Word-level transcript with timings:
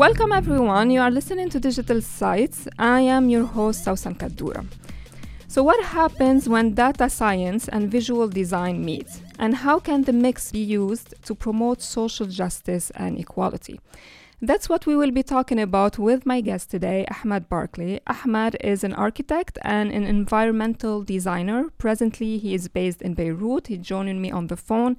Welcome 0.00 0.32
everyone. 0.32 0.90
You 0.90 1.02
are 1.02 1.10
listening 1.10 1.50
to 1.50 1.60
Digital 1.60 2.00
Sights. 2.00 2.66
I 2.78 3.02
am 3.02 3.28
your 3.28 3.44
host 3.44 3.84
Sawssan 3.84 4.16
Kaddoura. 4.16 4.64
So 5.46 5.62
what 5.62 5.84
happens 5.84 6.48
when 6.48 6.72
data 6.72 7.10
science 7.10 7.68
and 7.68 7.90
visual 7.90 8.26
design 8.26 8.82
meet? 8.82 9.08
And 9.38 9.56
how 9.56 9.78
can 9.78 10.04
the 10.04 10.14
mix 10.14 10.52
be 10.52 10.58
used 10.60 11.22
to 11.26 11.34
promote 11.34 11.82
social 11.82 12.24
justice 12.24 12.90
and 12.94 13.18
equality? 13.18 13.78
That's 14.40 14.70
what 14.70 14.86
we 14.86 14.96
will 14.96 15.10
be 15.10 15.22
talking 15.22 15.60
about 15.60 15.98
with 15.98 16.24
my 16.24 16.40
guest 16.40 16.70
today, 16.70 17.04
Ahmad 17.10 17.50
Barclay. 17.50 18.00
Ahmad 18.06 18.56
is 18.62 18.82
an 18.82 18.94
architect 18.94 19.58
and 19.60 19.92
an 19.92 20.04
environmental 20.04 21.02
designer. 21.02 21.68
Presently, 21.76 22.38
he 22.38 22.54
is 22.54 22.68
based 22.68 23.02
in 23.02 23.12
Beirut. 23.12 23.66
He's 23.66 23.80
joining 23.80 24.22
me 24.22 24.30
on 24.30 24.46
the 24.46 24.56
phone. 24.56 24.96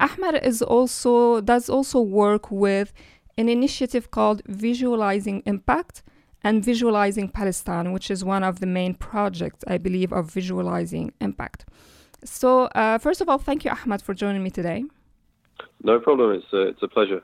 Ahmad 0.00 0.40
is 0.42 0.60
also 0.60 1.40
does 1.40 1.68
also 1.68 2.00
work 2.00 2.50
with 2.50 2.92
an 3.40 3.48
initiative 3.48 4.10
called 4.16 4.42
Visualizing 4.46 5.42
Impact 5.46 6.02
and 6.46 6.54
Visualizing 6.70 7.28
Palestine, 7.38 7.86
which 7.94 8.10
is 8.14 8.20
one 8.22 8.44
of 8.50 8.60
the 8.62 8.66
main 8.66 8.92
projects, 8.94 9.64
I 9.74 9.78
believe, 9.86 10.12
of 10.12 10.24
Visualizing 10.38 11.06
Impact. 11.20 11.60
So, 12.22 12.50
uh, 12.82 12.98
first 12.98 13.20
of 13.22 13.26
all, 13.30 13.38
thank 13.38 13.64
you, 13.64 13.70
Ahmad, 13.70 14.02
for 14.02 14.12
joining 14.22 14.42
me 14.42 14.50
today. 14.50 14.84
No 15.82 15.98
problem. 15.98 16.28
It's 16.38 16.52
a, 16.52 16.62
it's 16.72 16.82
a 16.82 16.88
pleasure. 16.96 17.22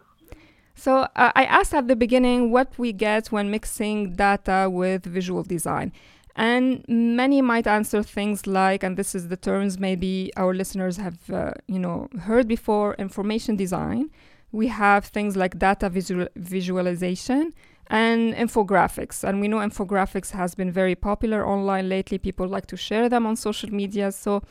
So, 0.75 0.93
uh, 1.23 1.33
I 1.43 1.45
asked 1.59 1.75
at 1.75 1.87
the 1.87 1.97
beginning 1.97 2.51
what 2.51 2.71
we 2.79 2.95
get 2.95 3.23
when 3.35 3.51
mixing 3.51 4.15
data 4.15 4.69
with 4.71 5.05
visual 5.05 5.43
design. 5.43 5.93
And 6.35 6.85
many 6.89 7.41
might 7.43 7.67
answer 7.67 8.03
things 8.03 8.47
like, 8.47 8.83
and 8.83 8.97
this 8.97 9.15
is 9.15 9.29
the 9.29 9.41
terms 9.51 9.79
maybe 9.79 10.33
our 10.37 10.55
listeners 10.55 10.97
have, 10.97 11.19
uh, 11.31 11.53
you 11.67 11.79
know, 11.79 12.09
heard 12.29 12.47
before: 12.47 12.95
information 13.07 13.57
design. 13.57 14.11
We 14.53 14.69
have 14.69 15.07
things 15.07 15.37
like 15.37 15.59
data 15.59 15.89
visual- 15.89 16.29
visualization 16.37 17.53
and 17.89 18.35
infographics. 18.35 19.23
And 19.23 19.41
we 19.41 19.49
know 19.49 19.59
infographics 19.59 20.31
has 20.31 20.55
been 20.55 20.71
very 20.73 20.95
popular 20.95 21.47
online 21.47 21.89
lately. 21.89 22.19
People 22.19 22.49
like 22.49 22.67
to 22.67 22.77
share 22.77 23.09
them 23.09 23.27
on 23.27 23.37
social 23.37 23.71
media. 23.71 24.13
So 24.13 24.43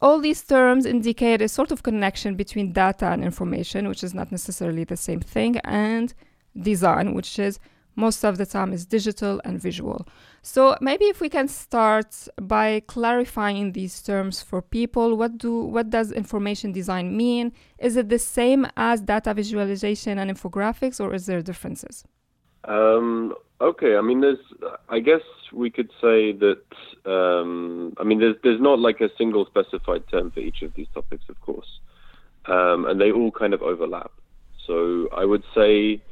all 0.00 0.18
these 0.20 0.42
terms 0.42 0.84
indicate 0.86 1.42
a 1.42 1.48
sort 1.48 1.70
of 1.70 1.82
connection 1.82 2.34
between 2.34 2.72
data 2.72 3.06
and 3.06 3.22
information, 3.22 3.88
which 3.88 4.02
is 4.02 4.14
not 4.14 4.32
necessarily 4.32 4.84
the 4.84 4.96
same 4.96 5.20
thing, 5.20 5.58
and 5.64 6.12
design, 6.60 7.14
which 7.14 7.38
is 7.38 7.58
most 7.94 8.24
of 8.24 8.36
the 8.38 8.46
time 8.46 8.72
is 8.72 8.86
digital 8.86 9.40
and 9.44 9.60
visual. 9.60 10.06
So 10.44 10.76
maybe 10.80 11.04
if 11.04 11.20
we 11.20 11.28
can 11.28 11.46
start 11.46 12.28
by 12.40 12.80
clarifying 12.88 13.72
these 13.72 14.02
terms 14.02 14.42
for 14.42 14.60
people, 14.60 15.16
what 15.16 15.38
do 15.38 15.52
what 15.62 15.90
does 15.90 16.10
information 16.10 16.72
design 16.72 17.16
mean? 17.16 17.52
Is 17.78 17.96
it 17.96 18.08
the 18.08 18.18
same 18.18 18.66
as 18.76 19.00
data 19.00 19.34
visualization 19.34 20.18
and 20.18 20.28
infographics, 20.28 21.00
or 21.00 21.14
is 21.14 21.26
there 21.26 21.42
differences? 21.42 22.04
Um, 22.64 23.34
okay, 23.60 23.96
I 23.96 24.00
mean, 24.00 24.20
there's, 24.20 24.38
I 24.88 24.98
guess 24.98 25.22
we 25.52 25.70
could 25.70 25.90
say 26.00 26.32
that, 26.32 26.64
um, 27.06 27.94
I 27.98 28.04
mean, 28.04 28.18
there's, 28.20 28.36
there's 28.42 28.60
not 28.60 28.78
like 28.78 29.00
a 29.00 29.10
single 29.16 29.46
specified 29.46 30.04
term 30.08 30.30
for 30.30 30.40
each 30.40 30.62
of 30.62 30.74
these 30.74 30.86
topics, 30.94 31.24
of 31.28 31.40
course, 31.40 31.80
um, 32.46 32.86
and 32.86 33.00
they 33.00 33.10
all 33.10 33.30
kind 33.30 33.54
of 33.54 33.62
overlap. 33.62 34.12
So 34.66 35.08
I 35.16 35.24
would 35.24 35.42
say 35.54 36.02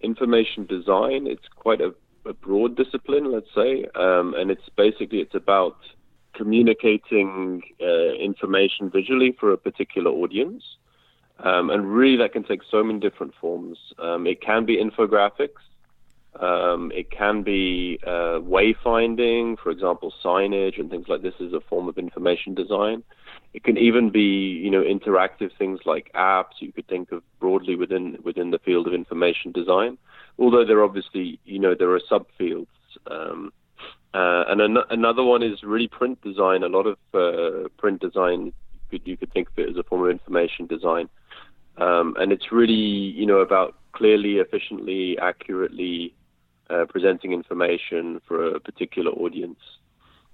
information 0.00 0.66
design, 0.66 1.26
it's 1.26 1.48
quite 1.56 1.80
a, 1.80 1.94
a 2.28 2.34
broad 2.34 2.76
discipline, 2.76 3.32
let's 3.32 3.52
say, 3.54 3.86
um, 3.94 4.34
and 4.34 4.50
it's 4.50 4.68
basically, 4.76 5.20
it's 5.20 5.34
about 5.34 5.76
communicating 6.34 7.62
uh, 7.80 8.12
information 8.14 8.90
visually 8.90 9.32
for 9.40 9.52
a 9.52 9.56
particular 9.56 10.10
audience. 10.10 10.62
Um, 11.40 11.70
and 11.70 11.86
really, 11.86 12.16
that 12.16 12.32
can 12.32 12.42
take 12.42 12.62
so 12.68 12.82
many 12.82 12.98
different 12.98 13.32
forms. 13.40 13.78
Um, 13.98 14.26
it 14.26 14.40
can 14.40 14.64
be 14.64 14.76
infographics, 14.76 15.62
um, 16.40 16.92
it 16.94 17.10
can 17.10 17.42
be 17.42 17.98
uh, 18.06 18.38
wayfinding, 18.40 19.58
for 19.58 19.70
example, 19.70 20.12
signage 20.24 20.78
and 20.78 20.90
things 20.90 21.08
like 21.08 21.22
this 21.22 21.34
is 21.40 21.52
a 21.52 21.60
form 21.60 21.88
of 21.88 21.98
information 21.98 22.54
design. 22.54 23.02
It 23.54 23.64
can 23.64 23.76
even 23.78 24.10
be, 24.10 24.60
you 24.62 24.70
know, 24.70 24.82
interactive 24.82 25.50
things 25.56 25.80
like 25.84 26.12
apps. 26.14 26.60
You 26.60 26.70
could 26.70 26.86
think 26.86 27.10
of 27.12 27.22
broadly 27.40 27.74
within 27.76 28.18
within 28.22 28.50
the 28.50 28.58
field 28.58 28.86
of 28.86 28.94
information 28.94 29.52
design. 29.52 29.98
Although 30.38 30.64
there 30.64 30.78
are 30.78 30.84
obviously, 30.84 31.40
you 31.44 31.58
know, 31.58 31.74
there 31.74 31.90
are 31.90 32.00
subfields. 32.10 32.66
Um, 33.10 33.52
uh, 34.14 34.44
and 34.48 34.60
an- 34.60 34.84
another 34.90 35.22
one 35.22 35.42
is 35.42 35.62
really 35.62 35.88
print 35.88 36.20
design. 36.22 36.62
A 36.62 36.68
lot 36.68 36.86
of 36.86 36.96
uh, 37.12 37.68
print 37.76 38.00
design 38.00 38.46
you 38.46 38.52
could, 38.90 39.06
you 39.06 39.16
could 39.16 39.32
think 39.32 39.48
of 39.50 39.58
it 39.58 39.68
as 39.70 39.76
a 39.76 39.82
form 39.82 40.04
of 40.04 40.10
information 40.10 40.66
design. 40.66 41.08
Um, 41.76 42.16
and 42.18 42.32
it's 42.32 42.50
really, 42.50 42.72
you 42.72 43.26
know, 43.26 43.38
about 43.38 43.76
clearly, 43.92 44.36
efficiently, 44.36 45.18
accurately 45.20 46.14
uh, 46.70 46.84
presenting 46.88 47.32
information 47.32 48.20
for 48.26 48.54
a 48.54 48.60
particular 48.60 49.10
audience. 49.12 49.60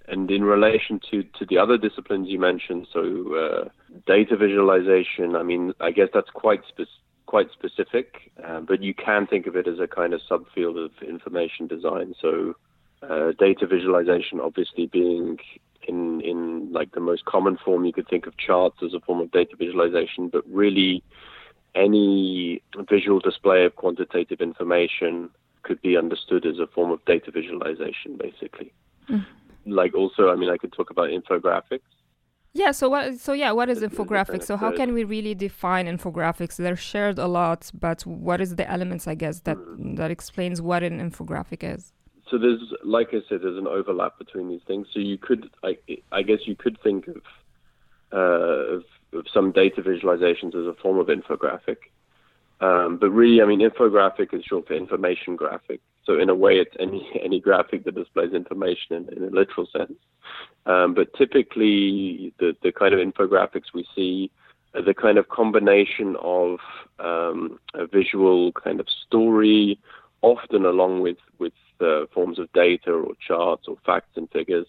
And 0.07 0.31
in 0.31 0.45
relation 0.45 1.01
to, 1.11 1.23
to 1.39 1.47
the 1.47 1.59
other 1.59 1.79
disciplines 1.79 2.29
you 2.29 2.39
mentioned, 2.39 2.87
so 2.93 3.01
uh, 3.35 3.69
data 4.07 4.37
visualization, 4.37 5.35
I 5.35 5.43
mean, 5.43 5.73
I 5.81 5.91
guess 5.93 6.09
that's 6.13 6.31
quite 6.31 6.61
spe- 6.69 6.89
quite 7.35 7.51
specific, 7.51 8.31
uh, 8.47 8.61
but 8.61 8.81
you 8.81 8.95
can 8.95 9.27
think 9.27 9.49
of 9.49 9.57
it 9.57 9.67
as 9.67 9.81
a 9.81 9.89
kind 9.89 10.15
of 10.15 10.21
subfield 10.31 10.79
of 10.85 10.93
information 11.03 11.67
design. 11.67 12.15
So 12.23 12.55
uh, 13.03 13.33
data 13.37 13.67
visualization, 13.67 14.39
obviously, 14.39 14.87
being 14.87 15.39
in 15.89 16.21
in 16.21 16.73
like 16.73 16.93
the 16.93 17.01
most 17.01 17.25
common 17.25 17.57
form, 17.65 17.85
you 17.87 17.93
could 17.93 18.07
think 18.07 18.29
of 18.29 18.37
charts 18.37 18.77
as 18.85 18.95
a 18.95 19.01
form 19.01 19.21
of 19.21 19.33
data 19.33 19.57
visualization, 19.59 20.29
but 20.29 20.45
really 20.49 21.03
any 21.75 22.63
visual 22.89 23.19
display 23.19 23.65
of 23.65 23.75
quantitative 23.75 24.41
information 24.41 25.29
could 25.65 25.83
be 25.83 25.97
understood 25.97 26.47
as 26.47 26.61
a 26.61 26.69
form 26.69 26.93
of 26.93 27.05
data 27.05 27.33
visualization, 27.33 28.17
basically. 28.17 28.73
Mm. 29.11 29.27
Like 29.67 29.93
also, 29.97 30.29
I 30.31 30.37
mean, 30.37 30.51
I 30.51 30.57
could 30.57 30.73
talk 30.73 30.91
about 30.91 31.09
infographics. 31.11 31.91
Yeah. 32.55 32.71
So 32.71 32.89
what? 32.89 33.19
So 33.19 33.33
yeah, 33.33 33.53
what 33.53 33.69
is 33.69 33.81
infographics? 33.83 34.45
So 34.45 34.57
how 34.57 34.71
can 34.71 34.95
we 34.95 35.05
really 35.05 35.35
define 35.35 35.87
infographics? 35.87 36.57
They're 36.57 36.77
shared 36.77 37.19
a 37.19 37.27
lot, 37.27 37.71
but 37.79 38.07
what 38.07 38.41
is 38.41 38.57
the 38.57 38.71
elements? 38.71 39.07
I 39.09 39.17
guess 39.17 39.41
that 39.41 39.57
mm. 39.57 39.97
that 39.97 40.11
explains 40.11 40.63
what 40.63 40.83
an 40.83 40.99
infographic 40.99 41.63
is. 41.75 41.93
So 42.31 42.39
there's, 42.39 42.63
like 42.83 43.09
I 43.13 43.21
said, 43.29 43.43
there's 43.43 43.59
an 43.59 43.67
overlap 43.67 44.19
between 44.19 44.49
these 44.49 44.63
things. 44.67 44.87
So 44.93 44.99
you 44.99 45.19
could, 45.19 45.51
I, 45.63 45.77
I 46.11 46.23
guess, 46.23 46.39
you 46.47 46.57
could 46.57 46.81
think 46.81 47.07
of, 47.07 47.23
uh, 48.13 48.77
of, 48.77 48.85
of 49.13 49.27
some 49.33 49.53
data 49.53 49.83
visualizations 49.83 50.55
as 50.55 50.67
a 50.67 50.75
form 50.81 50.99
of 50.99 51.09
infographic. 51.09 51.77
Um, 52.61 52.97
but 52.97 53.11
really, 53.11 53.43
I 53.43 53.45
mean, 53.45 53.61
infographic 53.61 54.33
is 54.33 54.43
short 54.45 54.67
for 54.69 54.75
information 54.75 55.37
graphic. 55.37 55.81
So 56.07 56.19
in 56.19 56.29
a 56.29 56.35
way, 56.35 56.55
it's 56.59 56.77
any 56.79 57.09
any 57.25 57.41
graphic 57.41 57.85
that 57.85 57.95
displays 57.95 58.33
information 58.33 58.97
in, 58.97 59.09
in 59.17 59.25
a 59.25 59.31
literal 59.31 59.67
sense. 59.67 59.99
Um, 60.67 60.95
but 60.95 61.13
typically, 61.15 62.33
the 62.39 62.57
the 62.63 62.73
kind 62.73 62.95
of 62.95 63.01
infographics 63.01 63.73
we 63.75 63.87
see 63.95 64.31
are 64.75 64.83
the 64.83 64.95
kind 64.95 65.19
of 65.19 65.29
combination 65.29 66.17
of 66.21 66.59
um, 66.99 67.59
a 67.75 67.87
visual 67.87 68.53
kind 68.53 68.81
of 68.81 68.87
story, 69.07 69.79
often 70.23 70.65
along 70.65 71.01
with 71.01 71.19
with 71.39 71.53
uh, 71.81 72.07
forms 72.13 72.39
of 72.39 72.53
data 72.53 72.93
or 72.93 73.15
charts 73.27 73.67
or 73.69 73.77
facts 73.85 74.17
and 74.17 74.31
figures. 74.31 74.67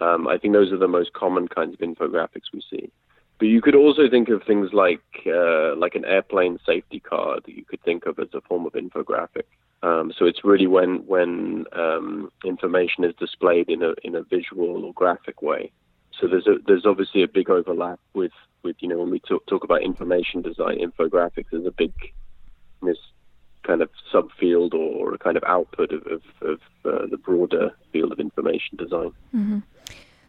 Um, 0.00 0.28
I 0.28 0.36
think 0.36 0.52
those 0.52 0.72
are 0.72 0.78
the 0.78 0.88
most 0.88 1.14
common 1.14 1.48
kinds 1.48 1.74
of 1.74 1.80
infographics 1.80 2.52
we 2.52 2.62
see. 2.70 2.90
But 3.38 3.48
you 3.48 3.60
could 3.60 3.74
also 3.74 4.08
think 4.08 4.28
of 4.28 4.42
things 4.42 4.70
like 4.72 5.02
uh, 5.26 5.76
like 5.76 5.94
an 5.94 6.04
airplane 6.04 6.58
safety 6.66 7.00
card. 7.00 7.42
that 7.44 7.54
you 7.54 7.64
could 7.64 7.82
think 7.82 8.06
of 8.06 8.18
as 8.18 8.28
a 8.32 8.40
form 8.42 8.66
of 8.66 8.72
infographic. 8.72 9.44
Um, 9.82 10.12
so 10.16 10.24
it's 10.24 10.44
really 10.44 10.66
when 10.66 11.06
when 11.06 11.64
um, 11.72 12.30
information 12.44 13.04
is 13.04 13.14
displayed 13.18 13.68
in 13.68 13.82
a 13.82 13.94
in 14.02 14.14
a 14.14 14.22
visual 14.22 14.84
or 14.84 14.92
graphic 14.94 15.42
way. 15.42 15.70
So 16.18 16.26
there's 16.26 16.46
a, 16.46 16.56
there's 16.66 16.86
obviously 16.86 17.22
a 17.22 17.28
big 17.28 17.50
overlap 17.50 18.00
with 18.14 18.32
with 18.62 18.76
you 18.80 18.88
know 18.88 18.98
when 18.98 19.10
we 19.10 19.20
talk 19.20 19.46
talk 19.46 19.64
about 19.64 19.82
information 19.82 20.42
design, 20.42 20.78
infographics 20.78 21.52
is 21.52 21.66
a 21.66 21.70
big 21.70 21.92
this 22.82 22.98
kind 23.64 23.82
of 23.82 23.90
subfield 24.12 24.72
or 24.74 25.14
a 25.14 25.18
kind 25.18 25.36
of 25.36 25.44
output 25.46 25.92
of 25.92 26.06
of, 26.06 26.22
of 26.40 26.60
uh, 26.84 27.06
the 27.10 27.18
broader 27.18 27.70
field 27.92 28.12
of 28.12 28.18
information 28.18 28.76
design. 28.78 29.12
Mm-hmm. 29.34 29.58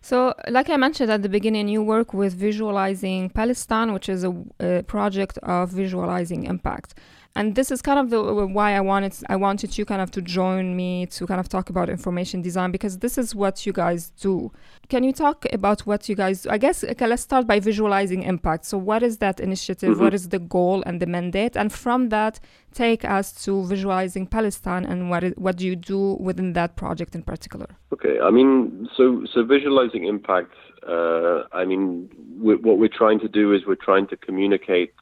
So, 0.01 0.33
like 0.47 0.69
I 0.69 0.77
mentioned 0.77 1.11
at 1.11 1.21
the 1.21 1.29
beginning, 1.29 1.67
you 1.67 1.83
work 1.83 2.13
with 2.13 2.33
Visualizing 2.33 3.29
Palestine, 3.29 3.91
which 3.91 4.07
is 4.07 4.23
a, 4.23 4.33
a 4.59 4.83
project 4.83 5.38
of 5.39 5.69
visualizing 5.69 6.45
impact 6.45 6.94
and 7.35 7.56
this 7.56 7.71
is 7.71 7.81
kind 7.81 8.00
of 8.00 8.09
the 8.09 8.45
why 8.47 8.75
I 8.75 8.81
wanted 8.81 9.13
I 9.29 9.35
wanted 9.35 9.77
you 9.77 9.85
kind 9.85 10.01
of 10.01 10.12
to 10.12 10.21
join 10.21 10.75
me 10.75 11.06
to 11.07 11.27
kind 11.27 11.39
of 11.39 11.50
talk 11.50 11.69
about 11.69 11.89
information 11.89 12.41
design 12.41 12.71
because 12.71 13.00
this 13.00 13.18
is 13.18 13.35
what 13.35 13.65
you 13.65 13.74
guys 13.74 14.12
do. 14.21 14.51
Can 14.89 15.03
you 15.03 15.13
talk 15.13 15.45
about 15.51 15.81
what 15.81 16.09
you 16.09 16.15
guys 16.15 16.44
do? 16.44 16.50
I 16.50 16.57
guess 16.57 16.83
okay, 16.83 17.07
let's 17.07 17.21
start 17.21 17.45
by 17.45 17.59
visualizing 17.59 18.24
impact. 18.24 18.65
So 18.65 18.77
what 18.77 19.03
is 19.03 19.18
that 19.18 19.39
initiative? 19.39 19.91
Mm-hmm. 19.94 20.03
What 20.03 20.13
is 20.13 20.29
the 20.29 20.39
goal 20.39 20.83
and 20.85 21.00
the 21.00 21.06
mandate? 21.06 21.56
And 21.56 21.71
from 21.71 22.09
that, 22.09 22.39
take 22.74 23.06
us 23.06 23.31
to 23.45 23.65
visualizing 23.65 24.27
Palestine 24.27 24.85
and 24.85 25.09
what 25.09 25.23
is, 25.23 25.33
what 25.35 25.57
do 25.57 25.65
you 25.65 25.75
do 25.75 26.18
within 26.19 26.53
that 26.53 26.75
project 26.75 27.15
in 27.15 27.23
particular? 27.23 27.68
Okay, 27.94 28.19
I 28.19 28.30
mean, 28.30 28.89
so 28.95 29.25
so 29.33 29.44
visualizing 29.44 30.06
impact. 30.06 30.53
Uh, 30.88 31.44
I 31.51 31.65
mean, 31.65 32.09
we, 32.39 32.56
what 32.56 32.77
we're 32.77 32.88
trying 32.88 33.19
to 33.19 33.27
do 33.27 33.53
is 33.53 33.65
we're 33.65 33.75
trying 33.75 34.07
to 34.07 34.18
communicate 34.18 34.94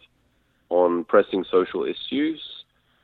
on 0.70 1.04
pressing 1.06 1.44
social 1.50 1.86
issues 1.86 2.42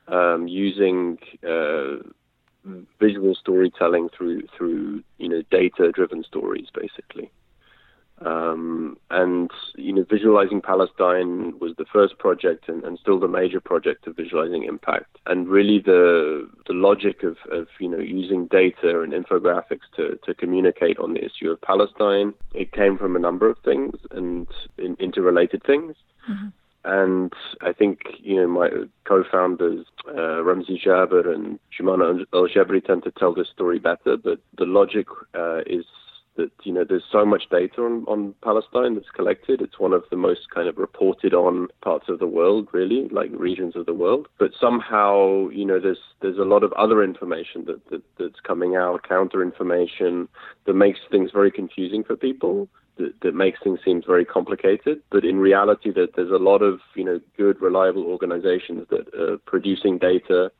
um, 0.07 0.47
using 0.47 1.17
uh, 1.47 1.97
visual 2.99 3.35
storytelling 3.35 4.09
through 4.15 4.43
through 4.55 5.03
you 5.17 5.29
know 5.29 5.41
data 5.51 5.91
driven 5.91 6.23
stories 6.23 6.67
basically. 6.73 7.31
Um, 8.23 8.97
and 9.09 9.49
you 9.75 9.93
know, 9.93 10.05
visualizing 10.07 10.61
Palestine 10.61 11.57
was 11.59 11.73
the 11.77 11.85
first 11.91 12.19
project 12.19 12.69
and, 12.69 12.83
and, 12.83 12.99
still 12.99 13.19
the 13.19 13.27
major 13.27 13.59
project 13.59 14.05
of 14.05 14.15
visualizing 14.15 14.63
impact. 14.63 15.17
And 15.25 15.47
really, 15.47 15.79
the 15.79 16.47
the 16.67 16.73
logic 16.73 17.23
of, 17.23 17.37
of 17.51 17.67
you 17.79 17.89
know 17.89 17.97
using 17.97 18.45
data 18.45 19.01
and 19.01 19.11
infographics 19.11 19.89
to, 19.95 20.19
to 20.23 20.35
communicate 20.35 20.99
on 20.99 21.15
the 21.15 21.25
issue 21.25 21.49
of 21.49 21.59
Palestine, 21.61 22.35
it 22.53 22.71
came 22.73 22.95
from 22.95 23.15
a 23.15 23.19
number 23.19 23.49
of 23.49 23.57
things 23.65 23.95
and 24.11 24.47
in, 24.77 24.95
interrelated 24.99 25.63
things. 25.63 25.95
Mm-hmm. 26.29 26.49
And 26.83 27.31
I 27.61 27.73
think 27.73 27.99
you 28.19 28.37
know 28.37 28.47
my 28.47 28.69
co-founders 29.05 29.85
uh, 30.07 30.43
Ramzy 30.43 30.81
Jaber 30.83 31.33
and 31.33 31.59
Joumana 31.77 32.25
El 32.33 32.47
Jabri 32.47 32.83
tend 32.83 33.03
to 33.03 33.11
tell 33.11 33.33
this 33.33 33.49
story 33.53 33.79
better. 33.79 34.17
But 34.17 34.39
the 34.57 34.65
logic 34.65 35.07
uh, 35.35 35.59
is 35.67 35.85
that 36.37 36.51
you 36.63 36.73
know 36.73 36.85
there's 36.87 37.03
so 37.11 37.25
much 37.25 37.43
data 37.51 37.81
on, 37.81 38.03
on 38.07 38.33
Palestine 38.43 38.95
that's 38.95 39.09
collected. 39.09 39.61
It's 39.61 39.79
one 39.79 39.93
of 39.93 40.03
the 40.09 40.17
most 40.17 40.49
kind 40.53 40.67
of 40.67 40.77
reported 40.77 41.33
on 41.33 41.67
parts 41.81 42.05
of 42.09 42.19
the 42.19 42.27
world, 42.27 42.69
really, 42.71 43.07
like 43.09 43.29
regions 43.33 43.75
of 43.75 43.85
the 43.85 43.93
world. 43.93 44.27
But 44.39 44.51
somehow, 44.59 45.49
you 45.49 45.65
know, 45.65 45.79
there's 45.79 45.99
there's 46.21 46.37
a 46.37 46.43
lot 46.43 46.63
of 46.63 46.73
other 46.73 47.03
information 47.03 47.65
that, 47.65 47.87
that 47.89 48.03
that's 48.17 48.39
coming 48.39 48.75
out, 48.75 49.07
counter 49.07 49.41
information 49.41 50.27
that 50.65 50.73
makes 50.73 50.99
things 51.09 51.31
very 51.31 51.51
confusing 51.51 52.03
for 52.03 52.15
people. 52.15 52.67
That, 53.01 53.13
that 53.21 53.35
makes 53.35 53.59
things 53.63 53.79
seem 53.83 54.01
very 54.05 54.25
complicated, 54.25 55.01
but 55.09 55.25
in 55.25 55.37
reality, 55.37 55.91
that 55.91 56.15
there's 56.15 56.31
a 56.31 56.43
lot 56.49 56.61
of 56.61 56.79
you 56.95 57.03
know 57.03 57.19
good, 57.37 57.61
reliable 57.61 58.03
organizations 58.03 58.87
that 58.89 59.13
are 59.13 59.37
producing 59.39 59.97
data 59.97 60.51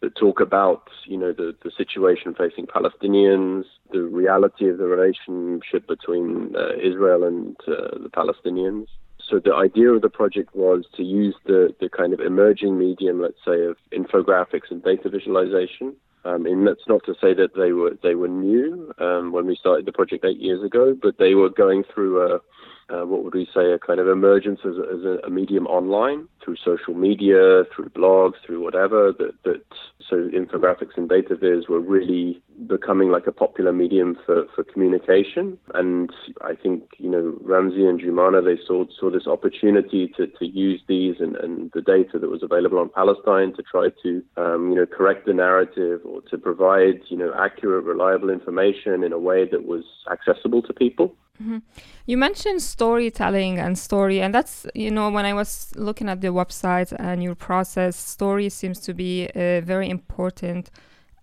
that 0.00 0.14
talk 0.14 0.40
about, 0.40 0.88
you 1.06 1.16
know, 1.16 1.32
the, 1.32 1.56
the 1.64 1.72
situation 1.76 2.34
facing 2.34 2.66
Palestinians, 2.66 3.64
the 3.92 4.02
reality 4.02 4.68
of 4.68 4.78
the 4.78 4.84
relationship 4.84 5.86
between 5.88 6.54
uh, 6.54 6.74
Israel 6.76 7.24
and 7.24 7.56
uh, 7.66 7.98
the 7.98 8.10
Palestinians. 8.14 8.86
So 9.28 9.40
the 9.40 9.54
idea 9.54 9.90
of 9.90 10.02
the 10.02 10.08
project 10.08 10.54
was 10.54 10.84
to 10.96 11.02
use 11.02 11.34
the, 11.46 11.74
the 11.80 11.88
kind 11.88 12.12
of 12.12 12.20
emerging 12.20 12.78
medium, 12.78 13.20
let's 13.20 13.44
say, 13.44 13.64
of 13.64 13.76
infographics 13.92 14.70
and 14.70 14.82
data 14.82 15.08
visualization. 15.08 15.96
Um, 16.24 16.46
and 16.46 16.66
that's 16.66 16.86
not 16.88 17.04
to 17.06 17.14
say 17.20 17.32
that 17.34 17.54
they 17.56 17.72
were 17.72 17.96
they 18.02 18.14
were 18.14 18.28
new 18.28 18.92
um, 18.98 19.32
when 19.32 19.46
we 19.46 19.56
started 19.56 19.86
the 19.86 19.92
project 19.92 20.24
eight 20.24 20.40
years 20.40 20.62
ago, 20.62 20.96
but 21.00 21.16
they 21.18 21.34
were 21.34 21.48
going 21.48 21.84
through 21.94 22.34
a 22.34 22.40
uh, 22.90 23.04
what 23.04 23.22
would 23.22 23.34
we 23.34 23.46
say, 23.54 23.72
a 23.72 23.78
kind 23.78 24.00
of 24.00 24.08
emergence 24.08 24.60
as, 24.64 24.76
a, 24.76 24.96
as 24.96 25.04
a, 25.04 25.26
a, 25.26 25.30
medium 25.30 25.66
online 25.66 26.26
through 26.42 26.56
social 26.56 26.94
media, 26.94 27.64
through 27.74 27.90
blogs, 27.90 28.34
through 28.44 28.62
whatever. 28.62 29.12
That, 29.12 29.34
that 29.44 29.62
so 30.08 30.28
infographics 30.28 30.96
and 30.96 31.08
data 31.08 31.36
viz 31.36 31.68
were 31.68 31.80
really 31.80 32.42
becoming 32.66 33.10
like 33.10 33.26
a 33.26 33.32
popular 33.32 33.72
medium 33.72 34.16
for, 34.24 34.46
for 34.54 34.64
communication. 34.64 35.58
And 35.74 36.10
I 36.42 36.54
think 36.54 36.84
you 36.98 37.10
know 37.10 37.36
Ramzy 37.42 37.84
and 37.84 38.00
Joumana 38.00 38.42
they 38.42 38.60
saw 38.66 38.84
saw 38.98 39.10
this 39.10 39.26
opportunity 39.26 40.10
to, 40.16 40.26
to 40.26 40.46
use 40.46 40.80
these 40.88 41.16
and, 41.20 41.36
and 41.36 41.70
the 41.74 41.82
data 41.82 42.18
that 42.18 42.30
was 42.30 42.42
available 42.42 42.78
on 42.78 42.88
Palestine 42.88 43.52
to 43.56 43.62
try 43.62 43.88
to 44.02 44.22
um, 44.38 44.70
you 44.70 44.76
know 44.76 44.86
correct 44.86 45.26
the 45.26 45.34
narrative 45.34 46.00
or 46.04 46.22
to 46.22 46.38
provide 46.38 47.00
you 47.08 47.18
know 47.18 47.34
accurate, 47.38 47.84
reliable 47.84 48.30
information 48.30 49.04
in 49.04 49.12
a 49.12 49.18
way 49.18 49.44
that 49.44 49.66
was 49.66 49.84
accessible 50.10 50.62
to 50.62 50.72
people. 50.72 51.14
Mm-hmm. 51.42 51.58
You 52.06 52.16
mentioned 52.16 52.62
storytelling 52.62 53.58
and 53.58 53.78
story, 53.78 54.20
and 54.20 54.34
that's 54.34 54.66
you 54.74 54.90
know 54.90 55.10
when 55.10 55.24
I 55.24 55.34
was 55.34 55.72
looking 55.76 56.08
at 56.08 56.20
the 56.20 56.28
website 56.28 56.92
and 56.98 57.22
your 57.22 57.34
process, 57.34 57.96
story 57.96 58.48
seems 58.48 58.80
to 58.80 58.94
be 58.94 59.26
a 59.34 59.60
very 59.60 59.88
important 59.88 60.70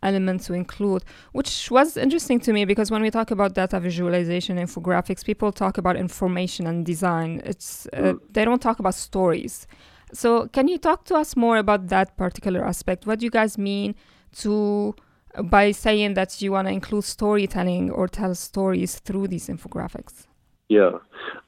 element 0.05 0.41
to 0.41 0.53
include, 0.53 1.03
which 1.33 1.69
was 1.71 1.97
interesting 1.97 2.39
to 2.39 2.53
me 2.53 2.63
because 2.63 2.91
when 2.91 3.01
we 3.01 3.11
talk 3.11 3.31
about 3.31 3.55
data 3.55 3.79
visualization, 3.79 4.57
infographics, 4.57 5.25
people 5.25 5.51
talk 5.51 5.77
about 5.77 5.97
information 5.97 6.67
and 6.67 6.85
design. 6.85 7.41
It's 7.43 7.87
uh, 7.87 7.99
mm. 7.99 8.19
they 8.31 8.45
don't 8.45 8.61
talk 8.61 8.79
about 8.79 8.95
stories. 8.95 9.67
So 10.13 10.47
can 10.47 10.67
you 10.67 10.77
talk 10.77 11.03
to 11.05 11.15
us 11.15 11.35
more 11.35 11.57
about 11.57 11.87
that 11.87 12.15
particular 12.15 12.63
aspect? 12.63 13.05
What 13.05 13.19
do 13.19 13.25
you 13.25 13.31
guys 13.31 13.57
mean 13.57 13.95
to 14.37 14.95
by 15.43 15.71
saying 15.71 16.13
that 16.15 16.41
you 16.41 16.51
want 16.51 16.67
to 16.67 16.73
include 16.73 17.03
storytelling 17.03 17.91
or 17.91 18.07
tell 18.07 18.35
stories 18.35 18.99
through 18.99 19.27
these 19.27 19.47
infographics? 19.47 20.27
Yeah, 20.67 20.93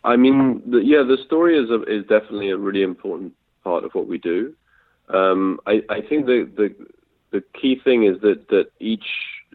I 0.03 0.15
mean, 0.15 0.61
the, 0.65 0.79
yeah, 0.79 1.03
the 1.03 1.17
story 1.25 1.57
is 1.57 1.69
a, 1.69 1.81
is 1.83 2.03
definitely 2.03 2.51
a 2.51 2.57
really 2.57 2.83
important 2.83 3.33
part 3.63 3.83
of 3.83 3.93
what 3.95 4.07
we 4.07 4.17
do. 4.17 4.53
Um, 5.09 5.59
I, 5.65 5.81
I 5.89 6.01
think 6.01 6.25
the, 6.25 6.49
the 6.55 6.75
the 7.31 7.43
key 7.59 7.79
thing 7.83 8.03
is 8.03 8.19
that 8.21 8.47
that 8.49 8.67
each 8.79 9.05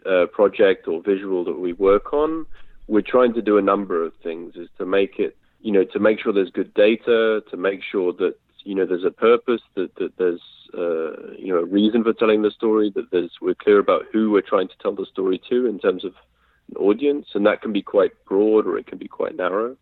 uh, 0.05 0.25
project 0.27 0.87
or 0.87 1.01
visual 1.01 1.43
that 1.45 1.59
we 1.59 1.73
work 1.73 2.13
on, 2.13 2.45
we're 2.87 3.01
trying 3.01 3.33
to 3.33 3.41
do 3.41 3.57
a 3.57 3.61
number 3.61 4.03
of 4.03 4.13
things. 4.21 4.55
Is 4.55 4.69
to 4.77 4.85
make 4.85 5.19
it, 5.19 5.37
you 5.61 5.71
know, 5.71 5.83
to 5.85 5.99
make 5.99 6.19
sure 6.19 6.33
there's 6.33 6.51
good 6.51 6.73
data, 6.73 7.43
to 7.49 7.57
make 7.57 7.81
sure 7.89 8.11
that 8.13 8.35
you 8.63 8.75
know 8.75 8.85
there's 8.85 9.05
a 9.05 9.11
purpose, 9.11 9.61
that 9.75 9.95
that 9.95 10.17
there's 10.17 10.41
uh, 10.77 11.33
you 11.37 11.53
know 11.53 11.59
a 11.59 11.65
reason 11.65 12.03
for 12.03 12.13
telling 12.13 12.41
the 12.41 12.51
story, 12.51 12.91
that 12.95 13.11
there's 13.11 13.31
we're 13.41 13.55
clear 13.55 13.79
about 13.79 14.05
who 14.11 14.31
we're 14.31 14.41
trying 14.41 14.67
to 14.67 14.77
tell 14.81 14.93
the 14.93 15.05
story 15.05 15.41
to 15.49 15.65
in 15.65 15.79
terms 15.79 16.03
of 16.03 16.13
an 16.69 16.77
audience, 16.77 17.27
and 17.33 17.45
that 17.45 17.61
can 17.61 17.73
be 17.73 17.81
quite 17.81 18.11
broad 18.25 18.65
or 18.65 18.77
it 18.77 18.87
can 18.87 18.97
be 18.97 19.07
quite 19.07 19.35
narrow. 19.35 19.75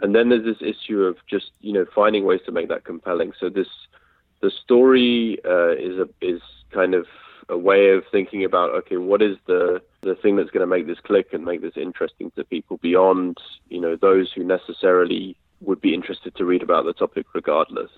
And 0.00 0.14
then 0.14 0.28
there's 0.28 0.44
this 0.44 0.60
issue 0.60 1.02
of 1.02 1.16
just 1.26 1.52
you 1.60 1.72
know 1.72 1.86
finding 1.94 2.24
ways 2.24 2.40
to 2.46 2.52
make 2.52 2.68
that 2.68 2.84
compelling. 2.84 3.32
So 3.38 3.48
this 3.48 3.68
the 4.40 4.50
story 4.50 5.38
uh, 5.44 5.72
is 5.72 5.98
a 5.98 6.08
is 6.20 6.42
kind 6.70 6.94
of 6.94 7.06
a 7.48 7.58
way 7.58 7.90
of 7.90 8.04
thinking 8.10 8.44
about 8.44 8.70
okay, 8.70 8.96
what 8.96 9.22
is 9.22 9.36
the 9.46 9.82
the 10.02 10.14
thing 10.14 10.36
that's 10.36 10.50
going 10.50 10.60
to 10.60 10.66
make 10.66 10.86
this 10.86 11.00
click 11.00 11.32
and 11.32 11.44
make 11.44 11.62
this 11.62 11.76
interesting 11.76 12.30
to 12.32 12.44
people 12.44 12.78
beyond 12.78 13.38
you 13.68 13.80
know 13.80 13.96
those 13.96 14.32
who 14.32 14.44
necessarily 14.44 15.36
would 15.60 15.80
be 15.80 15.94
interested 15.94 16.34
to 16.36 16.44
read 16.44 16.62
about 16.62 16.84
the 16.84 16.92
topic 16.92 17.26
regardless. 17.34 17.90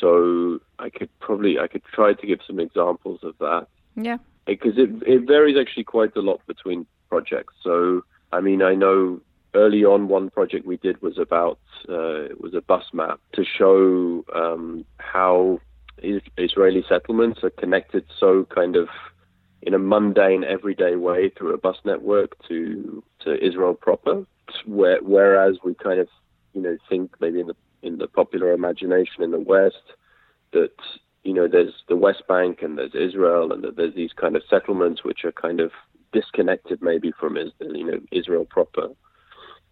So 0.00 0.60
I 0.78 0.90
could 0.90 1.10
probably 1.20 1.58
I 1.58 1.68
could 1.68 1.84
try 1.84 2.14
to 2.14 2.26
give 2.26 2.40
some 2.46 2.60
examples 2.60 3.20
of 3.22 3.34
that. 3.38 3.66
Yeah. 3.96 4.18
Because 4.46 4.76
it 4.76 4.90
it 5.06 5.26
varies 5.26 5.56
actually 5.60 5.84
quite 5.84 6.16
a 6.16 6.20
lot 6.20 6.40
between 6.46 6.86
projects. 7.08 7.54
So 7.62 8.02
I 8.32 8.40
mean 8.40 8.62
I 8.62 8.74
know 8.74 9.20
early 9.54 9.84
on 9.84 10.08
one 10.08 10.30
project 10.30 10.66
we 10.66 10.76
did 10.78 11.00
was 11.00 11.18
about 11.18 11.58
uh, 11.88 12.22
it 12.24 12.40
was 12.40 12.54
a 12.54 12.60
bus 12.60 12.84
map 12.92 13.20
to 13.34 13.44
show 13.44 14.24
um, 14.34 14.84
how 14.98 15.60
Israeli 16.02 16.84
settlements 16.88 17.44
are 17.44 17.50
connected 17.50 18.04
so 18.18 18.46
kind 18.52 18.74
of 18.74 18.88
in 19.62 19.74
a 19.74 19.78
mundane 19.78 20.44
everyday 20.44 20.96
way 20.96 21.30
through 21.30 21.54
a 21.54 21.58
bus 21.58 21.76
network 21.84 22.36
to 22.48 23.02
to 23.20 23.44
Israel 23.44 23.74
proper. 23.74 24.26
Where, 24.66 24.98
whereas 25.02 25.56
we 25.64 25.74
kind 25.74 26.00
of 26.00 26.08
you 26.52 26.62
know 26.62 26.76
think 26.88 27.14
maybe 27.20 27.40
in 27.40 27.46
the 27.46 27.56
in 27.84 27.98
the 27.98 28.08
popular 28.08 28.52
imagination 28.52 29.22
in 29.22 29.30
the 29.30 29.40
West 29.40 29.86
that 30.52 30.72
you 31.22 31.32
know 31.32 31.48
there's 31.48 31.74
the 31.88 31.96
West 31.96 32.22
Bank 32.28 32.62
and 32.62 32.78
there's 32.78 32.94
Israel 32.94 33.52
and 33.52 33.62
that 33.64 33.76
there's 33.76 33.94
these 33.94 34.12
kind 34.12 34.36
of 34.36 34.42
settlements 34.48 35.04
which 35.04 35.24
are 35.24 35.32
kind 35.32 35.60
of 35.60 35.70
disconnected 36.12 36.80
maybe 36.80 37.12
from 37.18 37.36
you 37.36 37.86
know 37.86 38.00
Israel 38.10 38.44
proper. 38.44 38.88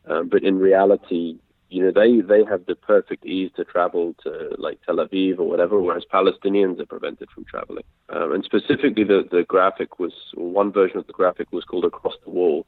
Um, 0.08 0.28
but 0.28 0.42
in 0.42 0.58
reality, 0.58 1.38
you 1.68 1.82
know 1.82 1.92
they 1.92 2.20
they 2.20 2.44
have 2.44 2.66
the 2.66 2.74
perfect 2.74 3.24
ease 3.24 3.50
to 3.56 3.64
travel 3.64 4.14
to 4.24 4.54
like 4.58 4.80
Tel 4.84 4.96
Aviv 4.96 5.38
or 5.38 5.48
whatever, 5.48 5.80
whereas 5.80 6.04
Palestinians 6.12 6.80
are 6.80 6.86
prevented 6.86 7.30
from 7.30 7.44
traveling. 7.44 7.84
Um, 8.10 8.32
and 8.32 8.44
specifically, 8.44 9.04
the 9.04 9.26
the 9.30 9.44
graphic 9.44 9.98
was 9.98 10.12
one 10.34 10.72
version 10.72 10.98
of 10.98 11.06
the 11.06 11.12
graphic 11.12 11.52
was 11.52 11.64
called 11.64 11.84
Across 11.84 12.16
the 12.24 12.30
Wall, 12.30 12.66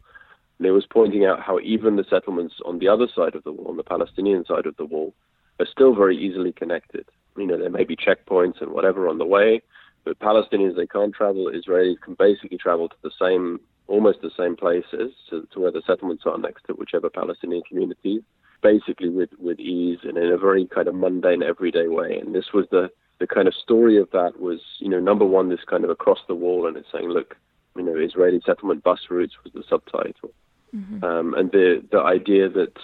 and 0.58 0.66
it 0.66 0.70
was 0.70 0.86
pointing 0.86 1.26
out 1.26 1.40
how 1.40 1.58
even 1.60 1.96
the 1.96 2.04
settlements 2.08 2.54
on 2.64 2.78
the 2.78 2.88
other 2.88 3.08
side 3.14 3.34
of 3.34 3.44
the 3.44 3.52
wall, 3.52 3.68
on 3.68 3.76
the 3.76 3.82
Palestinian 3.82 4.44
side 4.46 4.66
of 4.66 4.76
the 4.76 4.84
wall, 4.84 5.12
are 5.60 5.66
still 5.66 5.94
very 5.94 6.16
easily 6.16 6.52
connected. 6.52 7.06
You 7.36 7.46
know, 7.46 7.58
there 7.58 7.70
may 7.70 7.84
be 7.84 7.96
checkpoints 7.96 8.60
and 8.60 8.72
whatever 8.72 9.08
on 9.08 9.18
the 9.18 9.24
way, 9.24 9.62
but 10.04 10.18
Palestinians 10.18 10.76
they 10.76 10.86
can't 10.86 11.14
travel. 11.14 11.50
Israelis 11.50 12.00
can 12.00 12.14
basically 12.14 12.58
travel 12.58 12.88
to 12.88 12.96
the 13.02 13.10
same, 13.20 13.60
almost 13.88 14.20
the 14.20 14.30
same 14.36 14.56
places 14.56 15.12
to, 15.30 15.46
to 15.52 15.60
where 15.60 15.72
the 15.72 15.82
settlements 15.86 16.24
are 16.26 16.38
next 16.38 16.64
to 16.66 16.74
whichever 16.74 17.10
Palestinian 17.10 17.62
communities, 17.68 18.22
basically 18.62 19.08
with 19.08 19.30
with 19.38 19.58
ease 19.58 19.98
and 20.02 20.16
in 20.16 20.30
a 20.32 20.38
very 20.38 20.66
kind 20.66 20.88
of 20.88 20.94
mundane, 20.94 21.42
everyday 21.42 21.88
way. 21.88 22.18
And 22.18 22.34
this 22.34 22.52
was 22.52 22.66
the 22.70 22.90
the 23.20 23.26
kind 23.26 23.48
of 23.48 23.54
story 23.54 23.96
of 23.98 24.10
that 24.10 24.40
was, 24.40 24.60
you 24.78 24.88
know, 24.88 25.00
number 25.00 25.24
one, 25.24 25.48
this 25.48 25.64
kind 25.66 25.84
of 25.84 25.90
across 25.90 26.18
the 26.26 26.34
wall, 26.34 26.66
and 26.66 26.76
it's 26.76 26.90
saying, 26.92 27.08
look, 27.08 27.36
you 27.76 27.82
know, 27.82 27.96
Israeli 27.96 28.40
settlement 28.44 28.82
bus 28.82 29.00
routes 29.08 29.34
was 29.42 29.52
the 29.52 29.62
subtitle, 29.68 30.32
mm-hmm. 30.74 31.02
um, 31.04 31.34
and 31.34 31.50
the 31.52 31.82
the 31.90 32.00
idea 32.00 32.48
that 32.48 32.76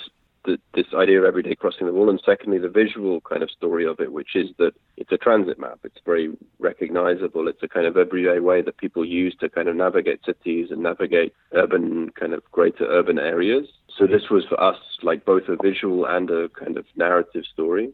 the, 0.44 0.58
this 0.74 0.86
idea 0.94 1.18
of 1.18 1.24
everyday 1.24 1.54
crossing 1.54 1.86
the 1.86 1.92
wall, 1.92 2.10
and 2.10 2.20
secondly, 2.24 2.58
the 2.58 2.68
visual 2.68 3.20
kind 3.20 3.42
of 3.42 3.50
story 3.50 3.86
of 3.86 4.00
it, 4.00 4.12
which 4.12 4.34
is 4.34 4.48
that 4.58 4.72
it's 4.96 5.12
a 5.12 5.18
transit 5.18 5.58
map. 5.58 5.80
It's 5.84 6.00
very 6.04 6.30
recognizable. 6.58 7.48
It's 7.48 7.62
a 7.62 7.68
kind 7.68 7.86
of 7.86 7.96
everyday 7.96 8.40
way 8.40 8.62
that 8.62 8.78
people 8.78 9.04
use 9.04 9.36
to 9.40 9.48
kind 9.48 9.68
of 9.68 9.76
navigate 9.76 10.20
cities 10.24 10.68
and 10.70 10.82
navigate 10.82 11.34
urban, 11.52 12.10
kind 12.18 12.32
of 12.32 12.42
greater 12.52 12.84
urban 12.84 13.18
areas. 13.18 13.66
So 13.98 14.06
this 14.06 14.30
was 14.30 14.44
for 14.48 14.60
us 14.60 14.78
like 15.02 15.24
both 15.24 15.44
a 15.48 15.56
visual 15.56 16.06
and 16.06 16.30
a 16.30 16.48
kind 16.50 16.76
of 16.76 16.86
narrative 16.96 17.44
story. 17.52 17.92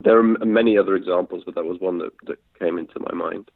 There 0.00 0.18
are 0.18 0.22
many 0.22 0.78
other 0.78 0.94
examples, 0.94 1.42
but 1.44 1.54
that 1.54 1.64
was 1.64 1.80
one 1.80 1.98
that, 1.98 2.12
that 2.26 2.38
came 2.58 2.78
into 2.78 2.98
my 3.00 3.12
mind. 3.12 3.50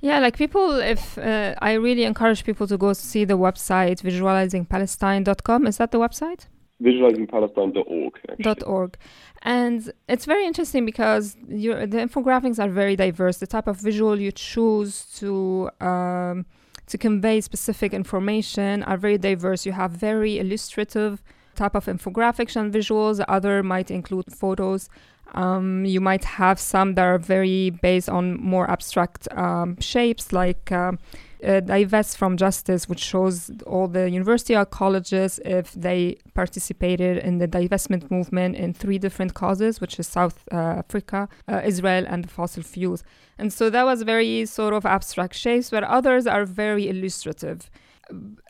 Yeah, 0.00 0.20
like 0.20 0.36
people, 0.36 0.76
if 0.76 1.18
uh, 1.18 1.54
I 1.60 1.72
really 1.72 2.04
encourage 2.04 2.44
people 2.44 2.68
to 2.68 2.78
go 2.78 2.92
see 2.92 3.24
the 3.24 3.36
website 3.36 4.00
visualizingpalestine.com. 4.02 5.66
Is 5.66 5.78
that 5.78 5.90
the 5.90 5.98
website? 5.98 6.46
Visualizingpalestine.org. 6.82 8.20
Dot 8.40 8.62
.org. 8.66 8.96
And 9.42 9.92
it's 10.08 10.24
very 10.24 10.46
interesting 10.46 10.84
because 10.84 11.36
the 11.46 11.68
infographics 11.68 12.58
are 12.62 12.68
very 12.68 12.96
diverse. 12.96 13.38
The 13.38 13.46
type 13.46 13.66
of 13.66 13.76
visual 13.76 14.18
you 14.20 14.32
choose 14.32 15.04
to 15.18 15.70
um, 15.80 16.46
to 16.86 16.98
convey 16.98 17.40
specific 17.40 17.92
information 17.92 18.82
are 18.84 18.96
very 18.96 19.18
diverse. 19.18 19.66
You 19.66 19.72
have 19.72 19.90
very 19.92 20.38
illustrative 20.38 21.22
type 21.54 21.74
of 21.74 21.86
infographics 21.86 22.56
and 22.56 22.72
visuals. 22.72 23.22
Other 23.28 23.62
might 23.62 23.90
include 23.90 24.32
photos. 24.32 24.88
Um, 25.34 25.84
you 25.84 26.00
might 26.00 26.24
have 26.24 26.58
some 26.58 26.94
that 26.94 27.04
are 27.04 27.18
very 27.18 27.70
based 27.70 28.08
on 28.08 28.40
more 28.40 28.70
abstract 28.70 29.28
um, 29.36 29.78
shapes, 29.80 30.32
like 30.32 30.72
um, 30.72 30.98
uh, 31.44 31.60
Divest 31.60 32.16
from 32.16 32.36
Justice, 32.36 32.88
which 32.88 33.00
shows 33.00 33.50
all 33.66 33.88
the 33.88 34.10
university 34.10 34.56
or 34.56 34.64
colleges 34.64 35.40
if 35.44 35.72
they 35.72 36.16
participated 36.34 37.18
in 37.18 37.38
the 37.38 37.48
divestment 37.48 38.10
movement 38.10 38.56
in 38.56 38.72
three 38.74 38.98
different 38.98 39.34
causes, 39.34 39.80
which 39.80 39.98
is 39.98 40.06
South 40.06 40.44
uh, 40.52 40.56
Africa, 40.56 41.28
uh, 41.48 41.60
Israel, 41.64 42.04
and 42.08 42.24
the 42.24 42.28
fossil 42.28 42.62
fuels. 42.62 43.04
And 43.38 43.52
so 43.52 43.70
that 43.70 43.84
was 43.84 44.02
very 44.02 44.46
sort 44.46 44.74
of 44.74 44.84
abstract 44.84 45.34
shapes, 45.34 45.70
but 45.70 45.84
others 45.84 46.26
are 46.26 46.44
very 46.44 46.88
illustrative 46.88 47.70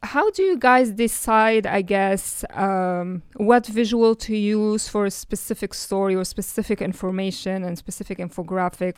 how 0.02 0.30
do 0.30 0.42
you 0.42 0.56
guys 0.56 0.92
decide 0.92 1.66
i 1.66 1.82
guess 1.82 2.44
um, 2.50 3.22
what 3.36 3.66
visual 3.66 4.14
to 4.14 4.36
use 4.36 4.88
for 4.88 5.06
a 5.06 5.10
specific 5.10 5.74
story 5.74 6.14
or 6.14 6.24
specific 6.24 6.80
information 6.80 7.64
and 7.64 7.76
specific 7.76 8.18
infographic 8.18 8.96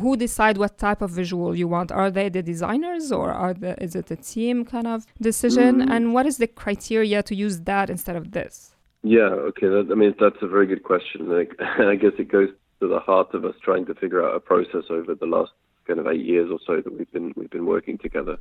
who 0.00 0.16
decide 0.16 0.56
what 0.56 0.78
type 0.78 1.02
of 1.02 1.10
visual 1.10 1.54
you 1.54 1.68
want? 1.68 1.92
Are 1.92 2.10
they 2.10 2.28
the 2.28 2.42
designers 2.42 3.12
or 3.12 3.30
are 3.32 3.54
the 3.54 3.72
is 3.82 3.94
it 3.94 4.10
a 4.10 4.16
team 4.16 4.64
kind 4.64 4.86
of 4.86 5.06
decision? 5.20 5.72
Mm. 5.80 5.90
and 5.94 6.02
what 6.14 6.24
is 6.30 6.36
the 6.38 6.50
criteria 6.62 7.22
to 7.22 7.34
use 7.34 7.56
that 7.70 7.90
instead 7.90 8.16
of 8.16 8.24
this? 8.36 8.54
Yeah 9.02 9.32
okay 9.50 9.68
that, 9.74 9.84
i 9.92 9.94
mean 10.00 10.14
that's 10.24 10.42
a 10.42 10.50
very 10.56 10.66
good 10.72 10.84
question. 10.92 11.18
Like, 11.38 11.52
i 11.92 11.96
guess 12.02 12.16
it 12.18 12.28
goes 12.36 12.50
to 12.80 12.88
the 12.88 13.00
heart 13.00 13.30
of 13.34 13.44
us 13.44 13.56
trying 13.62 13.84
to 13.86 13.94
figure 13.94 14.22
out 14.26 14.34
a 14.34 14.40
process 14.40 14.84
over 14.90 15.14
the 15.14 15.30
last 15.36 15.52
kind 15.86 15.98
of 15.98 16.06
eight 16.06 16.24
years 16.24 16.48
or 16.54 16.60
so 16.66 16.80
that 16.82 16.92
we've 16.96 17.12
been 17.12 17.32
we've 17.36 17.54
been 17.58 17.66
working 17.66 17.98
together. 17.98 18.36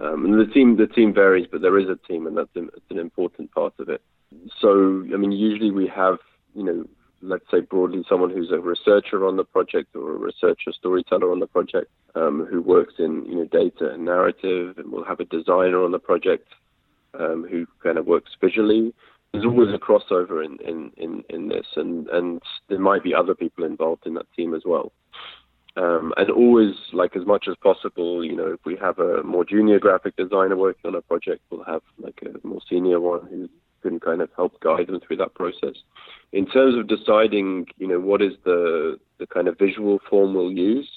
Um, 0.00 0.24
and 0.24 0.40
the 0.40 0.50
team 0.52 0.76
the 0.76 0.86
team 0.86 1.12
varies, 1.12 1.46
but 1.50 1.60
there 1.60 1.78
is 1.78 1.88
a 1.88 1.98
team, 2.08 2.26
and 2.26 2.36
that's 2.36 2.56
an, 2.56 2.70
an 2.88 2.98
important 2.98 3.52
part 3.52 3.74
of 3.78 3.88
it. 3.90 4.00
So, 4.60 5.04
I 5.12 5.16
mean, 5.16 5.32
usually 5.32 5.70
we 5.70 5.86
have, 5.88 6.18
you 6.54 6.62
know, 6.62 6.84
let's 7.22 7.44
say 7.50 7.60
broadly 7.60 8.04
someone 8.08 8.30
who's 8.30 8.50
a 8.50 8.58
researcher 8.58 9.26
on 9.26 9.36
the 9.36 9.44
project 9.44 9.94
or 9.94 10.12
a 10.12 10.18
researcher 10.18 10.72
storyteller 10.72 11.30
on 11.30 11.40
the 11.40 11.46
project 11.46 11.90
um, 12.14 12.46
who 12.50 12.60
works 12.62 12.94
in 12.98 13.24
you 13.26 13.36
know 13.36 13.44
data 13.46 13.92
and 13.92 14.04
narrative, 14.04 14.78
and 14.78 14.90
we'll 14.90 15.04
have 15.04 15.20
a 15.20 15.24
designer 15.24 15.84
on 15.84 15.92
the 15.92 15.98
project 15.98 16.48
um, 17.18 17.46
who 17.50 17.66
kind 17.82 17.98
of 17.98 18.06
works 18.06 18.32
visually. 18.40 18.94
There's 19.32 19.44
always 19.44 19.72
a 19.72 19.78
crossover 19.78 20.44
in, 20.44 20.58
in, 20.66 20.90
in, 20.96 21.22
in 21.28 21.48
this, 21.48 21.66
and, 21.76 22.08
and 22.08 22.42
there 22.68 22.80
might 22.80 23.04
be 23.04 23.14
other 23.14 23.34
people 23.34 23.64
involved 23.64 24.04
in 24.04 24.14
that 24.14 24.26
team 24.34 24.54
as 24.54 24.62
well. 24.66 24.90
Um, 25.76 26.12
and 26.16 26.30
always, 26.30 26.74
like 26.92 27.14
as 27.14 27.24
much 27.24 27.46
as 27.48 27.54
possible, 27.62 28.24
you 28.24 28.34
know, 28.34 28.48
if 28.48 28.60
we 28.64 28.76
have 28.80 28.98
a 28.98 29.22
more 29.22 29.44
junior 29.44 29.78
graphic 29.78 30.16
designer 30.16 30.56
working 30.56 30.88
on 30.88 30.96
a 30.96 31.02
project, 31.02 31.42
we'll 31.48 31.62
have 31.62 31.82
like 31.98 32.20
a 32.22 32.44
more 32.44 32.60
senior 32.68 32.98
one 32.98 33.48
can 33.82 34.00
kind 34.00 34.20
of 34.20 34.30
help 34.36 34.60
guide 34.60 34.86
them 34.86 35.00
through 35.00 35.16
that 35.16 35.34
process. 35.34 35.74
In 36.32 36.46
terms 36.46 36.76
of 36.76 36.88
deciding, 36.88 37.66
you 37.78 37.88
know, 37.88 38.00
what 38.00 38.22
is 38.22 38.32
the 38.44 38.98
the 39.18 39.26
kind 39.26 39.48
of 39.48 39.58
visual 39.58 39.98
form 40.08 40.34
we'll 40.34 40.52
use, 40.52 40.88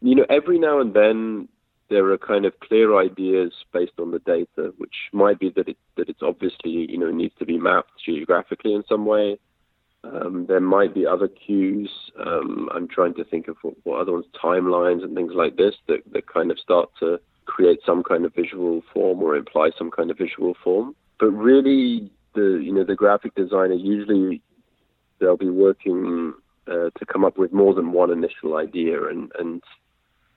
you 0.00 0.14
know, 0.14 0.26
every 0.28 0.58
now 0.58 0.80
and 0.80 0.94
then 0.94 1.48
there 1.92 2.10
are 2.10 2.18
kind 2.18 2.46
of 2.46 2.58
clear 2.60 2.98
ideas 2.98 3.52
based 3.72 3.92
on 3.98 4.12
the 4.12 4.18
data, 4.20 4.72
which 4.78 4.94
might 5.12 5.38
be 5.38 5.50
that 5.50 5.68
it 5.68 5.76
that 5.96 6.08
it's 6.08 6.22
obviously 6.22 6.70
you 6.90 6.98
know 6.98 7.10
needs 7.10 7.34
to 7.38 7.44
be 7.44 7.58
mapped 7.58 7.92
geographically 8.04 8.74
in 8.74 8.82
some 8.88 9.04
way. 9.04 9.38
Um, 10.04 10.46
there 10.48 10.60
might 10.60 10.94
be 10.94 11.06
other 11.06 11.28
cues. 11.28 11.90
Um, 12.18 12.68
I'm 12.74 12.88
trying 12.88 13.14
to 13.14 13.24
think 13.24 13.46
of 13.46 13.56
what, 13.62 13.74
what, 13.84 14.00
other 14.00 14.12
ones, 14.12 14.24
timelines 14.42 15.04
and 15.04 15.14
things 15.14 15.32
like 15.32 15.56
this 15.56 15.74
that, 15.86 16.00
that 16.12 16.26
kind 16.26 16.50
of 16.50 16.58
start 16.58 16.90
to 16.98 17.20
create 17.44 17.78
some 17.86 18.02
kind 18.02 18.24
of 18.24 18.34
visual 18.34 18.82
form 18.92 19.22
or 19.22 19.36
imply 19.36 19.70
some 19.78 19.92
kind 19.92 20.10
of 20.10 20.18
visual 20.18 20.56
form. 20.64 20.96
But 21.20 21.30
really, 21.30 22.10
the 22.34 22.60
you 22.62 22.72
know 22.72 22.84
the 22.84 22.94
graphic 22.94 23.34
designer 23.34 23.74
usually 23.74 24.42
they'll 25.18 25.36
be 25.36 25.50
working 25.50 26.34
uh, 26.66 26.90
to 26.98 27.06
come 27.06 27.24
up 27.24 27.38
with 27.38 27.52
more 27.52 27.74
than 27.74 27.92
one 27.92 28.10
initial 28.10 28.56
idea 28.56 29.08
and 29.08 29.32
and 29.38 29.62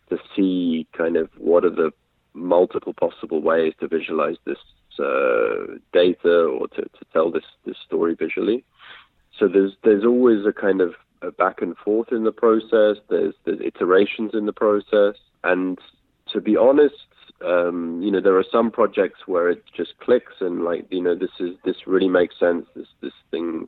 to 0.10 0.18
see 0.36 0.88
kind 0.96 1.18
of 1.18 1.30
what 1.38 1.66
are 1.66 1.70
the 1.70 1.92
multiple 2.34 2.94
possible 2.94 3.42
ways 3.42 3.74
to 3.80 3.88
visualize 3.88 4.36
this 4.46 4.58
uh, 5.00 5.78
data 5.94 6.44
or 6.44 6.68
to, 6.70 6.82
to 6.82 7.06
tell 7.12 7.32
this 7.32 7.44
this 7.66 7.78
story 7.86 8.16
visually. 8.16 8.64
So 9.40 9.48
there's 9.48 9.74
there's 9.84 10.06
always 10.06 10.46
a 10.46 10.54
kind 10.54 10.82
of 10.82 10.94
a 11.22 11.32
back 11.32 11.62
and 11.62 11.75
forth 11.78 12.12
in 12.12 12.24
the 12.24 12.32
process. 12.32 12.98
There's 13.10 13.34
there's 13.46 13.60
iterations 13.62 14.32
in 14.34 14.46
the 14.46 14.54
process, 14.54 15.16
and 15.44 15.80
to 16.32 16.42
be 16.42 16.56
honest, 16.56 16.96
um, 17.44 18.01
you 18.01 18.12
know, 18.12 18.22
there 18.22 18.38
are 18.38 18.46
some 18.51 18.72
projects 18.72 19.22
where 19.25 19.50
it 19.50 19.63
just 19.75 19.98
clicks 20.00 20.34
and 20.39 20.63
like 20.63 20.86
you 20.89 21.01
know 21.01 21.15
this 21.15 21.32
is 21.39 21.51
this 21.65 21.75
really 21.86 22.08
makes 22.08 22.39
sense. 22.39 22.65
This 22.75 22.88
this 23.01 23.13
thing 23.32 23.68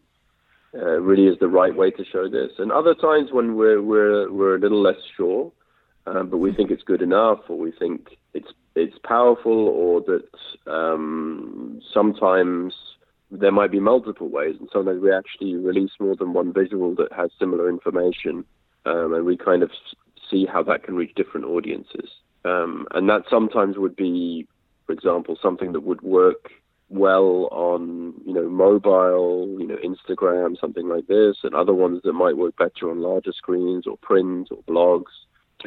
uh, 0.74 1.00
really 1.02 1.28
is 1.28 1.38
the 1.40 1.48
right 1.48 1.76
way 1.76 1.92
to 1.92 2.06
show 2.06 2.30
this. 2.30 2.52
And 2.58 2.72
other 2.72 2.94
times 2.94 3.30
when 3.32 3.56
we're 3.56 3.82
we're 3.82 4.32
we're 4.32 4.56
a 4.56 4.60
little 4.60 4.82
less 4.82 5.02
sure, 5.16 5.52
um, 6.06 6.30
but 6.30 6.38
we 6.38 6.54
think 6.54 6.72
it's 6.72 6.84
good 6.84 7.02
enough, 7.02 7.40
or 7.50 7.58
we 7.58 7.72
think 7.72 8.18
it's 8.34 8.52
it's 8.76 8.98
powerful, 9.04 9.68
or 9.68 10.02
that 10.02 10.72
um, 10.72 11.82
sometimes 11.94 12.74
there 13.32 13.52
might 13.52 13.72
be 13.72 13.80
multiple 13.80 14.30
ways, 14.30 14.56
and 14.60 14.70
sometimes 14.72 15.02
we 15.02 15.12
actually 15.12 15.56
release 15.56 15.92
more 16.00 16.16
than 16.16 16.32
one 16.32 16.54
visual 16.54 16.96
that 16.96 17.12
has 17.12 17.30
similar 17.38 17.70
information, 17.70 18.46
um, 18.86 19.14
and 19.14 19.26
we 19.26 19.36
kind 19.36 19.64
of 19.64 19.72
see 20.32 20.46
how 20.46 20.64
that 20.64 20.84
can 20.84 20.96
reach 20.96 21.14
different 21.16 21.46
audiences. 21.46 22.10
Um, 22.48 22.88
and 22.94 23.10
that 23.10 23.24
sometimes 23.30 23.78
would 23.78 23.96
be, 23.96 24.48
for 24.86 24.94
example, 24.94 25.38
something 25.42 25.74
that 25.74 25.82
would 25.82 26.02
work 26.02 26.52
well 26.90 27.50
on 27.52 28.14
you 28.26 28.34
know 28.34 28.48
mobile, 28.50 29.58
you 29.60 29.68
know 29.68 29.78
Instagram, 29.84 30.60
something 30.60 30.88
like 30.88 31.08
this, 31.08 31.38
and 31.44 31.54
other 31.54 31.74
ones 31.74 32.02
that 32.04 32.14
might 32.14 32.38
work 32.38 32.56
better 32.58 32.90
on 32.90 33.02
larger 33.02 33.34
screens 33.34 33.86
or 33.86 33.98
print 33.98 34.50
or 34.52 34.64
blogs. 34.64 35.12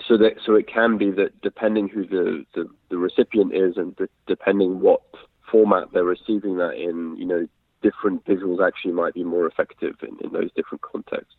So 0.06 0.16
that 0.18 0.34
so 0.44 0.54
it 0.54 0.68
can 0.68 0.96
be 0.96 1.10
that 1.10 1.38
depending 1.42 1.88
who 1.88 2.06
the 2.06 2.46
the, 2.54 2.68
the 2.88 2.96
recipient 2.96 3.54
is 3.54 3.76
and 3.76 3.94
de- 3.96 4.08
depending 4.26 4.80
what 4.80 5.02
format 5.50 5.92
they're 5.92 6.04
receiving 6.04 6.56
that 6.58 6.74
in, 6.74 7.16
you 7.16 7.24
know, 7.24 7.46
different 7.82 8.24
visuals 8.24 8.66
actually 8.66 8.92
might 8.92 9.14
be 9.14 9.24
more 9.24 9.46
effective 9.46 9.96
in, 10.02 10.16
in 10.24 10.32
those 10.32 10.50
different 10.54 10.82
contexts. 10.82 11.34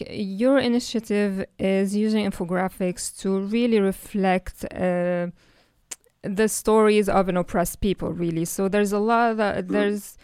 Your 0.00 0.58
initiative 0.58 1.44
is 1.58 1.94
using 1.94 2.30
infographics 2.30 3.16
to 3.20 3.40
really 3.40 3.80
reflect 3.80 4.64
uh, 4.64 5.28
the 6.22 6.48
stories 6.48 7.08
of 7.08 7.28
an 7.28 7.36
oppressed 7.36 7.80
people, 7.80 8.12
really. 8.12 8.44
So 8.44 8.68
there's 8.68 8.92
a 8.92 8.98
lot 8.98 9.32
of, 9.32 9.38
mm. 9.38 9.68
there's 9.68 10.18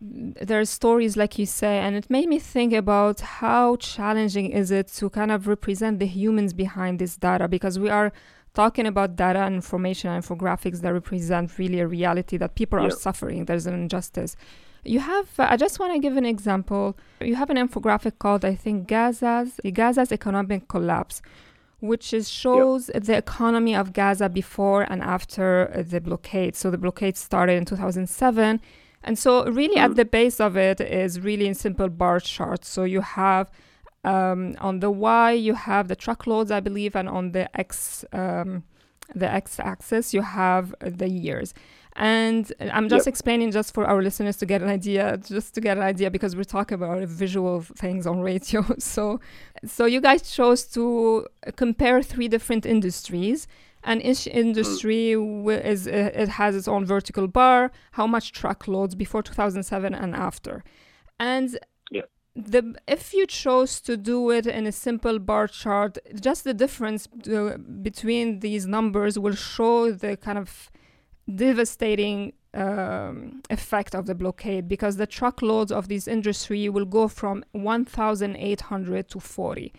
there's 0.00 0.70
stories 0.70 1.16
like 1.16 1.38
you 1.38 1.44
say 1.44 1.78
and 1.78 1.94
it 1.94 2.08
made 2.08 2.26
me 2.26 2.38
think 2.38 2.72
about 2.72 3.20
how 3.20 3.76
challenging 3.76 4.50
is 4.50 4.70
it 4.70 4.88
to 4.88 5.10
kind 5.10 5.30
of 5.30 5.46
represent 5.46 5.98
the 5.98 6.06
humans 6.06 6.52
behind 6.54 6.98
this 6.98 7.16
data 7.16 7.46
because 7.46 7.78
we 7.78 7.90
are 7.90 8.10
talking 8.54 8.86
about 8.86 9.16
data 9.16 9.40
and 9.40 9.54
information 9.54 10.10
and 10.10 10.24
infographics 10.24 10.80
that 10.80 10.92
represent 10.92 11.58
really 11.58 11.80
a 11.80 11.86
reality 11.86 12.36
that 12.36 12.54
people 12.54 12.78
yeah. 12.78 12.86
are 12.86 12.90
suffering. 12.90 13.44
There's 13.44 13.66
an 13.66 13.74
injustice. 13.74 14.36
You 14.84 15.00
have, 15.00 15.28
uh, 15.38 15.46
I 15.48 15.56
just 15.56 15.78
want 15.78 15.92
to 15.94 16.00
give 16.00 16.16
an 16.16 16.24
example. 16.24 16.96
You 17.20 17.36
have 17.36 17.50
an 17.50 17.56
infographic 17.56 18.18
called, 18.18 18.44
I 18.44 18.54
think, 18.54 18.88
Gaza's 18.88 19.60
Gaza's 19.72 20.10
economic 20.10 20.66
collapse, 20.66 21.22
which 21.80 22.12
is 22.12 22.28
shows 22.28 22.90
yeah. 22.92 23.00
the 23.00 23.16
economy 23.16 23.76
of 23.76 23.92
Gaza 23.92 24.28
before 24.28 24.82
and 24.82 25.00
after 25.02 25.84
the 25.88 26.00
blockade. 26.00 26.56
So 26.56 26.70
the 26.70 26.78
blockade 26.78 27.16
started 27.16 27.54
in 27.54 27.64
2007. 27.64 28.60
And 29.04 29.18
so, 29.18 29.44
really, 29.46 29.76
mm. 29.76 29.84
at 29.84 29.96
the 29.96 30.04
base 30.04 30.40
of 30.40 30.56
it 30.56 30.80
is 30.80 31.20
really 31.20 31.46
in 31.46 31.54
simple 31.54 31.88
bar 31.88 32.18
charts. 32.20 32.68
So 32.68 32.84
you 32.84 33.00
have 33.00 33.50
um, 34.04 34.56
on 34.60 34.80
the 34.80 34.90
Y, 34.90 35.32
you 35.32 35.54
have 35.54 35.88
the 35.88 35.96
truckloads, 35.96 36.50
I 36.50 36.60
believe, 36.60 36.96
and 36.96 37.08
on 37.08 37.32
the 37.32 37.48
X, 37.58 38.04
um, 38.12 38.64
the 39.14 39.30
X 39.30 39.60
axis, 39.60 40.12
you 40.12 40.22
have 40.22 40.74
the 40.80 41.08
years. 41.08 41.54
And 41.94 42.50
I'm 42.60 42.88
just 42.88 43.06
yep. 43.06 43.12
explaining 43.12 43.50
just 43.50 43.74
for 43.74 43.84
our 43.86 44.02
listeners 44.02 44.36
to 44.38 44.46
get 44.46 44.62
an 44.62 44.68
idea, 44.68 45.18
just 45.18 45.54
to 45.54 45.60
get 45.60 45.76
an 45.76 45.82
idea, 45.82 46.10
because 46.10 46.34
we're 46.34 46.44
talking 46.44 46.76
about 46.76 47.06
visual 47.06 47.60
things 47.60 48.06
on 48.06 48.20
radio. 48.20 48.64
so, 48.78 49.20
so 49.66 49.84
you 49.84 50.00
guys 50.00 50.22
chose 50.30 50.64
to 50.68 51.26
compare 51.56 52.02
three 52.02 52.28
different 52.28 52.64
industries 52.64 53.46
and 53.84 54.00
each 54.04 54.26
industry 54.28 55.14
mm. 55.16 55.64
is 55.64 55.88
uh, 55.88 56.10
it 56.14 56.28
has 56.28 56.54
its 56.54 56.68
own 56.68 56.84
vertical 56.84 57.26
bar 57.26 57.72
how 57.90 58.06
much 58.06 58.30
truckloads 58.30 58.94
before 58.94 59.24
2007 59.24 59.92
and 59.92 60.14
after 60.14 60.62
and 61.18 61.58
the 62.34 62.74
if 62.86 63.12
you 63.12 63.26
chose 63.26 63.80
to 63.80 63.96
do 63.96 64.30
it 64.30 64.46
in 64.46 64.66
a 64.66 64.72
simple 64.72 65.18
bar 65.18 65.46
chart, 65.46 65.98
just 66.20 66.44
the 66.44 66.54
difference 66.54 67.08
uh, 67.30 67.58
between 67.58 68.40
these 68.40 68.66
numbers 68.66 69.18
will 69.18 69.34
show 69.34 69.92
the 69.92 70.16
kind 70.16 70.38
of 70.38 70.70
devastating 71.36 72.32
um, 72.54 73.42
effect 73.50 73.94
of 73.94 74.06
the 74.06 74.14
blockade 74.14 74.68
because 74.68 74.96
the 74.96 75.06
truckloads 75.06 75.72
of 75.72 75.88
this 75.88 76.06
industry 76.06 76.68
will 76.68 76.84
go 76.84 77.08
from 77.08 77.44
1,800 77.52 79.08
to 79.08 79.20
40. 79.20 79.72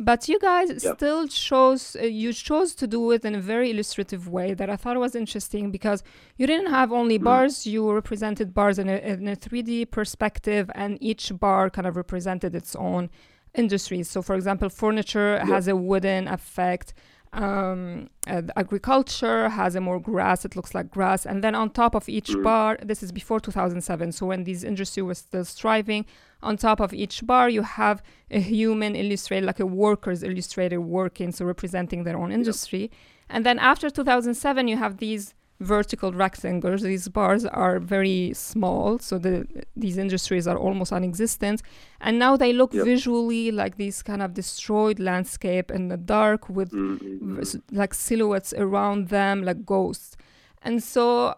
But 0.00 0.28
you 0.28 0.38
guys 0.40 0.68
Yep. 0.82 0.96
still 0.96 1.28
chose 1.28 1.96
uh, 1.96 2.04
you 2.06 2.32
chose 2.32 2.74
to 2.76 2.86
do 2.86 3.10
it 3.12 3.24
in 3.24 3.34
a 3.34 3.40
very 3.40 3.70
illustrative 3.70 4.26
way 4.28 4.54
that 4.54 4.68
I 4.70 4.76
thought 4.76 4.96
was 4.98 5.14
interesting 5.14 5.70
because 5.70 6.02
you 6.38 6.46
didn't 6.46 6.70
have 6.70 6.90
only 6.92 7.18
Mm. 7.18 7.24
bars, 7.24 7.66
you 7.66 7.80
represented 7.92 8.52
bars 8.54 8.78
in 8.78 8.88
a, 8.88 8.96
in 8.96 9.28
a 9.28 9.36
3D 9.36 9.84
perspective, 9.90 10.70
and 10.74 10.98
each 11.00 11.24
bar 11.38 11.70
kind 11.70 11.86
of 11.86 11.94
represented 11.96 12.54
its 12.54 12.74
own 12.76 13.10
industries. 13.54 14.08
So, 14.10 14.22
for 14.22 14.34
example, 14.34 14.68
furniture 14.70 15.34
Yep. 15.38 15.46
has 15.48 15.68
a 15.68 15.76
wooden 15.76 16.26
effect. 16.26 16.94
Um, 17.32 18.10
uh, 18.26 18.42
agriculture 18.56 19.48
has 19.48 19.74
a 19.74 19.80
more 19.80 19.98
grass. 19.98 20.44
It 20.44 20.54
looks 20.54 20.74
like 20.74 20.90
grass, 20.90 21.24
and 21.24 21.42
then 21.42 21.54
on 21.54 21.70
top 21.70 21.94
of 21.94 22.08
each 22.08 22.30
Mm. 22.30 22.42
bar, 22.42 22.78
this 22.82 23.02
is 23.02 23.10
before 23.10 23.40
2007. 23.40 24.12
So 24.12 24.26
when 24.26 24.44
these 24.44 24.62
industry 24.64 25.02
was 25.02 25.18
still 25.18 25.44
striving, 25.44 26.04
on 26.42 26.56
top 26.56 26.78
of 26.80 26.92
each 26.92 27.26
bar 27.26 27.48
you 27.48 27.62
have 27.62 28.02
a 28.30 28.40
human 28.40 28.94
illustrated, 28.94 29.46
like 29.46 29.60
a 29.60 29.66
workers 29.66 30.22
illustrated 30.22 30.78
working, 30.80 31.32
so 31.32 31.44
representing 31.46 32.04
their 32.04 32.18
own 32.18 32.32
industry. 32.32 32.90
And 33.30 33.46
then 33.46 33.58
after 33.58 33.88
2007, 33.88 34.68
you 34.68 34.76
have 34.76 34.98
these 34.98 35.32
vertical 35.62 36.12
rectangles. 36.12 36.82
These 36.82 37.08
bars 37.08 37.44
are 37.46 37.78
very 37.78 38.32
small, 38.34 38.98
so 38.98 39.18
the 39.18 39.46
these 39.76 39.96
industries 39.98 40.46
are 40.46 40.58
almost 40.58 40.92
non-existent. 40.92 41.62
And 42.00 42.18
now 42.18 42.36
they 42.36 42.52
look 42.52 42.72
Yep. 42.74 42.84
visually 42.84 43.50
like 43.50 43.76
these 43.76 44.02
kind 44.02 44.22
of 44.22 44.34
destroyed 44.34 44.98
landscape 44.98 45.70
in 45.70 45.88
the 45.88 45.96
dark 45.96 46.48
with 46.48 46.70
Mm-hmm. 46.72 47.42
like 47.80 47.94
silhouettes 47.94 48.52
around 48.64 49.08
them, 49.08 49.42
like 49.44 49.64
ghosts. 49.64 50.16
And 50.62 50.82
so 50.82 51.34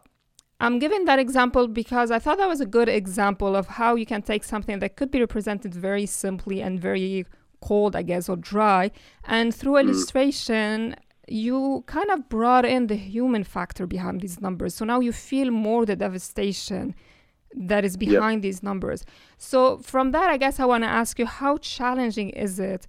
I'm 0.60 0.78
giving 0.78 1.04
that 1.06 1.18
example 1.18 1.66
because 1.68 2.10
I 2.10 2.18
thought 2.18 2.38
that 2.38 2.48
was 2.48 2.60
a 2.60 2.66
good 2.66 2.88
example 2.88 3.54
of 3.56 3.66
how 3.80 3.94
you 3.96 4.06
can 4.06 4.22
take 4.22 4.44
something 4.44 4.78
that 4.78 4.96
could 4.96 5.10
be 5.10 5.20
represented 5.20 5.74
very 5.74 6.06
simply 6.06 6.62
and 6.62 6.80
very 6.80 7.26
cold, 7.60 7.96
I 7.96 8.02
guess, 8.02 8.28
or 8.28 8.36
dry, 8.36 8.90
and 9.24 9.54
through 9.54 9.72
Mm. 9.74 9.80
illustration, 9.84 10.94
you 11.28 11.84
kind 11.86 12.10
of 12.10 12.28
brought 12.28 12.64
in 12.64 12.86
the 12.86 12.96
human 12.96 13.44
factor 13.44 13.86
behind 13.86 14.20
these 14.20 14.40
numbers. 14.40 14.74
So 14.74 14.84
now 14.84 15.00
you 15.00 15.12
feel 15.12 15.50
more 15.50 15.86
the 15.86 15.96
devastation 15.96 16.94
that 17.56 17.84
is 17.84 17.96
Yep. 18.00 18.00
behind 18.00 18.42
these 18.42 18.62
numbers. 18.62 19.04
So 19.38 19.78
from 19.78 20.10
that, 20.12 20.28
I 20.28 20.36
guess 20.36 20.58
I 20.58 20.64
want 20.64 20.82
to 20.84 20.88
ask 20.88 21.18
you, 21.18 21.26
how 21.26 21.56
challenging 21.58 22.30
is 22.30 22.58
it 22.58 22.86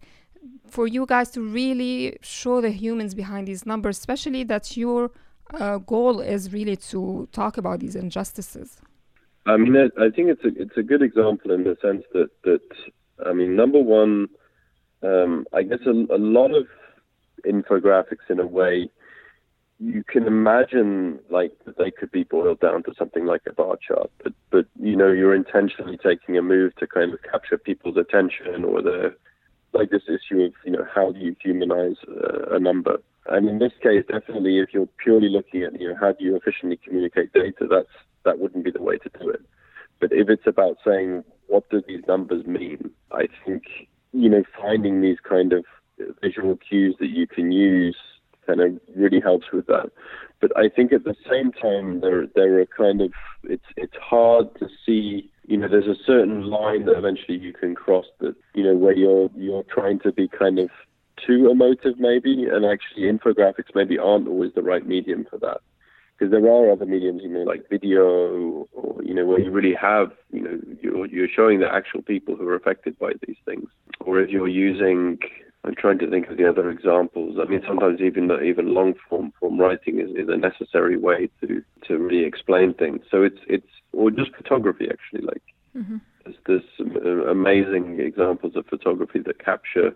for 0.67 0.87
you 0.87 1.05
guys 1.05 1.29
to 1.31 1.41
really 1.41 2.17
show 2.21 2.61
the 2.61 2.71
humans 2.71 3.13
behind 3.15 3.47
these 3.47 3.65
numbers, 3.65 3.97
especially 3.97 4.43
that 4.45 4.75
your 4.75 5.11
uh, 5.53 5.77
goal 5.77 6.19
is 6.19 6.51
really 6.51 6.75
to 6.75 7.27
talk 7.31 7.57
about 7.57 7.79
these 7.79 7.95
injustices? 7.95 8.81
I 9.45 9.57
mean, 9.57 9.75
I, 9.77 10.05
I 10.05 10.09
think 10.09 10.29
it's 10.29 10.43
a 10.43 10.51
it's 10.59 10.77
a 10.77 10.81
good 10.81 11.03
example 11.03 11.51
in 11.51 11.63
the 11.63 11.77
sense 11.81 12.03
that 12.13 12.29
that 12.43 12.61
I 13.23 13.33
mean, 13.33 13.55
number 13.55 13.79
one, 13.79 14.27
um, 15.03 15.45
I 15.53 15.61
guess 15.61 15.79
a, 15.85 15.91
a 15.91 16.17
lot 16.17 16.51
of 16.55 16.65
infographics, 17.45 18.29
in 18.29 18.39
a 18.39 18.45
way, 18.45 18.89
you 19.79 20.03
can 20.03 20.25
imagine 20.25 21.19
like 21.29 21.51
that 21.65 21.77
they 21.77 21.91
could 21.91 22.11
be 22.11 22.23
boiled 22.23 22.59
down 22.61 22.83
to 22.83 22.93
something 22.97 23.25
like 23.25 23.41
a 23.47 23.53
bar 23.53 23.77
chart, 23.85 24.09
but 24.23 24.33
but 24.49 24.65
you 24.79 24.95
know, 24.95 25.11
you're 25.11 25.35
intentionally 25.35 25.97
taking 25.97 26.37
a 26.37 26.41
move 26.41 26.75
to 26.77 26.87
kind 26.87 27.13
of 27.13 27.19
capture 27.23 27.57
people's 27.57 27.97
attention 27.97 28.63
or 28.63 28.81
the 28.81 29.15
like 29.73 29.89
this 29.89 30.03
issue 30.07 30.43
of 30.43 30.53
you 30.63 30.71
know 30.71 30.85
how 30.93 31.11
do 31.11 31.19
you 31.19 31.35
humanize 31.43 31.97
uh, 32.07 32.55
a 32.55 32.59
number. 32.59 32.97
And 33.27 33.49
in 33.49 33.59
this 33.59 33.73
case, 33.81 34.05
definitely, 34.07 34.59
if 34.59 34.69
you're 34.73 34.87
purely 35.03 35.29
looking 35.29 35.63
at 35.63 35.79
you 35.79 35.89
know 35.89 35.97
how 35.99 36.13
do 36.13 36.23
you 36.23 36.35
efficiently 36.35 36.79
communicate 36.83 37.33
data, 37.33 37.67
that's 37.69 37.89
that 38.23 38.39
wouldn't 38.39 38.63
be 38.63 38.71
the 38.71 38.81
way 38.81 38.97
to 38.97 39.09
do 39.19 39.29
it. 39.29 39.41
But 39.99 40.11
if 40.13 40.29
it's 40.29 40.47
about 40.47 40.77
saying 40.85 41.23
what 41.47 41.69
do 41.69 41.81
these 41.85 42.01
numbers 42.07 42.45
mean, 42.45 42.91
I 43.11 43.27
think 43.45 43.63
you 44.13 44.29
know 44.29 44.43
finding 44.59 45.01
these 45.01 45.19
kind 45.27 45.51
of 45.51 45.65
visual 46.21 46.57
cues 46.57 46.95
that 46.99 47.09
you 47.09 47.27
can 47.27 47.51
use 47.51 47.97
kind 48.45 48.61
of 48.61 48.79
really 48.95 49.19
helps 49.19 49.51
with 49.51 49.65
that. 49.67 49.91
But 50.41 50.55
I 50.57 50.69
think 50.69 50.93
at 50.93 51.03
the 51.03 51.15
same 51.29 51.51
time 51.51 52.01
there 52.01 52.27
there 52.35 52.59
are 52.59 52.65
kind 52.65 53.01
of 53.01 53.11
it's 53.43 53.65
it's 53.75 53.95
hard 54.01 54.53
to 54.59 54.67
see 54.85 55.31
you 55.47 55.57
know 55.57 55.67
there's 55.67 55.87
a 55.87 56.03
certain 56.05 56.43
line 56.43 56.85
that 56.85 56.97
eventually 56.97 57.37
you 57.37 57.53
can 57.53 57.75
cross 57.75 58.05
that 58.19 58.35
you 58.53 58.63
know 58.63 58.75
where 58.75 58.95
you're 58.95 59.29
you're 59.35 59.63
trying 59.63 59.99
to 59.99 60.11
be 60.11 60.27
kind 60.27 60.59
of 60.59 60.69
too 61.25 61.49
emotive 61.49 61.97
maybe 61.97 62.45
and 62.51 62.65
actually 62.65 63.03
infographics 63.03 63.73
maybe 63.73 63.97
aren't 63.97 64.27
always 64.27 64.51
the 64.53 64.61
right 64.61 64.85
medium 64.85 65.25
for 65.29 65.37
that 65.39 65.61
because 66.17 66.31
there 66.31 66.45
are 66.45 66.71
other 66.71 66.85
mediums 66.85 67.21
you 67.23 67.29
know 67.29 67.43
like 67.43 67.69
video 67.69 68.67
or 68.73 69.01
you 69.03 69.13
know 69.13 69.25
where 69.25 69.39
you 69.39 69.49
really 69.49 69.73
have 69.73 70.11
you 70.31 70.41
know 70.41 70.59
you're 70.81 71.07
you're 71.07 71.27
showing 71.33 71.59
the 71.59 71.73
actual 71.73 72.01
people 72.01 72.35
who 72.35 72.47
are 72.47 72.55
affected 72.55 72.97
by 72.99 73.13
these 73.25 73.37
things 73.45 73.69
or 74.01 74.19
if 74.19 74.29
you're 74.29 74.47
using 74.47 75.17
I'm 75.65 75.75
trying 75.75 75.99
to 75.99 76.09
think 76.09 76.27
of 76.27 76.37
the 76.37 76.47
other 76.47 76.69
examples. 76.69 77.37
I 77.41 77.49
mean, 77.49 77.61
sometimes 77.67 77.99
even 77.99 78.29
even 78.43 78.73
long 78.73 78.93
form 79.09 79.33
form 79.39 79.59
writing 79.59 79.99
is, 79.99 80.11
is 80.11 80.29
a 80.29 80.37
necessary 80.37 80.97
way 80.97 81.29
to 81.41 81.63
to 81.87 81.97
really 81.97 82.23
explain 82.25 82.73
things. 82.73 83.01
So 83.09 83.23
it's 83.23 83.39
it's 83.47 83.67
or 83.91 84.11
just 84.11 84.35
photography 84.35 84.87
actually. 84.89 85.25
Like 85.25 85.41
Mm-hmm. 85.77 85.97
there's, 86.23 86.37
there's 86.79 86.95
uh, 87.05 87.29
amazing 87.29 87.99
examples 87.99 88.55
of 88.55 88.65
photography 88.67 89.19
that 89.25 89.43
capture, 89.43 89.91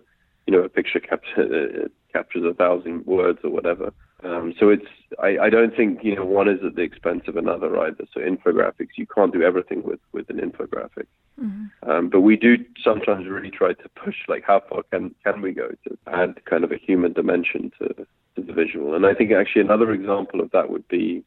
you 0.46 0.54
know, 0.54 0.64
a 0.64 0.70
picture 0.70 1.00
capture, 1.00 1.86
uh, 1.86 1.88
captures 2.14 2.44
a 2.50 2.54
thousand 2.54 3.06
words 3.06 3.40
or 3.44 3.50
whatever. 3.50 3.94
Um, 4.24 4.54
so 4.60 4.70
it's 4.70 4.86
I, 5.22 5.38
I 5.40 5.50
don't 5.50 5.76
think 5.76 6.04
you 6.04 6.16
know 6.16 6.26
one 6.26 6.50
is 6.50 6.60
at 6.64 6.76
the 6.76 6.82
expense 6.82 7.24
of 7.28 7.38
another 7.38 7.80
either. 7.80 8.06
So 8.14 8.20
infographics, 8.20 8.98
you 8.98 9.08
can't 9.08 9.34
do 9.34 9.44
everything 9.44 9.82
with 9.84 10.00
with 10.12 10.30
an 10.30 10.38
infographic. 10.38 11.08
Mm-hmm. 11.42 11.90
Um, 11.90 12.10
but 12.10 12.22
we 12.22 12.36
do 12.36 12.58
sometimes 12.84 13.28
really 13.28 13.50
try 13.50 13.74
to 13.74 13.90
push 13.90 14.18
like 14.28 14.44
how 14.46 14.62
far 14.68 14.84
can 14.84 15.16
can 15.24 15.42
we 15.42 15.54
go 15.54 15.70
to 15.88 15.98
add 16.08 16.44
kind 16.46 16.64
of 16.64 16.72
a 16.72 16.78
human 16.78 17.14
dimension 17.14 17.72
to, 17.80 17.88
to 17.88 18.42
the 18.42 18.54
visual. 18.54 18.94
And 18.94 19.06
I 19.06 19.14
think 19.14 19.32
actually 19.32 19.62
another 19.62 19.92
example 19.92 20.42
of 20.42 20.52
that 20.52 20.70
would 20.70 20.88
be 20.90 21.24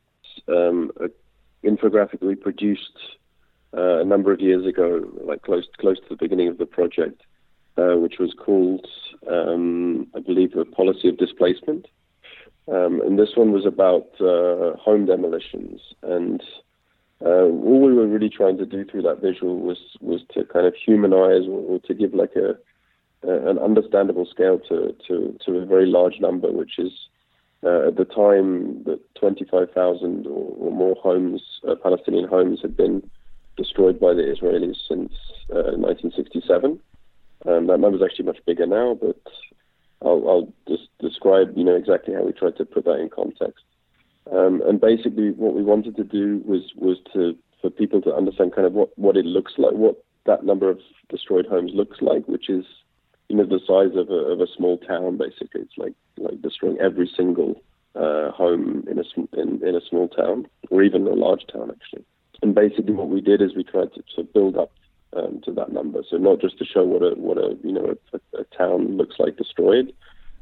um, 0.48 0.90
an 1.00 1.10
infographic 1.64 2.20
we 2.20 2.34
produced 2.34 2.98
uh, 3.74 4.00
a 4.00 4.04
number 4.04 4.32
of 4.32 4.40
years 4.40 4.66
ago, 4.66 5.08
like 5.24 5.40
close 5.42 5.66
close 5.80 5.98
to 5.98 6.08
the 6.10 6.16
beginning 6.16 6.48
of 6.48 6.58
the 6.58 6.66
project, 6.66 7.22
uh, 7.78 7.96
which 7.96 8.18
was 8.18 8.34
called 8.34 8.86
um, 9.30 10.08
I 10.14 10.20
believe 10.20 10.54
a 10.56 10.66
policy 10.66 11.08
of 11.08 11.16
displacement. 11.16 11.86
Um, 12.68 13.00
and 13.00 13.18
this 13.18 13.30
one 13.34 13.52
was 13.52 13.66
about 13.66 14.08
uh, 14.20 14.76
home 14.78 15.06
demolitions 15.06 15.80
and 16.02 16.42
uh, 17.24 17.44
all 17.44 17.80
we 17.80 17.92
were 17.92 18.06
really 18.06 18.28
trying 18.28 18.56
to 18.58 18.66
do 18.66 18.84
through 18.84 19.02
that 19.02 19.20
visual 19.20 19.58
was 19.60 19.78
was 20.00 20.22
to 20.34 20.44
kind 20.44 20.66
of 20.66 20.74
humanize 20.74 21.46
or, 21.46 21.60
or 21.60 21.78
to 21.80 21.94
give 21.94 22.14
like 22.14 22.32
a, 22.36 22.56
a 23.28 23.48
an 23.48 23.58
understandable 23.58 24.26
scale 24.26 24.58
to, 24.58 24.94
to 25.06 25.36
to 25.44 25.58
a 25.58 25.66
very 25.66 25.86
large 25.86 26.18
number, 26.20 26.50
which 26.50 26.78
is 26.78 26.92
uh, 27.64 27.88
at 27.88 27.96
the 27.96 28.04
time 28.04 28.82
that 28.84 29.00
25,000 29.14 30.26
or, 30.26 30.30
or 30.58 30.72
more 30.72 30.96
homes, 30.96 31.42
uh, 31.68 31.76
Palestinian 31.76 32.26
homes, 32.26 32.60
had 32.60 32.76
been 32.76 33.08
destroyed 33.56 34.00
by 34.00 34.12
the 34.12 34.22
Israelis 34.22 34.78
since 34.88 35.12
uh, 35.50 35.78
1967. 35.78 36.80
Um, 37.46 37.66
that 37.68 37.78
number 37.78 37.96
is 37.96 38.02
actually 38.02 38.24
much 38.24 38.38
bigger 38.46 38.66
now, 38.66 38.98
but 39.00 39.20
I'll, 40.04 40.28
I'll 40.28 40.52
just 40.68 40.88
describe, 41.00 41.52
you 41.56 41.64
know, 41.64 41.76
exactly 41.76 42.14
how 42.14 42.24
we 42.24 42.32
tried 42.32 42.56
to 42.56 42.64
put 42.64 42.84
that 42.84 43.00
in 43.00 43.10
context. 43.10 43.64
Um, 44.30 44.62
and 44.66 44.80
basically, 44.80 45.30
what 45.32 45.54
we 45.54 45.62
wanted 45.62 45.96
to 45.96 46.04
do 46.04 46.42
was 46.44 46.72
was 46.76 46.98
to 47.12 47.36
for 47.60 47.70
people 47.70 48.00
to 48.02 48.14
understand 48.14 48.54
kind 48.54 48.66
of 48.66 48.72
what, 48.72 48.96
what 48.98 49.16
it 49.16 49.24
looks 49.24 49.54
like, 49.56 49.72
what 49.72 50.04
that 50.26 50.44
number 50.44 50.70
of 50.70 50.78
destroyed 51.08 51.46
homes 51.46 51.72
looks 51.74 52.00
like, 52.00 52.26
which 52.28 52.48
is 52.48 52.64
you 53.28 53.36
know 53.36 53.44
the 53.44 53.60
size 53.66 53.96
of 53.96 54.10
a 54.10 54.32
of 54.32 54.40
a 54.40 54.46
small 54.56 54.78
town. 54.78 55.16
Basically, 55.16 55.62
it's 55.62 55.76
like 55.76 55.94
like 56.18 56.40
destroying 56.40 56.78
every 56.80 57.10
single 57.16 57.60
uh, 57.96 58.30
home 58.30 58.84
in 58.90 58.98
a 58.98 59.40
in, 59.40 59.66
in 59.66 59.74
a 59.74 59.80
small 59.88 60.08
town 60.08 60.46
or 60.70 60.82
even 60.82 61.06
a 61.06 61.14
large 61.14 61.46
town 61.52 61.70
actually. 61.70 62.04
And 62.42 62.54
basically, 62.54 62.92
what 62.92 63.08
we 63.08 63.20
did 63.20 63.40
is 63.40 63.54
we 63.54 63.64
tried 63.64 63.92
to, 63.94 64.02
to 64.16 64.22
build 64.24 64.56
up 64.56 64.72
um, 65.16 65.40
to 65.44 65.52
that 65.52 65.72
number. 65.72 66.02
So 66.08 66.16
not 66.16 66.40
just 66.40 66.58
to 66.58 66.64
show 66.64 66.84
what 66.84 67.02
a 67.02 67.14
what 67.14 67.38
a 67.38 67.56
you 67.62 67.72
know 67.72 67.94
a, 68.12 68.38
a 68.38 68.44
town 68.56 68.96
looks 68.96 69.16
like 69.18 69.36
destroyed, 69.36 69.92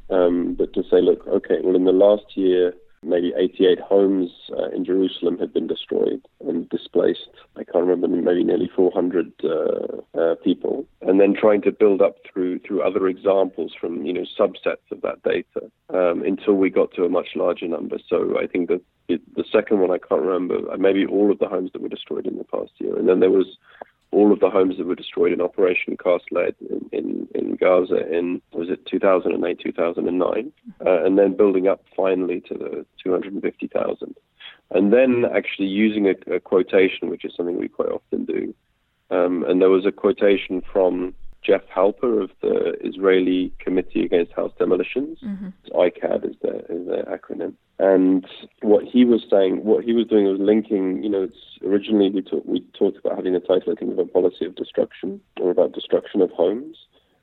um, 0.09 0.55
but 0.57 0.73
to 0.73 0.83
say, 0.83 1.01
look, 1.01 1.27
okay, 1.27 1.59
well 1.63 1.75
in 1.75 1.85
the 1.85 1.91
last 1.91 2.35
year 2.35 2.73
maybe 3.03 3.33
88 3.35 3.79
homes 3.79 4.29
uh, 4.57 4.69
in 4.69 4.85
Jerusalem 4.85 5.37
had 5.39 5.53
been 5.53 5.67
destroyed 5.67 6.21
and 6.41 6.69
displaced. 6.69 7.29
I 7.55 7.63
can't 7.63 7.85
remember, 7.85 8.07
maybe 8.07 8.43
nearly 8.43 8.69
400 8.75 9.33
uh, 9.43 10.19
uh, 10.19 10.35
people. 10.43 10.85
And 11.01 11.19
then 11.19 11.33
trying 11.33 11.61
to 11.63 11.71
build 11.71 12.01
up 12.01 12.17
through 12.31 12.59
through 12.59 12.83
other 12.83 13.07
examples 13.07 13.73
from 13.79 14.05
you 14.05 14.13
know 14.13 14.25
subsets 14.39 14.91
of 14.91 15.01
that 15.01 15.23
data 15.23 15.71
um, 15.89 16.23
until 16.23 16.53
we 16.53 16.69
got 16.69 16.93
to 16.93 17.05
a 17.05 17.09
much 17.09 17.29
larger 17.35 17.67
number. 17.67 17.97
So 18.07 18.37
I 18.39 18.47
think 18.47 18.69
that 18.69 18.81
the 19.07 19.43
second 19.51 19.79
one 19.79 19.91
I 19.91 19.97
can't 19.97 20.21
remember, 20.21 20.77
maybe 20.77 21.05
all 21.05 21.31
of 21.31 21.39
the 21.39 21.47
homes 21.47 21.71
that 21.73 21.81
were 21.81 21.89
destroyed 21.89 22.27
in 22.27 22.37
the 22.37 22.45
past 22.45 22.71
year, 22.77 22.97
and 22.97 23.09
then 23.09 23.19
there 23.19 23.31
was 23.31 23.57
all 24.11 24.31
of 24.31 24.39
the 24.39 24.49
homes 24.49 24.77
that 24.77 24.85
were 24.85 24.95
destroyed 24.95 25.31
in 25.31 25.41
Operation 25.41 25.95
Cast 25.97 26.25
Lead 26.31 26.55
in, 26.69 26.89
in, 26.91 27.27
in 27.33 27.55
Gaza 27.55 28.07
in, 28.11 28.41
was 28.51 28.69
it 28.69 28.85
2008, 28.85 29.59
2009, 29.59 30.51
uh, 30.85 31.03
and 31.03 31.17
then 31.17 31.35
building 31.35 31.67
up 31.67 31.83
finally 31.95 32.41
to 32.41 32.53
the 32.53 32.85
250,000. 33.03 34.15
And 34.71 34.93
then 34.93 35.25
actually 35.33 35.67
using 35.67 36.07
a, 36.07 36.35
a, 36.35 36.39
quotation, 36.39 37.09
which 37.09 37.25
is 37.25 37.33
something 37.35 37.57
we 37.57 37.67
quite 37.67 37.89
often 37.89 38.25
do. 38.25 38.53
Um, 39.09 39.45
and 39.47 39.61
there 39.61 39.69
was 39.69 39.85
a 39.85 39.91
quotation 39.91 40.61
from 40.71 41.13
Jeff 41.43 41.61
Halper 41.75 42.23
of 42.23 42.29
the 42.41 42.73
Israeli 42.81 43.51
Committee 43.59 44.03
Against 44.05 44.33
House 44.33 44.51
Demolitions. 44.59 45.19
Mm-hmm. 45.23 45.49
ICAD 45.73 46.29
is 46.29 46.35
their, 46.41 46.61
is 46.69 46.87
their 46.87 47.03
acronym. 47.05 47.53
And 47.79 48.27
what 48.61 48.85
he 48.85 49.05
was 49.05 49.25
saying, 49.29 49.63
what 49.63 49.83
he 49.83 49.93
was 49.93 50.05
doing 50.05 50.25
was 50.25 50.39
linking, 50.39 51.03
you 51.03 51.09
know, 51.09 51.23
it's 51.23 51.57
originally 51.65 52.11
we, 52.11 52.21
talk, 52.21 52.43
we 52.45 52.61
talked 52.77 52.97
about 52.97 53.15
having 53.15 53.35
a 53.35 53.39
title, 53.39 53.73
I 53.73 53.75
think, 53.75 53.91
of 53.91 53.99
a 53.99 54.05
policy 54.05 54.45
of 54.45 54.55
destruction 54.55 55.19
or 55.39 55.49
about 55.49 55.73
destruction 55.73 56.21
of 56.21 56.29
homes. 56.29 56.77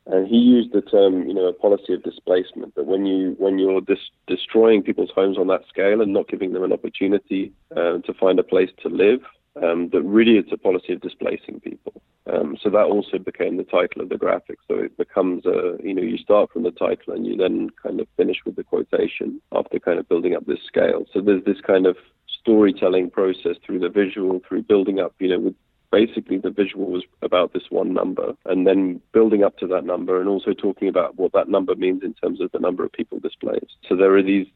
And 0.07 0.27
he 0.27 0.37
used 0.37 0.73
the 0.73 0.81
term, 0.81 1.29
you 1.29 1.35
know, 1.35 1.47
a 1.47 1.53
policy 1.53 1.93
of 1.93 2.03
displacement. 2.03 2.75
That 2.75 2.87
when 2.87 3.05
you 3.05 3.37
when 3.39 3.59
you're 3.59 3.83
dis- 3.83 4.11
destroying 4.27 4.83
people's 4.83 5.11
homes 5.15 5.37
on 5.37 5.49
that 5.49 5.69
scale 5.69 6.01
and 6.01 6.15
not 6.15 6.29
giving 6.29 6.55
them 6.55 6.65
an 6.65 6.73
opportunity 6.73 7.53
uh, 7.77 7.99
to 7.99 8.15
find 8.19 8.39
a 8.39 8.43
place 8.43 8.71
to 8.83 8.89
live, 8.89 9.21
um, 9.63 9.89
that 9.93 10.03
really 10.03 10.39
it's 10.39 10.53
a 10.53 10.57
policy 10.57 10.93
of 10.93 11.01
displacing 11.01 11.61
people. 11.61 12.01
Um, 12.33 12.57
so 12.63 12.69
that 12.71 12.85
also 12.85 13.19
became 13.19 13.57
the 13.57 13.65
title 13.65 14.03
of 14.03 14.11
the 14.11 14.19
graphic. 14.19 14.59
So 14.69 14.75
it 14.75 14.97
becomes 14.99 15.47
a, 15.47 15.79
you 15.83 15.95
know, 15.95 16.03
you 16.03 16.19
start 16.19 16.53
from 16.53 16.63
the 16.63 16.71
title 16.71 17.15
and 17.15 17.27
you 17.27 17.37
then 17.37 17.71
kind 17.83 18.01
of 18.01 18.07
finish 18.17 18.39
with 18.45 18.57
the 18.57 18.65
quotation 18.65 19.41
after 19.53 19.79
kind 19.79 19.99
of 19.99 20.09
building 20.09 20.35
up 20.35 20.45
this 20.47 20.59
scale. 20.67 21.07
So 21.13 21.21
there's 21.21 21.45
this 21.45 21.61
kind 21.67 21.87
of 21.87 21.97
storytelling 22.41 23.11
process 23.11 23.57
through 23.65 23.81
the 23.81 23.89
visual, 23.89 24.41
through 24.47 24.63
building 24.63 25.01
up, 25.01 25.15
you 25.19 25.29
know, 25.29 25.39
with 25.39 25.55
basically 25.91 26.39
the 26.39 26.51
visual 26.51 26.87
was 26.91 27.05
about 27.23 27.53
this 27.53 27.65
one 27.71 27.93
number 27.93 28.35
and 28.45 28.67
then 28.67 29.01
building 29.13 29.43
up 29.43 29.57
to 29.59 29.67
that 29.67 29.85
number 29.85 30.21
and 30.21 30.29
also 30.29 30.53
talking 30.53 30.89
about 30.89 31.17
what 31.17 31.33
that 31.33 31.49
number 31.49 31.75
means 31.75 32.03
in 32.03 32.15
terms 32.15 32.41
of 32.41 32.51
the 32.53 32.59
number 32.59 32.85
of 32.85 32.93
people 32.93 33.19
displaced. 33.19 33.77
So 33.89 33.97
there 33.97 34.15
are 34.17 34.23
these 34.23 34.47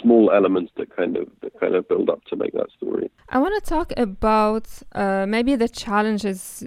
small 0.00 0.30
elements 0.32 0.72
that 0.76 0.94
kind 0.94 1.16
of 1.16 1.28
that 1.42 1.58
kind 1.60 1.74
of 1.74 1.88
build 1.88 2.10
up 2.10 2.24
to 2.24 2.36
make 2.36 2.52
that 2.52 2.70
story. 2.76 3.10
I 3.28 3.38
want 3.38 3.62
to 3.62 3.68
talk 3.68 3.92
about 3.96 4.68
uh, 4.92 5.26
maybe 5.26 5.54
the 5.56 5.68
challenges 5.68 6.64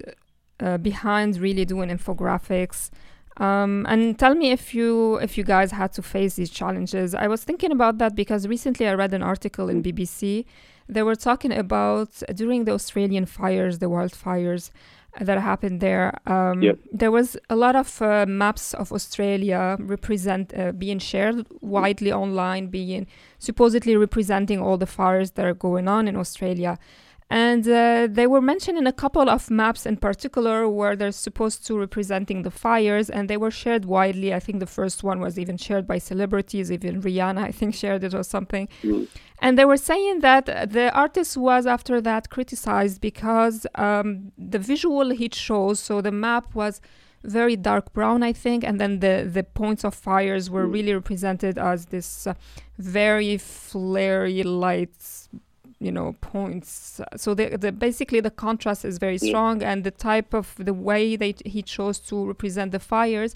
uh, 0.59 0.77
behind 0.77 1.37
really 1.37 1.65
doing 1.65 1.89
infographics. 1.89 2.89
Um, 3.37 3.85
and 3.87 4.17
tell 4.17 4.33
me 4.33 4.51
if 4.51 4.73
you 4.73 5.17
if 5.17 5.37
you 5.37 5.43
guys 5.43 5.71
had 5.71 5.93
to 5.93 6.01
face 6.01 6.35
these 6.35 6.49
challenges. 6.49 7.13
I 7.13 7.27
was 7.27 7.43
thinking 7.43 7.71
about 7.71 7.99
that 7.99 8.15
because 8.15 8.47
recently 8.47 8.87
I 8.87 8.93
read 8.93 9.13
an 9.13 9.21
article 9.21 9.69
in 9.69 9.83
BBC. 9.83 10.45
They 10.89 11.03
were 11.03 11.15
talking 11.15 11.51
about 11.51 12.09
during 12.33 12.65
the 12.65 12.73
Australian 12.73 13.25
fires, 13.25 13.79
the 13.79 13.87
wildfires 13.87 14.71
that 15.19 15.39
happened 15.39 15.81
there. 15.81 16.19
Um, 16.25 16.61
yep. 16.61 16.79
There 16.91 17.11
was 17.11 17.37
a 17.49 17.55
lot 17.55 17.75
of 17.75 18.01
uh, 18.01 18.25
maps 18.27 18.73
of 18.73 18.91
Australia 18.91 19.77
represent 19.79 20.53
uh, 20.53 20.71
being 20.71 20.99
shared 20.99 21.45
widely 21.61 22.11
online, 22.11 22.67
being 22.67 23.07
supposedly 23.39 23.95
representing 23.95 24.61
all 24.61 24.77
the 24.77 24.85
fires 24.85 25.31
that 25.31 25.45
are 25.45 25.53
going 25.53 25.87
on 25.87 26.07
in 26.07 26.15
Australia. 26.15 26.77
And 27.29 27.67
uh, 27.67 28.07
they 28.09 28.25
were 28.25 28.39
mentioning 28.39 28.87
a 28.87 28.93
couple 28.93 29.29
of 29.29 29.51
maps 29.51 29.85
in 29.85 29.97
particular 29.97 30.69
where 30.69 30.95
they're 30.95 31.11
supposed 31.11 31.65
to 31.67 31.77
representing 31.77 32.43
the 32.43 32.51
fires, 32.51 33.09
and 33.09 33.29
they 33.29 33.35
were 33.35 33.51
shared 33.51 33.83
widely. 33.83 34.33
I 34.33 34.39
think 34.39 34.59
the 34.61 34.65
first 34.65 35.03
one 35.03 35.19
was 35.19 35.37
even 35.37 35.57
shared 35.57 35.85
by 35.85 35.97
celebrities, 35.97 36.71
even 36.71 37.01
Rihanna, 37.01 37.43
I 37.43 37.51
think, 37.51 37.75
shared 37.83 38.05
it 38.05 38.13
or 38.13 38.23
something. 38.23 38.69
Mm. 38.81 39.07
And 39.39 39.57
they 39.57 39.65
were 39.65 39.77
saying 39.77 40.21
that 40.21 40.45
the 40.45 40.89
artist 40.93 41.35
was 41.35 41.67
after 41.67 41.99
that 42.01 42.29
criticized 42.29 43.01
because 43.01 43.67
um, 43.75 44.31
the 44.37 44.59
visual 44.59 45.09
he 45.09 45.27
chose, 45.27 45.81
so 45.81 45.99
the 45.99 46.13
map 46.13 46.55
was 46.55 46.79
very 47.23 47.57
dark 47.57 47.91
brown, 47.91 48.23
I 48.23 48.31
think, 48.31 48.63
and 48.63 48.79
then 48.79 48.99
the 48.99 49.29
the 49.29 49.43
points 49.43 49.83
of 49.83 49.93
fires 49.93 50.49
were 50.49 50.65
mm. 50.65 50.73
really 50.73 50.93
represented 50.93 51.57
as 51.57 51.87
this 51.87 52.25
uh, 52.25 52.35
very 52.77 53.37
flary 53.37 54.43
lights 54.43 55.27
you 55.79 55.91
know 55.91 56.15
points. 56.21 56.99
So 57.15 57.33
the, 57.33 57.57
the 57.57 57.71
basically 57.71 58.19
the 58.19 58.31
contrast 58.31 58.83
is 58.83 58.97
very 58.97 59.17
strong 59.17 59.61
and 59.61 59.83
the 59.83 59.91
type 59.91 60.33
of 60.33 60.55
the 60.57 60.73
way 60.73 61.15
they 61.15 61.35
he 61.45 61.61
chose 61.61 61.99
to 62.09 62.25
represent 62.25 62.71
the 62.71 62.79
fires 62.79 63.35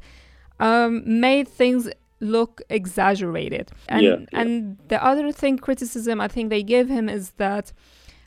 um, 0.59 1.03
made 1.05 1.47
things 1.47 1.89
look 2.19 2.61
exaggerated. 2.69 3.71
And 3.89 4.01
yeah, 4.01 4.15
yeah. 4.19 4.41
and 4.41 4.77
the 4.87 5.03
other 5.03 5.31
thing 5.31 5.57
criticism 5.57 6.21
i 6.21 6.27
think 6.27 6.49
they 6.49 6.63
give 6.63 6.87
him 6.87 7.09
is 7.09 7.31
that 7.31 7.73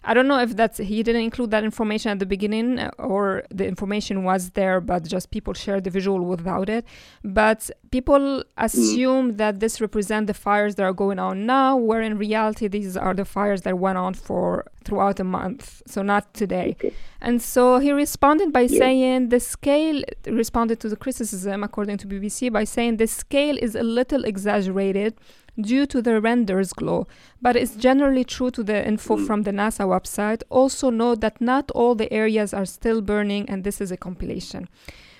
I 0.06 0.12
don't 0.12 0.28
know 0.28 0.38
if 0.38 0.54
that's 0.54 0.78
he 0.78 1.02
didn't 1.02 1.22
include 1.22 1.50
that 1.50 1.64
information 1.64 2.10
at 2.10 2.18
the 2.18 2.26
beginning 2.26 2.78
uh, 2.78 2.90
or 2.98 3.44
the 3.50 3.66
information 3.66 4.22
was 4.22 4.50
there, 4.50 4.80
but 4.80 5.04
just 5.04 5.30
people 5.30 5.54
shared 5.54 5.84
the 5.84 5.90
visual 5.90 6.20
without 6.20 6.68
it. 6.68 6.84
But 7.22 7.70
people 7.90 8.44
assume 8.58 9.32
mm. 9.32 9.36
that 9.38 9.60
this 9.60 9.80
represent 9.80 10.26
the 10.26 10.34
fires 10.34 10.74
that 10.74 10.82
are 10.82 10.92
going 10.92 11.18
on 11.18 11.46
now, 11.46 11.76
where 11.76 12.02
in 12.02 12.18
reality 12.18 12.68
these 12.68 12.96
are 12.96 13.14
the 13.14 13.24
fires 13.24 13.62
that 13.62 13.78
went 13.78 13.96
on 13.96 14.12
for 14.14 14.66
throughout 14.84 15.18
a 15.18 15.24
month, 15.24 15.82
so 15.86 16.02
not 16.02 16.34
today. 16.34 16.76
Okay. 16.78 16.92
And 17.22 17.40
so 17.40 17.78
he 17.78 17.90
responded 17.90 18.52
by 18.52 18.62
yeah. 18.62 18.78
saying 18.78 19.30
the 19.30 19.40
scale 19.40 20.02
responded 20.26 20.80
to 20.80 20.90
the 20.90 20.96
criticism, 20.96 21.64
according 21.64 21.96
to 21.98 22.06
BBC, 22.06 22.52
by 22.52 22.64
saying 22.64 22.98
the 22.98 23.06
scale 23.06 23.56
is 23.60 23.74
a 23.74 23.82
little 23.82 24.24
exaggerated 24.24 25.14
due 25.60 25.86
to 25.86 26.02
the 26.02 26.20
render's 26.20 26.72
glow, 26.72 27.06
but 27.40 27.56
it's 27.56 27.76
generally 27.76 28.24
true 28.24 28.50
to 28.50 28.62
the 28.62 28.86
info 28.86 29.16
mm. 29.16 29.26
from 29.26 29.42
the 29.42 29.50
NASA 29.50 29.86
website. 29.86 30.42
Also, 30.50 30.90
note 30.90 31.20
that 31.20 31.40
not 31.40 31.70
all 31.72 31.94
the 31.94 32.12
areas 32.12 32.52
are 32.52 32.66
still 32.66 33.00
burning, 33.00 33.48
and 33.48 33.64
this 33.64 33.80
is 33.80 33.90
a 33.90 33.96
compilation. 33.96 34.68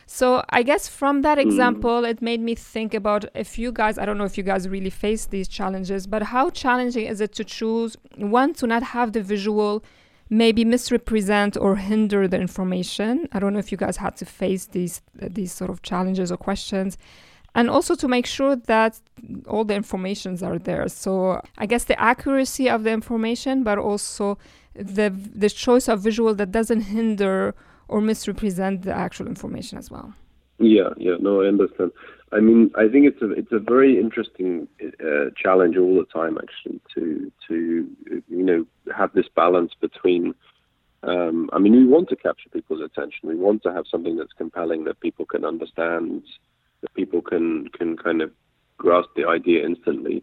So, 0.07 0.45
I 0.51 0.63
guess 0.63 0.89
from 0.89 1.23
that 1.23 1.39
mm. 1.39 1.43
example, 1.43 2.05
it 2.05 2.21
made 2.21 2.41
me 2.41 2.55
think 2.55 2.95
about 2.95 3.25
if 3.35 3.59
you 3.59 3.73
guys, 3.73 3.97
I 3.97 4.05
don't 4.05 4.19
know 4.19 4.25
if 4.25 4.37
you 4.37 4.45
guys 4.45 4.69
really 4.69 4.91
face 4.91 5.27
these 5.27 5.49
challenges, 5.49 6.07
but 6.07 6.25
how 6.25 6.51
challenging 6.51 7.07
is 7.07 7.21
it 7.21 7.33
to 7.35 7.45
choose 7.45 7.97
one, 8.17 8.55
to 8.55 8.67
not 8.67 8.83
have 8.83 9.13
the 9.13 9.23
visual 9.23 9.85
maybe 10.31 10.65
misrepresent 10.65 11.57
or 11.57 11.77
hinder 11.77 12.27
the 12.27 12.41
information? 12.41 13.29
I 13.33 13.39
don't 13.39 13.53
know 13.53 13.59
if 13.61 13.71
you 13.71 13.79
guys 13.79 13.99
had 13.99 14.17
to 14.17 14.27
face 14.27 14.67
these, 14.67 15.01
these 15.15 15.53
sort 15.53 15.71
of 15.71 15.83
challenges 15.83 16.31
or 16.33 16.37
questions 16.37 16.99
and 17.55 17.71
also 17.71 17.95
to 17.95 18.09
make 18.09 18.27
sure 18.27 18.57
that 18.57 19.01
all 19.47 19.65
the 19.65 19.75
informations 19.75 20.43
are 20.43 20.59
there. 20.59 20.89
So 20.89 21.41
i 21.59 21.67
guess 21.67 21.85
the 21.85 21.99
accuracy 22.01 22.69
of 22.69 22.85
the 22.85 22.91
information 22.91 23.63
but 23.63 23.79
also 23.79 24.39
the 24.75 25.09
the 25.45 25.51
choice 25.51 25.89
of 25.89 26.01
visual 26.01 26.35
that 26.35 26.51
doesn't 26.51 26.83
hinder 26.83 27.55
or 27.89 28.01
misrepresent 28.01 28.83
the 28.83 28.95
actual 28.95 29.27
information 29.27 29.79
as 29.79 29.91
well. 29.91 30.13
Yeah 30.59 30.91
yeah 30.97 31.17
no 31.21 31.43
i 31.43 31.47
understand. 31.47 31.93
I 32.33 32.41
mean 32.41 32.71
i 32.77 32.89
think 32.89 33.07
it's 33.11 33.23
a 33.23 33.31
it's 33.41 33.53
a 33.53 33.63
very 33.75 33.93
interesting 34.05 34.69
uh, 34.83 35.27
challenge 35.43 35.77
all 35.77 35.95
the 36.03 36.09
time 36.21 36.39
actually 36.45 36.81
to 36.95 37.33
to 37.47 37.55
you 38.39 38.45
know 38.49 38.67
have 39.01 39.13
this 39.13 39.29
balance 39.43 39.73
between 39.81 40.35
um, 41.07 41.51
I 41.53 41.59
mean, 41.59 41.75
we 41.75 41.85
want 41.85 42.09
to 42.09 42.17
capture 42.17 42.49
people's 42.49 42.81
attention. 42.81 43.29
We 43.29 43.37
want 43.37 43.63
to 43.65 43.73
have 43.75 43.85
something 43.91 44.17
that's 44.17 44.33
compelling 44.33 44.85
that 44.85 45.01
people 45.01 45.27
can 45.27 45.45
understand 45.45 46.23
that 46.85 46.95
people 46.95 47.23
can 47.23 47.69
can 47.69 47.97
kind 47.97 48.21
of 48.23 48.31
grasp 48.77 49.09
the 49.17 49.27
idea 49.27 49.65
instantly. 49.65 50.23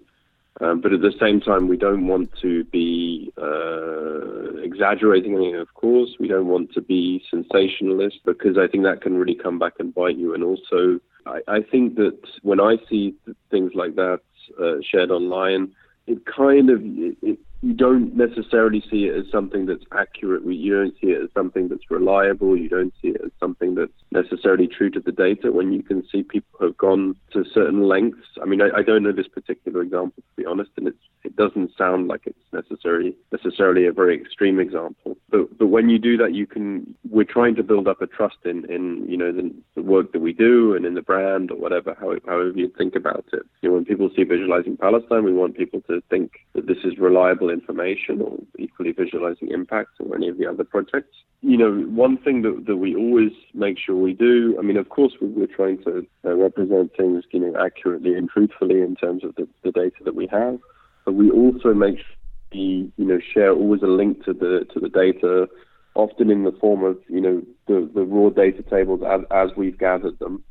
Um, 0.59 0.81
but 0.81 0.93
at 0.93 1.01
the 1.01 1.13
same 1.19 1.39
time, 1.39 1.67
we 1.67 1.77
don't 1.77 2.07
want 2.07 2.29
to 2.41 2.65
be 2.65 3.31
uh, 3.41 4.57
exaggerating 4.61 5.35
anything, 5.35 5.55
of 5.55 5.73
course. 5.73 6.09
We 6.19 6.27
don't 6.27 6.47
want 6.47 6.73
to 6.73 6.81
be 6.81 7.23
sensationalist 7.29 8.19
because 8.25 8.57
I 8.57 8.67
think 8.67 8.83
that 8.83 9.01
can 9.01 9.17
really 9.17 9.35
come 9.35 9.57
back 9.57 9.73
and 9.79 9.93
bite 9.93 10.17
you. 10.17 10.33
And 10.35 10.43
also, 10.43 10.99
I, 11.25 11.39
I 11.47 11.59
think 11.61 11.95
that 11.95 12.19
when 12.41 12.59
I 12.59 12.75
see 12.89 13.15
things 13.49 13.71
like 13.73 13.95
that 13.95 14.19
uh, 14.61 14.75
shared 14.83 15.09
online, 15.09 15.73
it 16.05 16.25
kind 16.25 16.69
of 16.69 16.81
it, 16.83 17.39
you 17.61 17.73
don't 17.73 18.15
necessarily 18.15 18.83
see 18.89 19.05
it 19.05 19.15
as 19.15 19.31
something 19.31 19.67
that's 19.67 19.83
accurate. 19.91 20.43
You 20.45 20.75
don't 20.75 20.95
see 20.99 21.07
it 21.07 21.21
as 21.21 21.29
something 21.33 21.69
that's 21.69 21.91
reliable. 21.91 22.57
You 22.57 22.69
don't 22.69 22.93
see 23.01 23.09
it 23.09 23.21
as 23.23 23.31
something 23.39 23.75
that's 23.75 23.91
necessarily 24.11 24.67
true 24.67 24.89
to 24.89 24.99
the 24.99 25.11
data. 25.11 25.51
When 25.51 25.71
you 25.71 25.83
can 25.83 26.03
see 26.11 26.23
people 26.23 26.59
have 26.59 26.77
gone 26.77 27.15
to 27.33 27.45
certain 27.53 27.87
lengths. 27.87 28.27
I 28.41 28.45
mean, 28.45 28.61
I, 28.61 28.69
I 28.79 28.81
don't 28.81 29.03
know 29.03 29.11
this 29.11 29.27
particular 29.27 29.83
example 29.83 30.23
to 30.23 30.41
be 30.41 30.45
honest, 30.45 30.71
and 30.77 30.87
it 30.87 30.95
doesn't 31.35 31.71
sound 31.77 32.07
like 32.07 32.21
it's 32.25 32.37
necessarily 32.51 33.15
necessarily 33.31 33.85
a 33.85 33.91
very 33.91 34.19
extreme 34.19 34.59
example. 34.59 35.17
But 35.29 35.57
but 35.57 35.67
when 35.67 35.89
you 35.89 35.99
do 35.99 36.17
that, 36.17 36.33
you 36.33 36.47
can. 36.47 36.95
We're 37.09 37.25
trying 37.25 37.55
to 37.55 37.63
build 37.63 37.87
up 37.87 38.01
a 38.01 38.07
trust 38.07 38.37
in 38.43 38.65
in 38.71 39.05
you 39.07 39.17
know 39.17 39.31
the, 39.31 39.53
the 39.75 39.83
work 39.83 40.13
that 40.13 40.21
we 40.21 40.33
do 40.33 40.75
and 40.75 40.85
in 40.85 40.95
the 40.95 41.01
brand 41.01 41.51
or 41.51 41.57
whatever. 41.57 41.95
How, 41.99 42.15
however 42.25 42.53
you 42.55 42.71
think 42.75 42.95
about 42.95 43.25
it. 43.33 43.43
You 43.61 43.69
know, 43.69 43.75
when 43.75 43.85
people 43.85 44.09
see 44.15 44.23
visualizing 44.23 44.77
Palestine, 44.77 45.23
we 45.23 45.33
want 45.33 45.57
people 45.57 45.81
to 45.81 46.01
think 46.09 46.31
that 46.53 46.67
this 46.67 46.79
is 46.83 46.97
reliable 46.97 47.50
information 47.51 48.21
or 48.21 48.37
equally 48.57 48.91
visualizing 48.91 49.49
impact 49.51 49.91
or 49.99 50.15
any 50.15 50.27
of 50.27 50.37
the 50.37 50.47
other 50.47 50.63
projects. 50.63 51.15
You 51.41 51.57
know, 51.57 51.71
one 51.89 52.17
thing 52.17 52.43
that, 52.43 52.65
that 52.67 52.77
we 52.77 52.95
always 52.95 53.31
make 53.53 53.77
sure 53.79 53.95
we 53.95 54.13
do, 54.13 54.55
I 54.59 54.61
mean, 54.61 54.77
of 54.77 54.89
course, 54.89 55.13
we, 55.21 55.43
are 55.43 55.47
trying 55.47 55.83
to 55.83 56.05
uh, 56.25 56.35
represent 56.35 56.95
things, 56.95 57.23
you 57.31 57.39
know, 57.39 57.53
accurately 57.59 58.15
and 58.15 58.29
truthfully 58.29 58.81
in 58.81 58.95
terms 58.95 59.23
of 59.23 59.35
the, 59.35 59.47
the 59.63 59.71
data 59.71 60.03
that 60.05 60.15
we 60.15 60.27
have, 60.27 60.59
but 61.05 61.13
we 61.13 61.31
also 61.31 61.73
make 61.73 61.97
sure 61.97 62.05
you 62.53 62.91
know, 62.97 63.19
share 63.33 63.53
always 63.53 63.81
a 63.81 63.87
link 63.87 64.23
to 64.25 64.33
the 64.33 64.65
to 64.73 64.79
the 64.79 64.89
data 64.89 65.47
often 65.95 66.29
in 66.29 66.43
the 66.43 66.51
form 66.53 66.83
of 66.83 66.97
you 67.07 67.21
know 67.21 67.41
the, 67.67 67.89
the 67.93 68.03
raw 68.03 68.29
data 68.29 68.63
tables 68.63 69.01
as, 69.07 69.21
as 69.31 69.49
we've 69.55 69.77
gathered 69.77 70.17
them. 70.19 70.43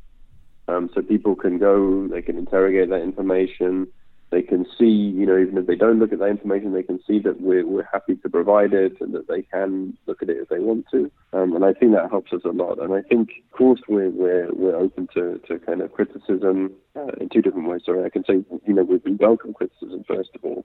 Um, 0.68 0.88
so 0.94 1.02
people 1.02 1.34
can 1.34 1.58
go, 1.58 2.06
they 2.06 2.22
can 2.22 2.38
interrogate 2.38 2.90
that 2.90 3.02
information, 3.02 3.88
they 4.30 4.42
can 4.42 4.64
see, 4.78 4.84
you 4.84 5.26
know, 5.26 5.36
even 5.36 5.58
if 5.58 5.66
they 5.66 5.74
don't 5.74 5.98
look 5.98 6.12
at 6.12 6.20
that 6.20 6.26
information, 6.28 6.72
they 6.72 6.84
can 6.84 7.00
see 7.06 7.18
that 7.20 7.40
we're, 7.40 7.66
we're 7.66 7.88
happy 7.92 8.14
to 8.16 8.28
provide 8.28 8.72
it 8.72 9.00
and 9.00 9.12
that 9.14 9.26
they 9.28 9.42
can 9.42 9.96
look 10.06 10.22
at 10.22 10.30
it 10.30 10.36
if 10.36 10.48
they 10.48 10.60
want 10.60 10.86
to. 10.92 11.10
Um, 11.32 11.54
and 11.54 11.64
I 11.64 11.72
think 11.72 11.92
that 11.92 12.10
helps 12.10 12.32
us 12.32 12.42
a 12.44 12.50
lot. 12.50 12.78
And 12.78 12.94
I 12.94 13.02
think, 13.02 13.30
of 13.50 13.58
course, 13.58 13.80
we're, 13.88 14.10
we're, 14.10 14.52
we're 14.52 14.76
open 14.76 15.08
to, 15.14 15.40
to 15.48 15.58
kind 15.58 15.80
of 15.80 15.92
criticism 15.92 16.72
uh, 16.96 17.12
in 17.20 17.28
two 17.28 17.42
different 17.42 17.68
ways. 17.68 17.82
Sorry, 17.84 18.04
I 18.04 18.08
can 18.08 18.24
say, 18.24 18.44
you 18.66 18.74
know, 18.74 18.84
we 18.84 19.00
welcome 19.14 19.52
criticism, 19.52 20.04
first 20.06 20.30
of 20.34 20.44
all. 20.44 20.64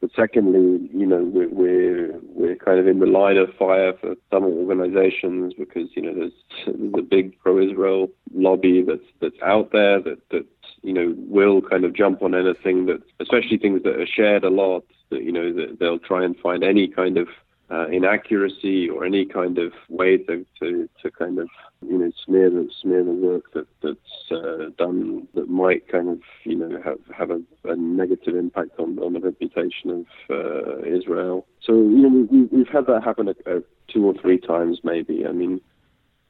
But 0.00 0.10
secondly, 0.16 0.90
you 0.92 1.06
know, 1.06 1.22
we're, 1.22 1.48
we're, 1.48 2.18
we're 2.24 2.56
kind 2.56 2.80
of 2.80 2.88
in 2.88 2.98
the 2.98 3.06
line 3.06 3.36
of 3.36 3.54
fire 3.56 3.92
for 4.00 4.16
some 4.30 4.44
organizations 4.44 5.54
because, 5.54 5.88
you 5.94 6.02
know, 6.02 6.14
there's, 6.14 6.32
there's 6.66 6.94
a 6.98 7.02
big 7.02 7.38
pro-Israel 7.38 8.10
lobby 8.34 8.82
that's, 8.86 9.06
that's 9.20 9.40
out 9.42 9.70
there 9.72 10.02
that, 10.02 10.18
that, 10.30 10.46
you 10.84 10.92
know, 10.92 11.14
will 11.16 11.62
kind 11.62 11.84
of 11.84 11.94
jump 11.94 12.22
on 12.22 12.34
anything 12.34 12.86
that, 12.86 13.02
especially 13.18 13.58
things 13.58 13.82
that 13.82 13.98
are 13.98 14.06
shared 14.06 14.44
a 14.44 14.50
lot, 14.50 14.84
that, 15.10 15.22
you 15.22 15.32
know, 15.32 15.52
that 15.52 15.78
they'll 15.80 15.98
try 15.98 16.24
and 16.24 16.38
find 16.38 16.62
any 16.62 16.86
kind 16.86 17.16
of 17.16 17.28
uh, 17.70 17.86
inaccuracy 17.88 18.88
or 18.88 19.04
any 19.04 19.24
kind 19.24 19.58
of 19.58 19.72
way 19.88 20.18
to, 20.18 20.44
to, 20.60 20.88
to 21.02 21.10
kind 21.10 21.38
of 21.38 21.48
you 21.88 21.98
know 21.98 22.10
smear 22.24 22.50
the 22.50 22.68
smear 22.80 23.02
the 23.02 23.10
work 23.10 23.52
that 23.52 23.66
that's 23.82 24.30
uh, 24.30 24.70
done 24.78 25.26
that 25.34 25.48
might 25.48 25.88
kind 25.88 26.08
of 26.08 26.20
you 26.44 26.56
know 26.56 26.80
have 26.82 26.98
have 27.16 27.30
a, 27.30 27.40
a 27.64 27.76
negative 27.76 28.36
impact 28.36 28.78
on, 28.78 28.98
on 28.98 29.14
the 29.14 29.20
reputation 29.20 29.90
of 29.90 30.06
uh, 30.30 30.78
Israel. 30.82 31.46
So 31.62 31.72
you 31.72 32.08
know 32.08 32.26
we've, 32.30 32.52
we've 32.52 32.68
had 32.68 32.86
that 32.86 33.02
happen 33.02 33.28
a, 33.28 33.56
a 33.56 33.62
two 33.88 34.04
or 34.06 34.14
three 34.14 34.38
times 34.38 34.80
maybe. 34.84 35.26
I 35.26 35.32
mean 35.32 35.60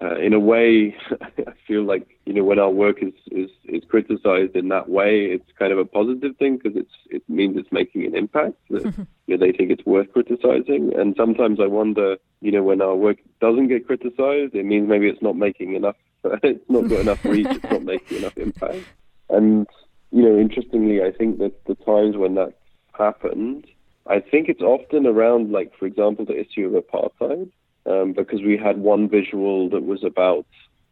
uh, 0.03 0.17
in 0.17 0.33
a 0.33 0.41
way, 0.41 0.97
I 1.39 1.53
feel 1.67 1.85
like 1.85 2.07
you 2.27 2.35
know 2.35 2.45
when 2.45 2.59
our 2.59 2.71
work 2.71 3.03
is, 3.03 3.13
is 3.31 3.51
is 3.65 3.83
criticized 3.89 4.57
in 4.57 4.69
that 4.69 4.89
way, 4.89 5.27
it's 5.27 5.51
kind 5.59 5.73
of 5.73 5.79
a 5.79 5.85
positive 5.85 6.37
thing 6.37 6.59
because 6.59 6.77
it's 6.77 6.95
it 7.11 7.23
means 7.29 7.57
it's 7.57 7.71
making 7.71 8.05
an 8.05 8.17
impact. 8.17 8.57
That, 8.71 8.85
you 9.27 9.37
know, 9.37 9.47
they 9.47 9.53
think 9.53 9.71
it's 9.71 9.87
worth 9.87 10.13
criticizing, 10.13 10.93
and 10.97 11.15
sometimes 11.17 11.61
I 11.61 11.67
wonder, 11.67 12.17
you 12.41 12.53
know, 12.53 12.63
when 12.63 12.83
our 12.83 12.97
work 12.97 13.19
doesn't 13.41 13.69
get 13.69 13.87
criticized, 13.87 14.55
it 14.55 14.65
means 14.65 14.89
maybe 14.89 15.09
it's 15.09 15.23
not 15.23 15.37
making 15.37 15.75
enough. 15.75 15.97
it's 16.43 16.69
not 16.69 16.89
got 16.89 17.01
enough 17.01 17.25
reach. 17.25 17.47
It's 17.49 17.65
not 17.65 17.83
making 17.83 18.19
enough 18.19 18.37
impact. 18.37 18.85
And 19.31 19.67
you 20.11 20.23
know, 20.23 20.39
interestingly, 20.39 21.03
I 21.03 21.13
think 21.13 21.39
that 21.39 21.65
the 21.67 21.77
times 21.77 22.17
when 22.17 22.35
that 22.35 22.55
happened, 22.93 23.67
I 24.07 24.21
think 24.21 24.49
it's 24.49 24.61
often 24.61 25.07
around, 25.07 25.51
like 25.51 25.73
for 25.79 25.87
example, 25.87 26.25
the 26.25 26.39
issue 26.39 26.67
of 26.67 26.85
apartheid 26.85 27.51
um, 27.87 28.13
because 28.13 28.41
we 28.43 28.57
had 28.57 28.79
one 28.79 29.09
visual 29.09 29.69
that 29.71 29.85
was 29.85 30.05
about 30.05 30.47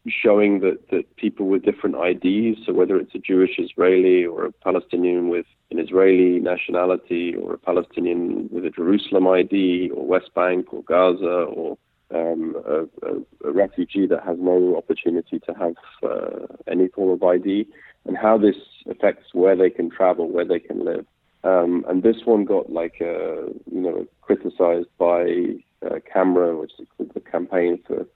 showing 0.08 0.60
that, 0.60 0.90
that 0.90 1.16
people 1.16 1.46
with 1.46 1.64
different 1.64 1.96
IDs, 1.96 2.66
so 2.66 2.72
whether 2.72 2.96
it's 2.96 3.14
a 3.14 3.18
Jewish 3.18 3.58
Israeli 3.58 4.24
or 4.24 4.46
a 4.46 4.52
Palestinian 4.52 5.28
with 5.28 5.46
an 5.70 5.78
Israeli 5.78 6.40
nationality 6.40 7.34
or 7.36 7.54
a 7.54 7.58
Palestinian 7.58 8.48
with 8.50 8.64
a 8.64 8.70
Jerusalem 8.70 9.28
ID 9.28 9.90
or 9.94 10.04
West 10.04 10.34
Bank 10.34 10.72
or 10.72 10.82
Gaza 10.82 11.26
or 11.26 11.78
um, 12.12 12.56
a, 12.66 13.06
a, 13.06 13.48
a, 13.48 13.52
refugee 13.52 14.06
that 14.06 14.22
has 14.24 14.36
no 14.38 14.76
opportunity 14.76 15.38
to 15.38 15.54
have 15.54 15.74
uh, 16.02 16.46
any 16.70 16.88
form 16.88 17.10
of 17.10 17.22
ID, 17.22 17.66
and 18.04 18.16
how 18.16 18.36
this 18.36 18.56
affects 18.90 19.28
where 19.32 19.56
they 19.56 19.70
can 19.70 19.88
travel, 19.88 20.30
where 20.30 20.44
they 20.44 20.58
can 20.58 20.84
live. 20.84 21.06
Um, 21.44 21.84
and 21.88 22.02
this 22.02 22.18
one 22.24 22.44
got 22.44 22.70
like, 22.70 22.96
uh, 23.00 23.46
you 23.70 23.80
know, 23.80 24.06
criticized 24.20 24.88
by 24.98 25.56
uh, 25.84 25.98
CAMERA, 26.12 26.58
which 26.58 26.72
is 26.78 26.86
the 27.14 27.20
Campaign 27.20 27.80
for 27.86 28.06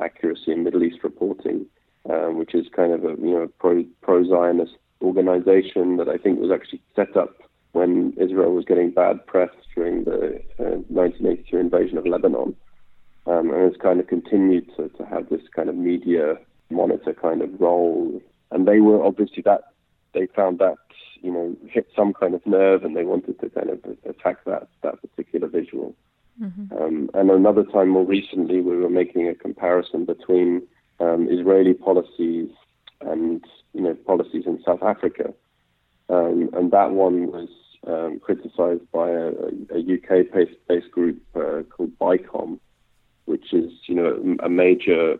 Accuracy 0.00 0.52
in 0.52 0.64
Middle 0.64 0.82
East 0.82 0.98
Reporting, 1.02 1.66
um, 2.08 2.38
which 2.38 2.54
is 2.54 2.66
kind 2.74 2.92
of 2.92 3.04
a 3.04 3.20
you 3.20 3.32
know 3.32 3.48
pro 3.58 3.84
pro 4.02 4.24
Zionist 4.24 4.74
organization 5.02 5.96
that 5.96 6.08
I 6.08 6.16
think 6.16 6.40
was 6.40 6.50
actually 6.50 6.82
set 6.94 7.16
up 7.16 7.34
when 7.72 8.14
Israel 8.18 8.54
was 8.54 8.64
getting 8.64 8.90
bad 8.90 9.26
press 9.26 9.50
during 9.74 10.04
the 10.04 10.40
uh, 10.58 10.80
1982 10.88 11.56
invasion 11.58 11.98
of 11.98 12.06
Lebanon, 12.06 12.56
um, 13.26 13.50
and 13.50 13.62
it's 13.70 13.80
kind 13.80 14.00
of 14.00 14.06
continued 14.06 14.70
to, 14.76 14.88
to 14.90 15.04
have 15.04 15.28
this 15.28 15.42
kind 15.54 15.68
of 15.68 15.74
media 15.74 16.36
monitor 16.70 17.12
kind 17.12 17.42
of 17.42 17.60
role. 17.60 18.20
And 18.50 18.66
they 18.66 18.80
were 18.80 19.02
obviously 19.04 19.42
that 19.42 19.72
they 20.14 20.26
found 20.26 20.58
that 20.60 20.78
you 21.20 21.32
know 21.32 21.56
hit 21.68 21.88
some 21.94 22.12
kind 22.12 22.34
of 22.34 22.46
nerve, 22.46 22.84
and 22.84 22.96
they 22.96 23.04
wanted 23.04 23.38
to 23.40 23.50
kind 23.50 23.70
of 23.70 23.80
attack 24.08 24.44
that 24.44 24.68
that 24.82 25.00
particular 25.02 25.48
visual. 25.48 25.94
Mm-hmm. 26.40 26.76
Um, 26.76 27.10
and 27.14 27.30
another 27.30 27.64
time, 27.64 27.88
more 27.88 28.04
recently, 28.04 28.60
we 28.60 28.76
were 28.76 28.90
making 28.90 29.28
a 29.28 29.34
comparison 29.34 30.04
between 30.04 30.62
um, 31.00 31.28
Israeli 31.30 31.74
policies 31.74 32.50
and 33.00 33.44
you 33.72 33.80
know 33.80 33.94
policies 33.94 34.44
in 34.46 34.62
South 34.64 34.82
Africa, 34.82 35.32
um, 36.08 36.50
and 36.52 36.70
that 36.72 36.90
one 36.92 37.30
was 37.30 37.48
um, 37.86 38.20
criticised 38.20 38.90
by 38.92 39.10
a, 39.10 39.32
a 39.74 39.80
UK-based 39.94 40.90
group 40.90 41.20
uh, 41.34 41.62
called 41.70 41.98
BICOM, 41.98 42.58
which 43.24 43.52
is 43.52 43.72
you 43.86 43.94
know 43.94 44.36
a 44.42 44.48
major 44.48 45.18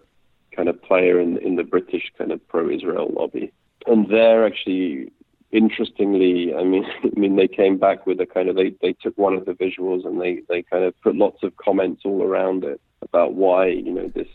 kind 0.55 0.69
of 0.69 0.83
player 0.83 1.19
in 1.21 1.39
in 1.39 1.57
the 1.57 1.65
British 1.65 2.13
kind 2.19 2.33
of 2.33 2.47
pro-Israel 2.49 3.13
lobby, 3.15 3.53
and 3.87 4.09
they're 4.11 4.47
actually 4.47 5.13
interestingly, 5.57 6.55
I 6.55 6.63
mean, 6.63 6.85
I 7.05 7.19
mean, 7.19 7.37
they 7.37 7.49
came 7.49 7.79
back 7.79 8.07
with 8.07 8.21
a 8.21 8.27
kind 8.27 8.49
of 8.49 8.57
they, 8.57 8.75
they 8.83 8.93
took 8.93 9.17
one 9.17 9.35
of 9.35 9.47
the 9.47 9.53
visuals 9.53 10.07
and 10.07 10.21
they, 10.21 10.43
they 10.49 10.63
kind 10.63 10.85
of 10.85 11.01
put 11.01 11.17
lots 11.17 11.43
of 11.43 11.57
comments 11.57 12.03
all 12.05 12.23
around 12.23 12.65
it 12.65 12.81
about 13.03 13.35
why 13.35 13.67
you 13.67 13.93
know 13.93 14.09
this 14.15 14.29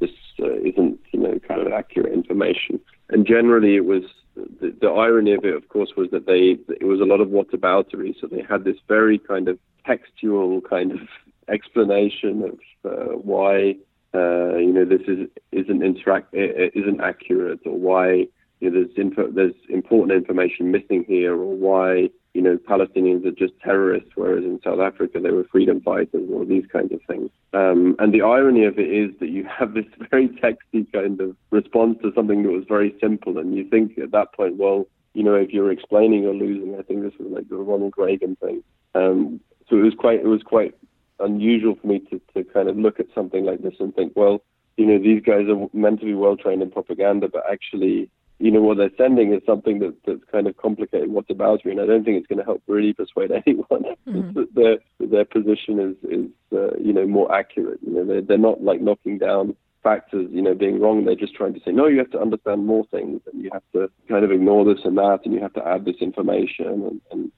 this 0.00 0.10
uh, 0.40 0.54
isn't 0.60 0.98
you 1.12 1.20
know 1.20 1.38
kind 1.46 1.60
of 1.66 1.72
accurate 1.72 2.12
information. 2.12 2.80
And 3.10 3.26
generally, 3.26 3.76
it 3.76 3.86
was 3.86 4.02
the, 4.36 4.74
the 4.80 4.88
irony 4.88 5.32
of 5.32 5.44
it, 5.44 5.54
of 5.54 5.68
course, 5.68 5.92
was 5.96 6.10
that 6.10 6.26
they 6.26 6.58
it 6.74 6.86
was 6.86 7.00
a 7.00 7.04
lot 7.04 7.20
of 7.20 7.28
whataboutery. 7.28 8.14
So 8.20 8.26
they 8.26 8.42
had 8.42 8.64
this 8.64 8.76
very 8.86 9.18
kind 9.18 9.48
of 9.48 9.58
textual 9.86 10.60
kind 10.60 10.92
of 10.92 11.00
explanation 11.48 12.44
of 12.44 12.58
uh, 12.90 13.12
why 13.16 13.76
uh, 14.14 14.56
you 14.56 14.72
know 14.72 14.84
this 14.84 15.02
is 15.08 15.28
isn't 15.52 15.82
interact 15.82 16.34
isn't 16.34 17.00
accurate 17.00 17.60
or 17.64 17.76
why 17.78 18.26
you 18.60 18.70
know, 18.70 18.80
there's, 18.80 18.96
info, 18.96 19.30
there's 19.30 19.54
important 19.68 20.12
information 20.12 20.70
missing 20.70 21.04
here, 21.06 21.34
or 21.34 21.54
why 21.56 22.10
you 22.34 22.42
know 22.42 22.56
Palestinians 22.56 23.24
are 23.26 23.32
just 23.32 23.52
terrorists, 23.60 24.10
whereas 24.14 24.44
in 24.44 24.60
South 24.62 24.80
Africa 24.80 25.20
they 25.20 25.30
were 25.30 25.44
freedom 25.44 25.80
fighters, 25.80 26.28
or 26.32 26.44
these 26.44 26.64
kinds 26.72 26.92
of 26.92 27.00
things. 27.06 27.30
Um, 27.52 27.96
and 27.98 28.12
the 28.12 28.22
irony 28.22 28.64
of 28.64 28.78
it 28.78 28.90
is 28.90 29.10
that 29.20 29.28
you 29.28 29.44
have 29.44 29.74
this 29.74 29.86
very 30.10 30.28
texty 30.28 30.90
kind 30.92 31.20
of 31.20 31.36
response 31.50 31.98
to 32.02 32.12
something 32.14 32.42
that 32.42 32.50
was 32.50 32.64
very 32.68 32.94
simple, 33.00 33.38
and 33.38 33.56
you 33.56 33.68
think 33.68 33.98
at 33.98 34.12
that 34.12 34.32
point, 34.34 34.56
well, 34.56 34.86
you 35.14 35.22
know, 35.22 35.34
if 35.34 35.50
you're 35.50 35.72
explaining 35.72 36.26
or 36.26 36.34
losing, 36.34 36.78
I 36.78 36.82
think 36.82 37.02
this 37.02 37.14
was 37.18 37.30
like 37.32 37.48
the 37.48 37.56
Ronald 37.56 37.94
Reagan 37.96 38.36
thing. 38.36 38.62
Um, 38.94 39.40
so 39.68 39.76
it 39.76 39.82
was 39.82 39.94
quite 39.94 40.20
it 40.20 40.26
was 40.26 40.42
quite 40.42 40.74
unusual 41.20 41.76
for 41.80 41.86
me 41.86 41.98
to, 42.10 42.20
to 42.34 42.44
kind 42.44 42.68
of 42.68 42.76
look 42.78 43.00
at 43.00 43.06
something 43.14 43.44
like 43.44 43.60
this 43.62 43.74
and 43.80 43.94
think, 43.94 44.12
well, 44.14 44.42
you 44.76 44.86
know, 44.86 44.98
these 44.98 45.22
guys 45.22 45.46
are 45.48 45.68
meant 45.72 46.00
to 46.00 46.06
be 46.06 46.14
well 46.14 46.36
trained 46.36 46.62
in 46.62 46.70
propaganda, 46.70 47.28
but 47.28 47.42
actually 47.50 48.10
you 48.38 48.52
know, 48.52 48.60
what 48.60 48.76
they're 48.76 48.90
sending 48.96 49.32
is 49.32 49.42
something 49.44 49.80
that, 49.80 49.94
that's 50.06 50.22
kind 50.30 50.46
of 50.46 50.56
complicated 50.56 51.10
what's 51.10 51.30
about 51.30 51.64
you, 51.64 51.72
and 51.72 51.80
I 51.80 51.86
don't 51.86 52.04
think 52.04 52.18
it's 52.18 52.26
going 52.26 52.38
to 52.38 52.44
help 52.44 52.62
really 52.68 52.92
persuade 52.92 53.32
anyone 53.46 53.84
mm-hmm. 54.06 54.32
that 54.32 54.54
their 54.54 54.78
their 55.00 55.24
position 55.24 55.80
is 55.80 56.10
is 56.10 56.30
uh, 56.52 56.76
you 56.78 56.92
know 56.92 57.06
more 57.06 57.34
accurate. 57.34 57.80
You 57.82 57.94
know, 57.94 58.04
they're 58.04 58.22
they're 58.22 58.38
not 58.38 58.62
like 58.62 58.80
knocking 58.80 59.18
down 59.18 59.56
factors, 59.82 60.28
you 60.30 60.42
know, 60.42 60.54
being 60.54 60.80
wrong. 60.80 61.04
They're 61.04 61.14
just 61.14 61.34
trying 61.34 61.54
to 61.54 61.60
say 61.64 61.72
no. 61.72 61.86
You 61.86 61.98
have 61.98 62.10
to 62.12 62.20
understand 62.20 62.66
more 62.66 62.84
things, 62.90 63.20
and 63.32 63.42
you 63.42 63.50
have 63.52 63.62
to 63.72 63.90
kind 64.08 64.24
of 64.24 64.30
ignore 64.30 64.64
this 64.64 64.84
and 64.84 64.96
that, 64.98 65.20
and 65.24 65.34
you 65.34 65.40
have 65.40 65.54
to 65.54 65.66
add 65.66 65.84
this 65.84 65.96
information, 66.00 66.66
and, 66.66 67.00
and 67.10 67.32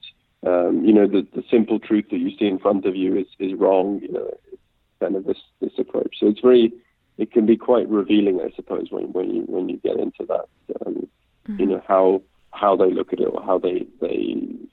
um, 0.45 0.85
you 0.85 0.93
know, 0.93 1.07
the 1.07 1.25
the 1.33 1.43
simple 1.49 1.79
truth 1.79 2.05
that 2.11 2.17
you 2.17 2.29
see 2.37 2.45
in 2.45 2.59
front 2.59 2.85
of 2.85 2.95
you 2.95 3.17
is 3.17 3.27
is 3.39 3.53
wrong. 3.57 3.99
You 4.03 4.11
know, 4.11 4.37
it's 4.51 4.61
kind 4.99 5.15
of 5.15 5.25
this 5.25 5.41
this 5.61 5.73
approach. 5.79 6.17
So 6.19 6.27
it's 6.27 6.41
very 6.41 6.71
it 7.21 7.31
can 7.31 7.45
be 7.45 7.55
quite 7.55 7.87
revealing, 7.87 8.41
I 8.41 8.49
suppose, 8.55 8.87
when, 8.89 9.13
when 9.13 9.29
you 9.29 9.41
when 9.43 9.69
you 9.69 9.77
get 9.77 9.97
into 9.97 10.25
that. 10.27 10.45
Um, 10.83 11.07
mm-hmm. 11.47 11.59
You 11.59 11.65
know 11.67 11.83
how 11.87 12.23
how 12.51 12.75
they 12.75 12.91
look 12.91 13.13
at 13.13 13.19
it 13.19 13.29
or 13.31 13.41
how 13.43 13.59
they 13.59 13.85
they 14.01 14.17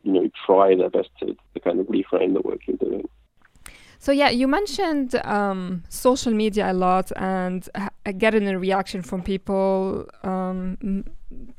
you 0.02 0.12
know 0.14 0.30
try 0.46 0.74
their 0.74 0.88
best 0.88 1.10
to, 1.20 1.26
to 1.52 1.60
kind 1.60 1.78
of 1.78 1.86
reframe 1.86 2.32
the 2.32 2.40
work 2.40 2.60
you're 2.66 2.78
doing. 2.78 3.06
So 3.98 4.12
yeah, 4.12 4.30
you 4.30 4.48
mentioned 4.48 5.14
um, 5.24 5.82
social 5.90 6.32
media 6.32 6.72
a 6.72 6.76
lot 6.86 7.12
and 7.16 7.68
ha- 7.76 7.90
getting 8.16 8.48
a 8.48 8.58
reaction 8.58 9.02
from 9.02 9.22
people. 9.22 10.06
Um, 10.22 11.04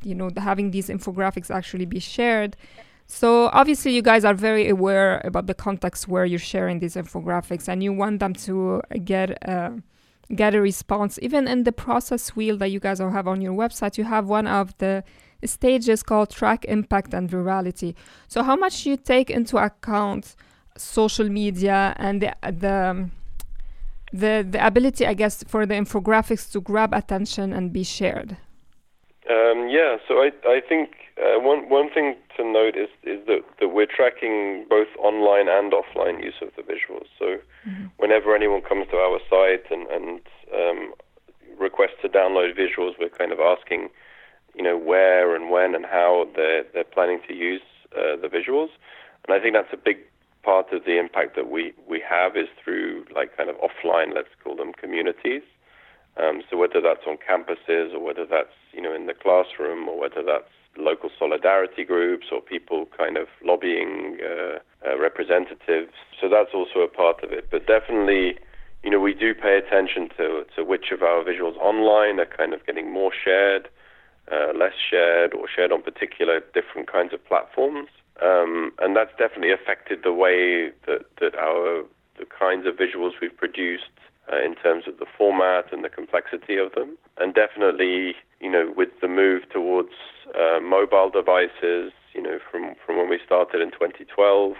you 0.02 0.16
know, 0.16 0.32
having 0.38 0.72
these 0.72 0.90
infographics 0.90 1.52
actually 1.52 1.86
be 1.86 2.00
shared. 2.00 2.58
So 3.06 3.50
obviously, 3.54 3.94
you 3.94 4.02
guys 4.02 4.26
are 4.26 4.34
very 4.34 4.70
aware 4.70 5.22
about 5.24 5.46
the 5.46 5.54
context 5.54 6.08
where 6.08 6.26
you're 6.26 6.40
sharing 6.40 6.80
these 6.80 6.96
infographics, 6.96 7.68
and 7.68 7.84
you 7.84 7.94
want 7.94 8.20
them 8.20 8.34
to 8.48 8.82
get. 9.04 9.48
Uh, 9.48 9.72
get 10.36 10.56
a 10.56 10.62
response. 10.62 11.20
Even 11.22 11.48
in 11.48 11.64
the 11.64 11.72
process 11.72 12.36
wheel 12.36 12.58
that 12.58 12.70
you 12.70 12.80
guys 12.80 13.00
all 13.00 13.10
have 13.10 13.28
on 13.28 13.42
your 13.42 13.54
website, 13.54 13.98
you 13.98 14.04
have 14.04 14.28
one 14.28 14.48
of 14.48 14.78
the 14.78 15.04
stages 15.44 16.04
called 16.04 16.30
track 16.30 16.66
impact 16.66 17.14
and 17.14 17.30
virality. 17.30 17.96
So 18.28 18.44
how 18.44 18.56
much 18.56 18.86
you 18.86 18.98
take 18.98 19.30
into 19.30 19.58
account 19.58 20.36
social 20.78 21.30
media 21.30 21.94
and 21.98 22.22
the, 22.22 22.36
the 22.42 23.10
the 24.12 24.48
the 24.50 24.66
ability, 24.66 25.06
I 25.06 25.14
guess, 25.14 25.44
for 25.44 25.66
the 25.66 25.76
infographics 25.76 26.52
to 26.54 26.62
grab 26.62 26.94
attention 26.94 27.54
and 27.54 27.72
be 27.72 27.84
shared. 27.84 28.38
Um, 29.30 29.70
yeah, 29.70 29.98
so 30.08 30.16
I 30.16 30.32
I 30.46 30.62
think 30.68 30.90
uh, 31.18 31.40
one 31.40 31.70
one 31.70 31.90
thing 31.92 32.16
to 32.40 32.44
note 32.44 32.76
is 32.76 32.90
is 33.04 33.20
that, 33.28 33.44
that 33.60 33.70
we're 33.70 33.86
tracking 33.86 34.66
both 34.70 34.88
online 34.98 35.48
and 35.48 35.74
offline 35.74 36.24
use 36.24 36.40
of 36.42 36.50
the 36.56 36.64
visuals. 36.64 37.08
So 37.20 37.38
mm-hmm. 37.68 37.88
whenever 37.98 38.36
anyone 38.36 38.62
comes 38.62 38.88
to 38.92 38.98
our 38.98 39.20
site 39.30 39.70
and 39.70 39.86
and 39.88 40.22
um, 40.56 40.94
requests 41.60 42.00
to 42.02 42.10
download 42.10 42.58
visuals, 42.58 42.94
we're 43.00 43.10
kind 43.10 43.32
of 43.32 43.40
asking, 43.40 43.90
you 44.56 44.64
know, 44.64 44.78
where 44.78 45.36
and 45.36 45.52
when 45.52 45.76
and 45.76 45.86
how 45.86 46.28
they're 46.36 46.64
they're 46.74 46.92
planning 46.96 47.20
to 47.28 47.34
use 47.34 47.62
uh, 47.96 48.16
the 48.16 48.28
visuals, 48.28 48.70
and 49.28 49.36
I 49.36 49.40
think 49.40 49.54
that's 49.54 49.74
a 49.74 49.78
big 49.78 49.98
part 50.44 50.72
of 50.72 50.86
the 50.86 50.98
impact 50.98 51.36
that 51.36 51.50
we 51.50 51.74
we 51.88 52.02
have 52.08 52.38
is 52.38 52.48
through 52.64 53.06
like 53.14 53.36
kind 53.36 53.50
of 53.50 53.58
offline, 53.58 54.16
let's 54.16 54.34
call 54.44 54.56
them 54.56 54.74
communities. 54.74 55.44
Um, 56.18 56.42
so 56.50 56.58
whether 56.58 56.82
that's 56.82 57.06
on 57.08 57.18
campuses 57.18 57.94
or 57.94 58.00
whether 58.00 58.26
that's 58.26 58.56
you 58.72 58.82
know 58.82 58.94
in 58.94 59.06
the 59.06 59.14
classroom 59.14 59.88
or 59.88 60.00
whether 60.00 60.24
that's 60.24 60.52
local 60.78 61.10
solidarity 61.18 61.84
groups 61.84 62.28
or 62.32 62.42
people 62.42 62.88
kind 62.98 63.18
of 63.18 63.28
lobbying 63.44 64.18
uh, 64.24 64.60
uh, 64.88 64.98
representatives. 64.98 65.94
So 66.20 66.30
that's 66.30 66.54
also 66.54 66.80
a 66.80 66.88
part 66.88 67.24
of 67.24 67.32
it. 67.32 67.50
But 67.52 67.68
definitely, 67.68 68.38
you 68.84 68.90
know, 68.90 69.00
we 69.00 69.14
do 69.14 69.34
pay 69.34 69.58
attention 69.58 70.10
to 70.18 70.46
to 70.56 70.64
which 70.64 70.92
of 70.92 71.02
our 71.02 71.24
visuals 71.24 71.58
online 71.58 72.20
are 72.20 72.26
kind 72.26 72.54
of 72.54 72.66
getting 72.66 72.92
more 72.92 73.12
shared, 73.12 73.68
uh, 74.32 74.54
less 74.56 74.74
shared, 74.90 75.34
or 75.34 75.48
shared 75.54 75.72
on 75.72 75.82
particular 75.82 76.42
different 76.54 76.92
kinds 76.92 77.14
of 77.14 77.26
platforms. 77.26 77.90
Um, 78.22 78.72
and 78.80 78.96
that's 78.96 79.12
definitely 79.18 79.54
affected 79.54 80.00
the 80.04 80.14
way 80.14 80.72
that, 80.88 81.06
that 81.22 81.36
our 81.36 81.84
the 82.18 82.26
kinds 82.26 82.68
of 82.68 82.76
visuals 82.76 83.14
we've 83.22 83.36
produced 83.36 83.96
uh, 84.32 84.44
in 84.44 84.54
terms 84.56 84.84
of 84.88 85.00
the 85.00 85.06
format 85.18 85.72
and 85.72 85.84
the 85.84 85.90
complexity 85.90 86.58
of 86.58 86.74
them. 86.74 86.98
And 87.18 87.34
definitely, 87.34 88.16
you 88.42 88.50
know, 88.50 88.74
with 88.76 88.90
the 89.02 89.08
move 89.08 89.44
towards 89.50 89.94
uh, 90.36 90.60
mobile 90.60 91.10
devices, 91.10 91.92
you 92.14 92.22
know, 92.22 92.40
from, 92.52 92.76
from 92.86 92.98
when 92.98 93.10
we 93.10 93.20
started 93.26 93.62
in 93.62 93.72
2012, 93.72 94.54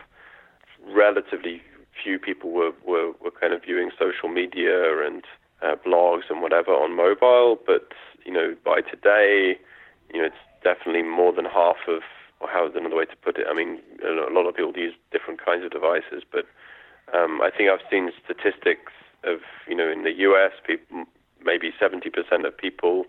relatively 0.94 1.62
few 2.02 2.20
people 2.20 2.52
were, 2.52 2.72
were, 2.86 3.12
were 3.22 3.32
kind 3.32 3.54
of 3.54 3.64
viewing 3.64 3.92
social 4.00 4.30
media 4.30 5.06
and 5.06 5.24
uh, 5.62 5.76
blogs 5.86 6.24
and 6.30 6.42
whatever 6.42 6.72
on 6.72 6.96
mobile. 6.96 7.58
But, 7.66 7.92
you 8.26 8.32
know, 8.32 8.56
by 8.64 8.82
today, 8.82 9.58
you 10.14 10.22
know, 10.22 10.28
it's 10.28 10.44
definitely 10.64 11.04
more 11.04 11.34
than 11.34 11.46
half 11.46 11.78
of, 11.88 12.02
or 12.40 12.48
how's 12.52 12.76
another 12.76 12.96
way 12.96 13.06
to 13.06 13.16
put 13.18 13.38
it? 13.38 13.48
I 13.50 13.54
mean, 13.54 13.80
a 14.04 14.32
lot 14.32 14.48
of 14.48 14.56
people 14.56 14.74
use 14.76 14.94
different 15.12 15.44
kinds 15.44 15.64
of 15.66 15.72
devices, 15.72 16.24
but 16.32 16.46
um, 17.14 17.42
I 17.42 17.50
think 17.50 17.70
I've 17.70 17.86
seen 17.90 18.12
statistics 18.24 18.94
of 19.24 19.40
you 19.68 19.76
know 19.76 19.90
in 19.92 20.04
the 20.04 20.14
U.S. 20.32 20.52
people 20.66 21.06
maybe 21.44 21.72
70% 21.82 22.46
of 22.46 22.58
people 22.58 23.06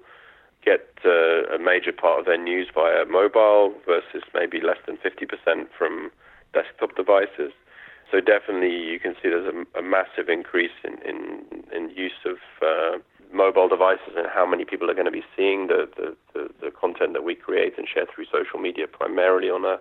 get 0.65 0.87
uh, 1.05 1.55
a 1.55 1.59
major 1.59 1.93
part 1.93 2.21
of 2.21 2.27
their 2.27 2.39
news 2.39 2.69
via 2.75 3.05
mobile 3.07 3.75
versus 3.87 4.23
maybe 4.35 4.61
less 4.61 4.79
than 4.87 4.99
50% 4.99 5.67
from 5.77 6.11
desktop 6.53 6.97
devices. 6.97 7.53
So 8.11 8.21
definitely 8.21 8.75
you 8.75 8.99
can 8.99 9.15
see 9.15 9.29
there's 9.31 9.53
a, 9.53 9.79
a 9.79 9.83
massive 9.83 10.29
increase 10.29 10.75
in, 10.85 10.99
in, 11.09 11.45
in 11.73 11.91
use 11.91 12.19
of 12.27 12.39
uh, 12.61 12.99
mobile 13.33 13.69
devices 13.69 14.15
and 14.17 14.27
how 14.33 14.45
many 14.45 14.65
people 14.65 14.91
are 14.91 14.95
going 14.95 15.07
to 15.07 15.13
be 15.13 15.25
seeing 15.37 15.69
the, 15.69 15.89
the, 15.97 16.17
the, 16.35 16.51
the, 16.61 16.71
content 16.71 17.13
that 17.13 17.23
we 17.23 17.35
create 17.35 17.79
and 17.79 17.87
share 17.87 18.07
through 18.13 18.25
social 18.25 18.59
media 18.59 18.87
primarily 18.89 19.49
on 19.49 19.65
a 19.65 19.79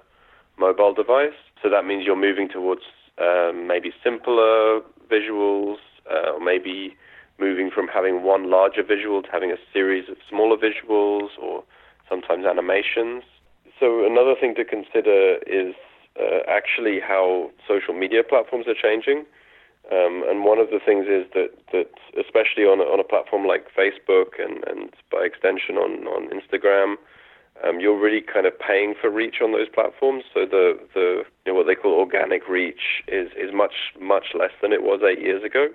mobile 0.59 0.93
device. 0.93 1.33
So 1.63 1.69
that 1.69 1.85
means 1.85 2.05
you're 2.05 2.15
moving 2.15 2.47
towards 2.47 2.81
um, 3.17 3.67
maybe 3.67 3.91
simpler 4.03 4.81
visuals, 5.11 5.77
uh, 6.09 6.33
or 6.33 6.39
maybe 6.39 6.95
moving 7.39 7.69
from 7.71 7.87
having 7.87 8.23
one 8.23 8.49
larger 8.49 8.83
visual 8.83 9.21
to 9.23 9.31
having 9.31 9.51
a 9.51 9.57
series 9.73 10.09
of 10.09 10.17
smaller 10.29 10.57
visuals 10.57 11.29
or 11.41 11.63
sometimes 12.07 12.45
animations. 12.45 13.23
So 13.79 14.05
another 14.05 14.35
thing 14.39 14.55
to 14.55 14.65
consider 14.65 15.37
is 15.47 15.73
uh, 16.19 16.39
actually 16.47 16.99
how 16.99 17.51
social 17.67 17.93
media 17.93 18.23
platforms 18.23 18.67
are 18.67 18.75
changing. 18.75 19.25
Um, 19.91 20.23
and 20.27 20.43
one 20.43 20.59
of 20.59 20.69
the 20.69 20.79
things 20.85 21.07
is 21.07 21.25
that, 21.33 21.49
that 21.71 21.89
especially 22.19 22.63
on 22.63 22.79
a, 22.79 22.83
on 22.83 22.99
a 22.99 23.03
platform 23.03 23.47
like 23.47 23.67
Facebook 23.73 24.37
and, 24.37 24.63
and 24.67 24.91
by 25.11 25.19
extension 25.23 25.77
on, 25.77 26.05
on 26.05 26.29
Instagram, 26.29 26.95
um, 27.63 27.79
you're 27.79 27.99
really 27.99 28.21
kind 28.21 28.45
of 28.45 28.57
paying 28.59 28.93
for 28.99 29.09
reach 29.09 29.37
on 29.41 29.51
those 29.51 29.67
platforms. 29.67 30.23
So 30.33 30.45
the, 30.45 30.77
the 30.93 31.23
you 31.45 31.51
know, 31.51 31.55
what 31.55 31.65
they 31.65 31.75
call 31.75 31.93
organic 31.93 32.47
reach 32.47 33.03
is, 33.07 33.31
is 33.31 33.51
much, 33.53 33.73
much 33.99 34.27
less 34.37 34.51
than 34.61 34.73
it 34.73 34.83
was 34.83 35.01
eight 35.01 35.21
years 35.21 35.43
ago. 35.43 35.69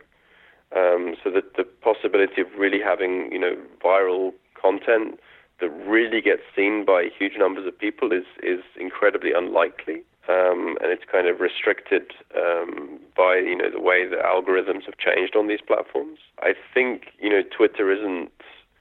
Um, 0.74 1.14
so 1.22 1.30
that 1.30 1.54
the 1.56 1.62
possibility 1.62 2.40
of 2.40 2.48
really 2.58 2.80
having 2.80 3.30
you 3.30 3.38
know 3.38 3.56
viral 3.84 4.32
content 4.60 5.20
that 5.60 5.70
really 5.86 6.20
gets 6.20 6.42
seen 6.56 6.84
by 6.84 7.08
huge 7.16 7.34
numbers 7.38 7.66
of 7.66 7.78
people 7.78 8.12
is 8.12 8.24
is 8.42 8.60
incredibly 8.78 9.32
unlikely, 9.32 10.02
um, 10.28 10.76
and 10.80 10.90
it's 10.90 11.04
kind 11.10 11.28
of 11.28 11.40
restricted 11.40 12.12
um, 12.36 12.98
by 13.16 13.36
you 13.36 13.56
know 13.56 13.70
the 13.70 13.80
way 13.80 14.06
the 14.06 14.16
algorithms 14.16 14.84
have 14.84 14.98
changed 14.98 15.36
on 15.36 15.46
these 15.46 15.60
platforms. 15.64 16.18
I 16.40 16.54
think 16.72 17.12
you 17.20 17.30
know 17.30 17.42
Twitter 17.56 17.92
isn't 17.92 18.32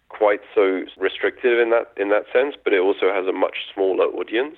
quite 0.10 0.41
so 0.56 0.86
restrictive 0.98 1.60
in 1.60 1.69
that 1.69 1.93
in 1.98 2.10
that 2.10 2.26
sense, 2.34 2.56
but 2.63 2.74
it 2.74 2.80
also 2.80 3.13
has 3.13 3.28
a 3.28 3.34
much 3.34 3.58
smaller 3.74 4.06
audience 4.06 4.58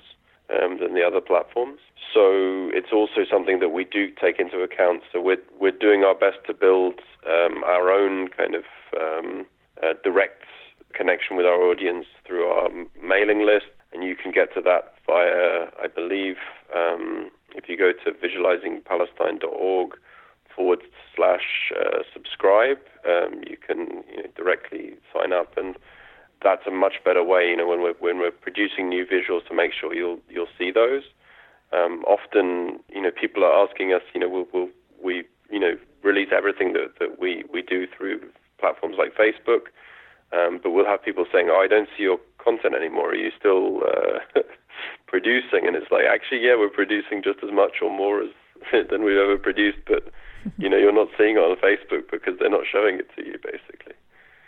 um, 0.50 0.78
than 0.78 0.94
the 0.94 1.02
other 1.02 1.20
platforms. 1.20 1.80
So 2.12 2.70
it's 2.72 2.92
also 2.92 3.24
something 3.30 3.60
that 3.60 3.70
we 3.70 3.84
do 3.84 4.08
take 4.20 4.38
into 4.38 4.60
account. 4.60 5.02
So 5.12 5.20
we're 5.20 5.42
we're 5.60 5.72
doing 5.72 6.04
our 6.04 6.14
best 6.14 6.38
to 6.46 6.54
build 6.54 7.00
um, 7.26 7.64
our 7.64 7.90
own 7.90 8.28
kind 8.28 8.54
of 8.54 8.64
um, 8.98 9.46
uh, 9.82 9.94
direct 10.02 10.44
connection 10.94 11.36
with 11.36 11.46
our 11.46 11.60
audience 11.62 12.06
through 12.26 12.46
our 12.46 12.70
mailing 13.02 13.44
list, 13.44 13.66
and 13.92 14.02
you 14.02 14.16
can 14.16 14.32
get 14.32 14.54
to 14.54 14.60
that 14.62 14.94
via, 15.06 15.68
I 15.82 15.86
believe, 15.94 16.36
um, 16.74 17.30
if 17.54 17.68
you 17.68 17.76
go 17.76 17.92
to 17.92 18.12
visualizingpalestine.org 18.12 19.90
forward 20.54 20.82
slash 21.14 21.72
uh, 21.78 21.98
subscribe, 22.12 22.78
um, 23.06 23.42
you 23.46 23.56
can 23.56 24.02
you 24.10 24.22
know, 24.22 24.30
directly 24.36 24.94
sign 25.12 25.32
up 25.32 25.56
and 25.56 25.76
that's 26.42 26.66
a 26.66 26.70
much 26.70 27.02
better 27.04 27.24
way, 27.24 27.48
you 27.48 27.56
know, 27.56 27.66
when 27.66 27.82
we're 27.82 27.94
when 28.00 28.18
we're 28.18 28.30
producing 28.30 28.88
new 28.88 29.04
visuals 29.06 29.46
to 29.48 29.54
make 29.54 29.72
sure 29.72 29.94
you'll 29.94 30.20
you'll 30.28 30.52
see 30.58 30.70
those. 30.70 31.02
Um, 31.72 32.04
often, 32.06 32.78
you 32.88 33.02
know, 33.02 33.10
people 33.10 33.42
are 33.44 33.66
asking 33.66 33.92
us, 33.92 34.02
you 34.14 34.20
know, 34.20 34.28
will 34.28 34.46
will 34.52 34.68
we, 35.02 35.24
you 35.50 35.58
know, 35.58 35.76
release 36.02 36.28
everything 36.32 36.72
that, 36.74 36.98
that 37.00 37.18
we, 37.20 37.44
we 37.52 37.62
do 37.62 37.86
through 37.86 38.20
platforms 38.58 38.96
like 38.98 39.14
Facebook, 39.14 39.72
um, 40.32 40.60
but 40.62 40.70
we'll 40.70 40.86
have 40.86 41.02
people 41.02 41.26
saying, 41.32 41.48
oh, 41.50 41.60
I 41.62 41.66
don't 41.66 41.88
see 41.96 42.04
your 42.04 42.18
content 42.42 42.74
anymore. 42.74 43.10
Are 43.10 43.14
you 43.14 43.30
still 43.38 43.82
uh, 43.82 44.40
producing? 45.06 45.66
And 45.66 45.76
it's 45.76 45.90
like, 45.90 46.04
actually, 46.08 46.40
yeah, 46.46 46.56
we're 46.56 46.70
producing 46.70 47.22
just 47.22 47.40
as 47.42 47.52
much 47.52 47.82
or 47.82 47.90
more 47.90 48.22
as 48.22 48.30
than 48.90 49.02
we've 49.02 49.18
ever 49.18 49.36
produced, 49.36 49.78
but 49.86 50.08
you 50.58 50.68
know, 50.70 50.76
you're 50.76 50.94
not 50.94 51.08
seeing 51.18 51.36
it 51.36 51.40
on 51.40 51.56
Facebook 51.58 52.08
because 52.10 52.38
they're 52.38 52.50
not 52.50 52.64
showing 52.70 53.00
it 53.00 53.10
to 53.16 53.26
you, 53.26 53.34
basically. 53.42 53.95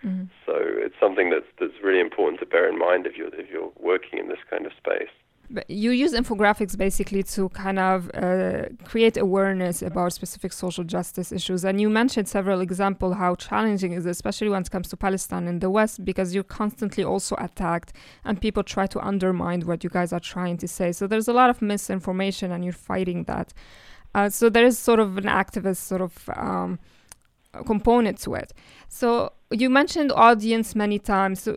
Mm-hmm. 0.05 0.24
So 0.46 0.55
it's 0.57 0.94
something 1.01 1.30
that's 1.30 1.46
that's 1.59 1.82
really 1.82 2.01
important 2.01 2.40
to 2.40 2.46
bear 2.46 2.68
in 2.68 2.78
mind 2.78 3.07
if 3.07 3.16
you're 3.16 3.34
if 3.34 3.51
you're 3.51 3.72
working 3.78 4.18
in 4.18 4.28
this 4.28 4.38
kind 4.51 4.66
of 4.66 4.72
space. 4.72 5.11
But 5.51 5.68
you 5.70 5.92
use 5.92 6.12
infographics 6.12 6.76
basically 6.76 7.22
to 7.22 7.49
kind 7.49 7.78
of 7.78 8.11
uh, 8.12 8.66
create 8.84 9.16
awareness 9.16 9.80
about 9.80 10.12
specific 10.12 10.53
social 10.53 10.84
justice 10.84 11.32
issues. 11.32 11.64
And 11.64 11.80
you 11.80 11.88
mentioned 11.88 12.28
several 12.28 12.61
examples 12.61 13.16
how 13.16 13.34
challenging 13.34 13.92
it 13.92 13.99
is, 13.99 14.07
especially 14.07 14.51
when 14.51 14.61
it 14.61 14.70
comes 14.70 14.88
to 14.88 14.96
Palestine 14.99 15.49
in 15.49 15.61
the 15.61 15.70
West, 15.70 16.05
because 16.05 16.34
you're 16.34 16.44
constantly 16.44 17.03
also 17.03 17.34
attacked 17.38 17.94
and 18.26 18.38
people 18.38 18.62
try 18.62 18.86
to 18.88 19.01
undermine 19.01 19.62
what 19.62 19.82
you 19.82 19.88
guys 19.88 20.12
are 20.12 20.20
trying 20.20 20.59
to 20.59 20.68
say. 20.68 20.92
So 20.92 21.07
there's 21.07 21.28
a 21.28 21.32
lot 21.32 21.49
of 21.49 21.62
misinformation 21.62 22.53
and 22.53 22.62
you're 22.62 22.74
fighting 22.74 23.24
that. 23.24 23.55
Uh, 24.14 24.28
so 24.28 24.51
there 24.51 24.66
is 24.66 24.78
sort 24.78 25.01
of 25.01 25.16
an 25.16 25.24
activist 25.24 25.76
sort 25.76 26.03
of 26.03 26.28
um, 26.36 26.78
component 27.64 28.18
to 28.20 28.34
it. 28.34 28.52
So 28.88 29.32
you 29.50 29.70
mentioned 29.70 30.12
audience 30.12 30.74
many 30.74 30.98
times. 30.98 31.40
So 31.40 31.54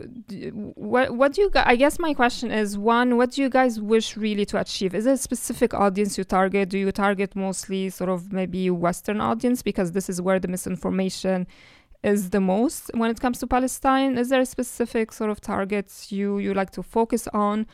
what 0.74 1.14
what 1.14 1.32
do 1.34 1.42
you 1.42 1.50
I 1.54 1.76
guess 1.76 1.98
my 1.98 2.14
question 2.14 2.50
is 2.50 2.78
one, 2.78 3.16
what 3.16 3.32
do 3.32 3.42
you 3.42 3.50
guys 3.50 3.80
wish 3.80 4.16
really 4.16 4.46
to 4.46 4.58
achieve? 4.58 4.94
Is 4.94 5.04
there 5.04 5.14
a 5.14 5.18
specific 5.18 5.74
audience 5.74 6.16
you 6.16 6.24
target? 6.24 6.68
Do 6.70 6.78
you 6.78 6.92
target 6.92 7.36
mostly 7.36 7.90
sort 7.90 8.10
of 8.10 8.32
maybe 8.32 8.70
Western 8.70 9.20
audience 9.20 9.62
because 9.62 9.92
this 9.92 10.08
is 10.08 10.20
where 10.22 10.38
the 10.38 10.48
misinformation 10.48 11.46
is 12.02 12.30
the 12.30 12.40
most 12.40 12.90
when 12.94 13.10
it 13.10 13.20
comes 13.20 13.38
to 13.40 13.46
Palestine? 13.46 14.18
Is 14.18 14.28
there 14.30 14.40
a 14.40 14.46
specific 14.46 15.12
sort 15.12 15.30
of 15.30 15.40
targets 15.40 16.10
you 16.10 16.38
you 16.38 16.54
like 16.54 16.70
to 16.70 16.82
focus 16.82 17.28
on? 17.34 17.66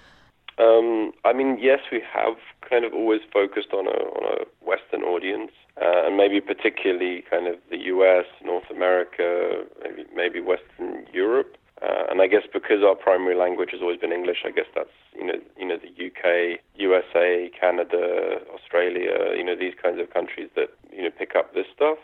Um, 0.58 1.12
I 1.24 1.32
mean, 1.32 1.58
yes, 1.60 1.78
we 1.92 2.02
have 2.12 2.36
kind 2.68 2.84
of 2.84 2.92
always 2.92 3.20
focused 3.32 3.72
on 3.72 3.86
a 3.86 3.98
on 4.16 4.40
a 4.40 4.64
Western 4.64 5.02
audience 5.02 5.52
uh, 5.80 6.06
and 6.06 6.16
maybe 6.16 6.40
particularly 6.40 7.24
kind 7.30 7.46
of 7.46 7.56
the 7.70 7.78
U.S., 7.94 8.26
North 8.44 8.70
America, 8.70 9.64
maybe 9.82 10.04
maybe 10.14 10.40
Western 10.40 11.06
Europe. 11.12 11.56
Uh, 11.80 12.10
and 12.10 12.20
I 12.20 12.26
guess 12.26 12.42
because 12.52 12.82
our 12.82 12.96
primary 12.96 13.36
language 13.36 13.70
has 13.70 13.80
always 13.80 14.00
been 14.00 14.12
English, 14.12 14.38
I 14.44 14.50
guess 14.50 14.66
that's 14.74 14.90
you 15.14 15.26
know 15.26 15.38
you 15.56 15.66
know 15.66 15.78
the 15.78 16.06
UK, 16.06 16.58
USA, 16.74 17.50
Canada, 17.58 18.38
Australia, 18.52 19.36
you 19.36 19.44
know 19.44 19.54
these 19.54 19.74
kinds 19.80 20.00
of 20.00 20.12
countries 20.12 20.50
that 20.56 20.70
you 20.90 21.02
know 21.02 21.10
pick 21.16 21.36
up 21.36 21.54
this 21.54 21.66
stuff. 21.74 21.98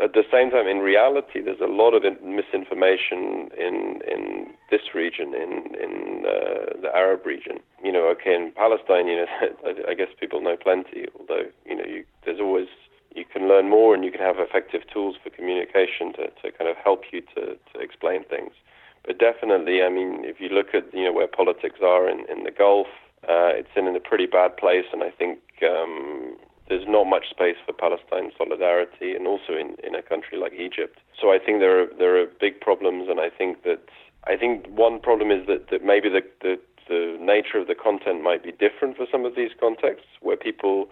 At 0.00 0.12
the 0.12 0.24
same 0.30 0.50
time, 0.50 0.66
in 0.66 0.78
reality, 0.78 1.40
there's 1.40 1.60
a 1.60 1.66
lot 1.66 1.94
of 1.94 2.02
misinformation 2.22 3.50
in 3.58 4.00
in 4.06 4.54
this 4.70 4.94
region, 4.94 5.34
in 5.34 5.74
in 5.74 6.24
uh, 6.26 6.80
the 6.80 6.90
Arab 6.94 7.26
region. 7.26 7.58
You 7.82 7.92
know, 7.92 8.08
okay, 8.08 8.34
in 8.34 8.52
Palestine, 8.52 9.08
you 9.08 9.16
know, 9.16 9.26
I 9.88 9.94
guess 9.94 10.08
people 10.18 10.40
know 10.40 10.56
plenty. 10.56 11.06
Although, 11.18 11.46
you 11.66 11.76
know, 11.76 11.84
you, 11.84 12.04
there's 12.24 12.40
always 12.40 12.68
you 13.14 13.24
can 13.24 13.48
learn 13.48 13.70
more 13.70 13.94
and 13.94 14.04
you 14.04 14.10
can 14.10 14.20
have 14.20 14.38
effective 14.38 14.82
tools 14.92 15.16
for 15.22 15.30
communication 15.30 16.12
to, 16.14 16.26
to 16.42 16.50
kind 16.56 16.68
of 16.68 16.76
help 16.76 17.04
you 17.12 17.20
to, 17.34 17.56
to 17.72 17.80
explain 17.80 18.24
things. 18.24 18.52
But 19.06 19.18
definitely, 19.18 19.82
I 19.82 19.88
mean, 19.88 20.24
if 20.24 20.40
you 20.40 20.48
look 20.48 20.74
at 20.74 20.92
you 20.92 21.04
know 21.04 21.12
where 21.12 21.28
politics 21.28 21.80
are 21.82 22.08
in, 22.08 22.24
in 22.30 22.44
the 22.44 22.50
Gulf, 22.50 22.88
uh, 23.24 23.52
it's 23.52 23.68
in 23.76 23.86
a 23.86 24.00
pretty 24.00 24.26
bad 24.26 24.56
place, 24.56 24.86
and 24.92 25.02
I 25.02 25.10
think 25.10 25.38
um, 25.62 26.36
there's 26.68 26.88
not 26.88 27.04
much 27.04 27.28
space 27.30 27.56
for 27.66 27.72
Palestine 27.72 28.32
solidarity, 28.38 29.14
and 29.14 29.26
also 29.26 29.52
in, 29.52 29.76
in 29.84 29.94
a 29.94 30.02
country 30.02 30.38
like 30.38 30.52
Egypt. 30.54 30.98
So 31.20 31.30
I 31.30 31.38
think 31.38 31.60
there 31.60 31.82
are 31.82 31.88
there 31.98 32.20
are 32.20 32.26
big 32.40 32.60
problems, 32.60 33.08
and 33.08 33.20
I 33.20 33.30
think 33.30 33.62
that 33.64 33.80
I 34.26 34.36
think 34.36 34.66
one 34.68 35.00
problem 35.00 35.30
is 35.30 35.46
that, 35.46 35.68
that 35.70 35.84
maybe 35.84 36.08
the, 36.08 36.22
the 36.40 36.58
the 36.88 37.16
nature 37.20 37.58
of 37.58 37.66
the 37.66 37.74
content 37.74 38.22
might 38.22 38.42
be 38.42 38.52
different 38.52 38.96
for 38.96 39.06
some 39.10 39.24
of 39.24 39.34
these 39.36 39.50
contexts, 39.58 40.08
where 40.20 40.36
people 40.36 40.88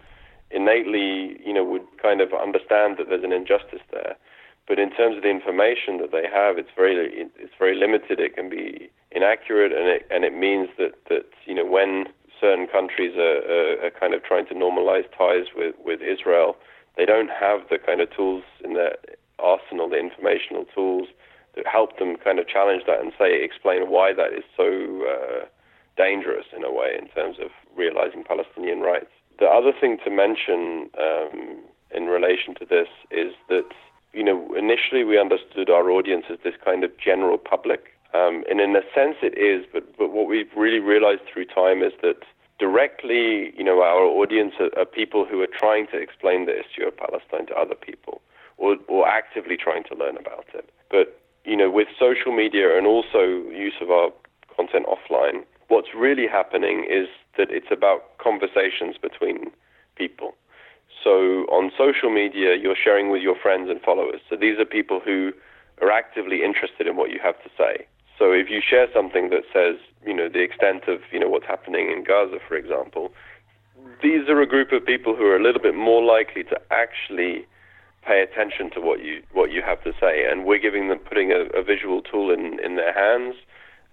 innately, 0.49 1.39
you 1.45 1.53
know, 1.53 1.63
would 1.63 1.85
kind 2.01 2.21
of 2.21 2.33
understand 2.33 2.97
that 2.97 3.09
there's 3.09 3.23
an 3.23 3.33
injustice 3.33 3.81
there. 3.91 4.15
But 4.67 4.79
in 4.79 4.91
terms 4.91 5.17
of 5.17 5.23
the 5.23 5.29
information 5.29 5.97
that 5.97 6.11
they 6.11 6.25
have, 6.31 6.57
it's 6.57 6.71
very 6.75 7.27
it's 7.37 7.53
very 7.59 7.75
limited. 7.75 8.19
It 8.19 8.35
can 8.35 8.49
be 8.49 8.89
inaccurate, 9.11 9.73
and 9.73 9.87
it 9.89 10.07
and 10.09 10.23
it 10.23 10.33
means 10.33 10.69
that 10.77 10.93
that 11.09 11.25
you 11.45 11.55
know 11.55 11.65
when 11.65 12.05
certain 12.43 12.67
countries 12.67 13.15
are, 13.15 13.39
are, 13.55 13.87
are 13.87 13.95
kind 14.01 14.13
of 14.13 14.21
trying 14.29 14.47
to 14.51 14.55
normalize 14.65 15.07
ties 15.17 15.47
with, 15.55 15.75
with 15.87 15.99
Israel, 16.01 16.49
they 16.97 17.05
don't 17.05 17.31
have 17.31 17.59
the 17.71 17.79
kind 17.79 18.01
of 18.03 18.07
tools 18.11 18.43
in 18.65 18.73
their 18.73 18.95
arsenal, 19.39 19.87
the 19.89 20.01
informational 20.07 20.65
tools 20.75 21.07
that 21.55 21.65
help 21.65 21.97
them 21.99 22.17
kind 22.17 22.37
of 22.39 22.47
challenge 22.47 22.83
that 22.87 22.99
and 22.99 23.11
say, 23.17 23.29
explain 23.43 23.89
why 23.89 24.13
that 24.13 24.31
is 24.33 24.43
so 24.57 24.67
uh, 25.13 25.45
dangerous 25.95 26.47
in 26.55 26.63
a 26.63 26.71
way 26.71 26.91
in 26.99 27.07
terms 27.09 27.37
of 27.39 27.49
realizing 27.75 28.23
Palestinian 28.23 28.81
rights. 28.81 29.13
The 29.39 29.45
other 29.45 29.71
thing 29.79 29.97
to 30.03 30.09
mention 30.09 30.89
um, 30.99 31.59
in 31.95 32.05
relation 32.05 32.55
to 32.55 32.65
this 32.65 32.89
is 33.11 33.33
that, 33.49 33.69
you 34.13 34.23
know, 34.23 34.53
initially 34.57 35.03
we 35.03 35.19
understood 35.19 35.69
our 35.69 35.89
audience 35.89 36.25
as 36.31 36.39
this 36.43 36.55
kind 36.63 36.83
of 36.83 36.91
general 36.97 37.37
public. 37.37 37.81
Um, 38.13 38.43
and 38.49 38.61
in 38.61 38.75
a 38.75 38.85
sense 38.93 39.17
it 39.21 39.35
is, 39.37 39.65
but, 39.73 39.97
but 39.97 40.11
what 40.11 40.27
we've 40.27 40.53
really 40.55 40.79
realized 40.79 41.21
through 41.31 41.45
time 41.45 41.81
is 41.81 41.93
that 42.01 42.21
directly, 42.63 43.51
you 43.57 43.63
know, 43.67 43.81
our 43.81 44.05
audience 44.21 44.53
are, 44.57 44.71
are, 44.79 44.85
people 44.85 45.25
who 45.25 45.41
are 45.41 45.53
trying 45.63 45.85
to 45.87 45.97
explain 45.97 46.45
the 46.45 46.55
issue 46.63 46.87
of 46.87 46.95
Palestine 46.95 47.45
to 47.47 47.53
other 47.55 47.75
people 47.75 48.21
or, 48.57 48.77
or 48.87 49.05
actively 49.05 49.57
trying 49.57 49.83
to 49.83 49.95
learn 49.95 50.15
about 50.15 50.45
it. 50.53 50.69
But, 50.89 51.19
you 51.43 51.57
know, 51.57 51.69
with 51.69 51.89
social 51.99 52.31
media 52.31 52.77
and 52.77 52.87
also 52.87 53.21
use 53.51 53.73
of 53.81 53.91
our 53.91 54.11
content 54.55 54.85
offline, 54.85 55.43
what's 55.67 55.89
really 55.93 56.25
happening 56.25 56.87
is 56.89 57.09
that 57.37 57.51
it's 57.51 57.71
about 57.79 58.17
conversations 58.17 58.95
between 58.95 59.51
people. 59.97 60.33
So 61.03 61.43
on 61.51 61.69
social 61.77 62.11
media, 62.13 62.55
you're 62.55 62.79
sharing 62.81 63.11
with 63.11 63.21
your 63.21 63.35
friends 63.35 63.69
and 63.69 63.81
followers. 63.81 64.21
So 64.29 64.37
these 64.37 64.57
are 64.57 64.65
people 64.79 65.01
who 65.03 65.33
are 65.81 65.91
actively 65.91 66.45
interested 66.45 66.87
in 66.87 66.95
what 66.95 67.09
you 67.09 67.19
have 67.21 67.35
to 67.43 67.49
say. 67.57 67.85
So 68.17 68.31
if 68.31 68.49
you 68.49 68.61
share 68.63 68.87
something 68.93 69.31
that 69.31 69.43
says, 69.51 69.75
you 70.05 70.13
know, 70.13 70.29
the 70.29 70.41
extent 70.41 70.83
of, 70.87 70.99
you 71.11 71.19
know, 71.19 71.29
what's 71.29 71.45
happening 71.45 71.91
in 71.91 72.03
Gaza, 72.03 72.39
for 72.47 72.55
example, 72.55 73.13
these 74.01 74.27
are 74.29 74.41
a 74.41 74.47
group 74.47 74.71
of 74.71 74.85
people 74.85 75.15
who 75.15 75.23
are 75.23 75.35
a 75.35 75.41
little 75.41 75.61
bit 75.61 75.75
more 75.75 76.03
likely 76.03 76.43
to 76.43 76.59
actually 76.71 77.45
pay 78.05 78.21
attention 78.21 78.69
to 78.71 78.81
what 78.81 79.01
you 79.01 79.23
what 79.31 79.51
you 79.51 79.61
have 79.61 79.81
to 79.83 79.93
say, 79.99 80.25
and 80.29 80.45
we're 80.45 80.59
giving 80.59 80.89
them 80.89 80.99
putting 80.99 81.31
a, 81.31 81.45
a 81.57 81.63
visual 81.63 82.01
tool 82.01 82.31
in 82.31 82.59
in 82.59 82.75
their 82.75 82.93
hands 82.93 83.35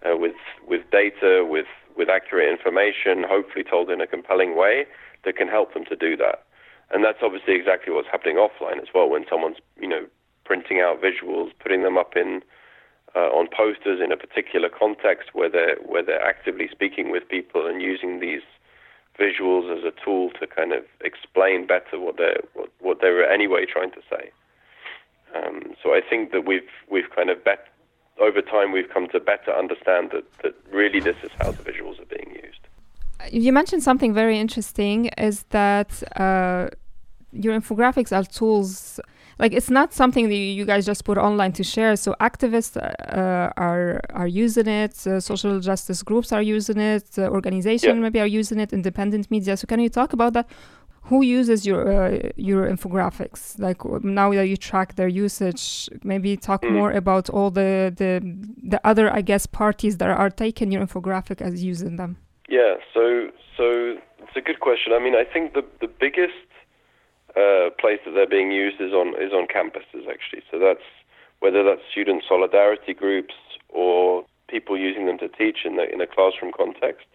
uh, 0.05 0.17
with 0.17 0.35
with 0.67 0.83
data, 0.91 1.47
with 1.49 1.67
with 1.97 2.09
accurate 2.09 2.49
information, 2.49 3.25
hopefully 3.29 3.65
told 3.65 3.91
in 3.91 4.01
a 4.01 4.07
compelling 4.07 4.57
way 4.57 4.87
that 5.25 5.37
can 5.37 5.49
help 5.49 5.75
them 5.75 5.85
to 5.85 5.97
do 5.97 6.17
that. 6.17 6.45
And 6.91 7.05
that's 7.05 7.19
obviously 7.23 7.55
exactly 7.55 7.93
what's 7.93 8.09
happening 8.11 8.37
offline 8.37 8.81
as 8.81 8.89
well. 8.95 9.09
When 9.09 9.25
someone's 9.31 9.59
you 9.79 9.89
know 9.89 10.07
printing 10.45 10.81
out 10.81 11.01
visuals, 11.01 11.51
putting 11.61 11.83
them 11.83 11.97
up 11.97 12.17
in 12.17 12.43
uh, 13.15 13.31
on 13.31 13.49
posters 13.49 14.01
in 14.03 14.13
a 14.13 14.17
particular 14.17 14.69
context 14.69 15.31
where 15.33 15.51
they're 15.51 15.77
where 15.85 16.03
they're 16.03 16.25
actively 16.25 16.69
speaking 16.71 17.11
with 17.11 17.29
people 17.29 17.67
and 17.67 17.83
using 17.83 18.21
these 18.21 18.43
visuals 19.19 19.71
as 19.77 19.85
a 19.85 19.93
tool 20.05 20.31
to 20.41 20.47
kind 20.47 20.73
of 20.73 20.85
explain 21.03 21.67
better 21.67 21.99
what 21.99 22.17
they 22.17 22.35
what, 22.55 22.71
what 22.81 23.01
they 23.01 23.11
were 23.11 23.25
anyway 23.25 23.67
trying 23.67 23.91
to 23.91 24.01
say. 24.09 24.31
Um, 25.35 25.75
so 25.83 25.91
I 25.91 26.01
think 26.09 26.33
that 26.33 26.47
we've 26.47 26.71
we've 26.91 27.11
kind 27.15 27.31
of 27.31 27.43
bet 27.45 27.67
over 28.21 28.43
time 28.43 28.73
we've 28.73 28.89
come 28.89 29.09
to 29.09 29.21
better 29.21 29.53
understand 29.53 30.11
that 30.13 30.25
that 30.43 30.55
really 30.71 31.01
this 31.01 31.17
is 31.23 31.31
how 31.39 31.51
the 31.51 31.63
visuals 31.63 32.01
are 32.01 32.07
being 32.07 32.39
used. 32.43 32.61
You 33.31 33.53
mentioned 33.53 33.83
something 33.83 34.15
very 34.15 34.39
interesting 34.39 35.07
is 35.19 35.43
that 35.51 36.03
uh, 36.19 36.71
your 37.33 37.59
infographics 37.59 38.17
are 38.17 38.25
tools 38.25 38.99
like 39.41 39.53
it's 39.55 39.71
not 39.71 39.93
something 39.93 40.29
that 40.29 40.37
you 40.37 40.65
guys 40.65 40.85
just 40.85 41.05
put 41.05 41.17
online 41.19 41.53
to 41.53 41.65
share. 41.65 41.97
So 41.97 42.15
activists 42.21 42.77
uh, 42.77 43.51
are 43.57 44.01
are 44.11 44.29
using 44.29 44.69
it, 44.69 44.95
uh, 45.07 45.19
social 45.19 45.59
justice 45.61 46.03
groups 46.03 46.31
are 46.33 46.43
using 46.43 46.79
it, 46.79 47.09
uh, 47.19 47.23
organizations 47.39 47.97
yeah. 47.97 48.03
maybe 48.07 48.21
are 48.21 48.33
using 48.41 48.61
it, 48.61 48.73
independent 48.73 49.31
media. 49.31 49.57
So 49.57 49.67
can 49.67 49.81
you 49.81 49.89
talk 49.89 50.13
about 50.13 50.35
that? 50.35 50.47
Who 51.05 51.23
uses 51.23 51.67
your 51.67 51.83
uh, 51.91 52.31
your 52.37 52.69
infographics? 52.75 53.59
Like 53.59 53.81
now 54.05 54.33
that 54.33 54.47
you 54.47 54.57
track 54.57 54.97
their 54.97 55.09
usage, 55.09 55.89
maybe 56.05 56.37
talk 56.37 56.63
mm. 56.63 56.73
more 56.73 56.93
about 56.93 57.31
all 57.31 57.51
the, 57.51 57.93
the 58.01 58.11
the 58.73 58.81
other 58.91 59.07
I 59.19 59.23
guess 59.23 59.47
parties 59.47 59.97
that 59.97 60.11
are 60.11 60.31
taking 60.31 60.71
your 60.71 60.87
infographic 60.87 61.41
as 61.41 61.65
using 61.65 61.97
them. 61.97 62.19
Yeah, 62.49 62.75
so 62.95 63.03
so 63.57 63.65
it's 64.23 64.37
a 64.37 64.43
good 64.43 64.61
question. 64.61 64.93
I 64.93 65.01
mean, 65.05 65.15
I 65.15 65.25
think 65.25 65.55
the 65.55 65.65
the 65.81 65.89
biggest 65.89 66.51
uh, 67.37 67.71
place 67.79 68.01
that 68.05 68.13
they're 68.15 68.29
being 68.29 68.51
used 68.51 68.81
is 68.81 68.93
on 68.93 69.15
is 69.21 69.33
on 69.33 69.47
campuses 69.47 70.09
actually. 70.11 70.43
So 70.51 70.59
that's 70.59 70.87
whether 71.41 71.65
that's 71.65 71.83
student 71.91 72.23
solidarity 72.29 72.95
groups 72.95 73.35
or 73.69 74.25
people 74.49 74.77
using 74.77 75.07
them 75.07 75.19
to 75.19 75.29
teach 75.29 75.59
in 75.65 75.77
the 75.77 75.91
in 75.93 76.01
a 76.01 76.07
classroom 76.07 76.53
context. 76.57 77.07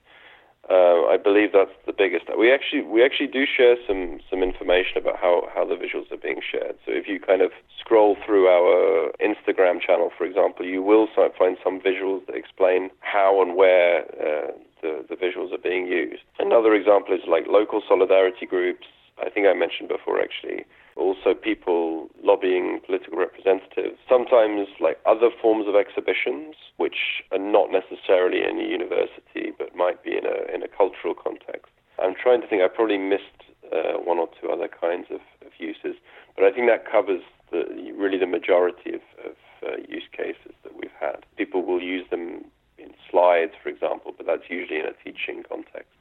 Uh, 0.68 1.06
I 1.06 1.18
believe 1.18 1.52
that's 1.54 1.78
the 1.86 1.94
biggest. 1.94 2.26
We 2.36 2.52
actually 2.52 2.82
we 2.82 3.06
actually 3.06 3.28
do 3.28 3.46
share 3.46 3.76
some 3.88 4.20
some 4.30 4.42
information 4.42 4.98
about 4.98 5.18
how 5.18 5.48
how 5.54 5.64
the 5.64 5.76
visuals 5.76 6.12
are 6.12 6.18
being 6.18 6.42
shared. 6.42 6.76
So 6.86 6.92
if 6.92 7.08
you 7.08 7.20
kind 7.20 7.42
of 7.42 7.52
scroll 7.80 8.18
through 8.26 8.48
our 8.48 9.12
Instagram 9.22 9.80
channel, 9.80 10.10
for 10.18 10.26
example, 10.26 10.66
you 10.66 10.82
will 10.82 11.08
find 11.38 11.58
some 11.64 11.80
visuals 11.80 12.26
that 12.26 12.36
explain 12.36 12.90
how 13.02 13.44
and 13.44 13.56
where 13.56 14.06
uh, 14.18 14.52
the 14.82 15.06
the 15.08 15.16
visuals 15.16 15.54
are 15.54 15.62
being 15.62 15.86
used. 15.86 16.24
Another 16.40 16.74
example 16.74 17.14
is 17.14 17.22
like 17.28 17.46
local 17.48 17.84
solidarity 17.88 18.48
groups 18.48 18.88
I 19.22 19.30
think 19.30 19.48
I 19.48 19.54
mentioned 19.54 19.90
before 19.90 20.20
actually, 20.22 20.66
also 20.96 21.34
people 21.34 22.10
lobbying 22.24 22.80
political 22.86 23.18
representatives, 23.18 23.98
sometimes 24.08 24.68
like 24.80 25.00
other 25.06 25.30
forms 25.42 25.68
of 25.68 25.76
exhibitions, 25.76 26.56
which 26.78 27.24
are 27.32 27.40
not 27.40 27.72
necessarily 27.72 28.44
in 28.44 28.60
a 28.60 28.68
university, 28.68 29.52
but 29.58 29.76
might 29.76 30.04
be 30.04 30.18
in 30.18 30.26
a, 30.26 30.54
in 30.54 30.64
a 30.64 30.68
cultural 30.68 31.14
context. 31.14 31.72
I'm 32.02 32.16
trying 32.16 32.42
to 32.42 32.48
think, 32.48 32.62
I 32.62 32.68
probably 32.68 32.98
missed 32.98 33.44
uh, 33.72 34.00
one 34.04 34.20
or 34.20 34.30
two 34.40 34.50
other 34.50 34.68
kinds 34.68 35.08
of, 35.10 35.22
of, 35.46 35.52
uses, 35.58 35.96
but 36.36 36.44
I 36.44 36.52
think 36.52 36.68
that 36.68 36.90
covers 36.90 37.22
the, 37.52 37.64
really 37.96 38.18
the 38.18 38.28
majority 38.28 38.94
of, 38.94 39.02
of 39.24 39.36
uh, 39.66 39.78
use 39.88 40.04
cases 40.12 40.54
that 40.64 40.76
we've 40.76 40.96
had. 41.00 41.26
People 41.38 41.64
will 41.66 41.82
use 41.82 42.06
them 42.12 42.46
in 42.78 42.92
slides, 43.10 43.54
for 43.62 43.70
example, 43.70 44.14
but 44.16 44.28
that's 44.28 44.50
usually 44.50 44.80
in 44.80 44.86
a 44.86 44.94
teaching 45.04 45.44
context. 45.48 45.96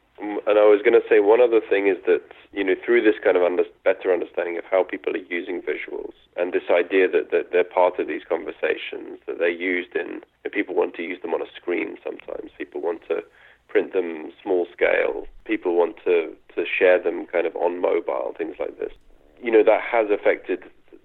And 0.47 0.59
I 0.59 0.67
was 0.69 0.81
going 0.85 0.99
to 1.01 1.07
say 1.09 1.21
one 1.21 1.41
other 1.41 1.61
thing 1.61 1.89
is 1.89 1.97
that 2.07 2.23
you 2.53 2.65
know 2.65 2.75
through 2.85 3.03
this 3.03 3.17
kind 3.23 3.37
of 3.37 3.43
under, 3.43 3.65
better 3.85 4.13
understanding 4.13 4.59
of 4.59 4.65
how 4.71 4.83
people 4.85 5.15
are 5.15 5.27
using 5.29 5.63
visuals 5.63 6.15
and 6.37 6.53
this 6.53 6.69
idea 6.71 7.09
that, 7.09 7.31
that 7.31 7.53
they're 7.53 7.65
part 7.65 7.99
of 7.99 8.07
these 8.07 8.23
conversations 8.29 9.19
that 9.27 9.39
they're 9.39 9.49
used 9.49 9.95
in 9.95 10.21
people 10.55 10.75
want 10.75 10.95
to 10.95 11.03
use 11.03 11.21
them 11.21 11.35
on 11.35 11.43
a 11.43 11.51
screen 11.57 11.97
sometimes. 12.03 12.51
People 12.57 12.81
want 12.81 13.03
to 13.09 13.23
print 13.69 13.93
them 13.93 14.31
small 14.41 14.67
scale. 14.73 15.27
People 15.45 15.75
want 15.75 15.97
to 16.05 16.33
to 16.55 16.65
share 16.65 17.03
them 17.03 17.27
kind 17.27 17.47
of 17.47 17.57
on 17.57 17.81
mobile 17.81 18.35
things 18.39 18.57
like 18.59 18.79
this. 18.79 18.93
You 19.43 19.51
know 19.51 19.65
that 19.65 19.83
has 19.83 20.07
affected 20.11 20.63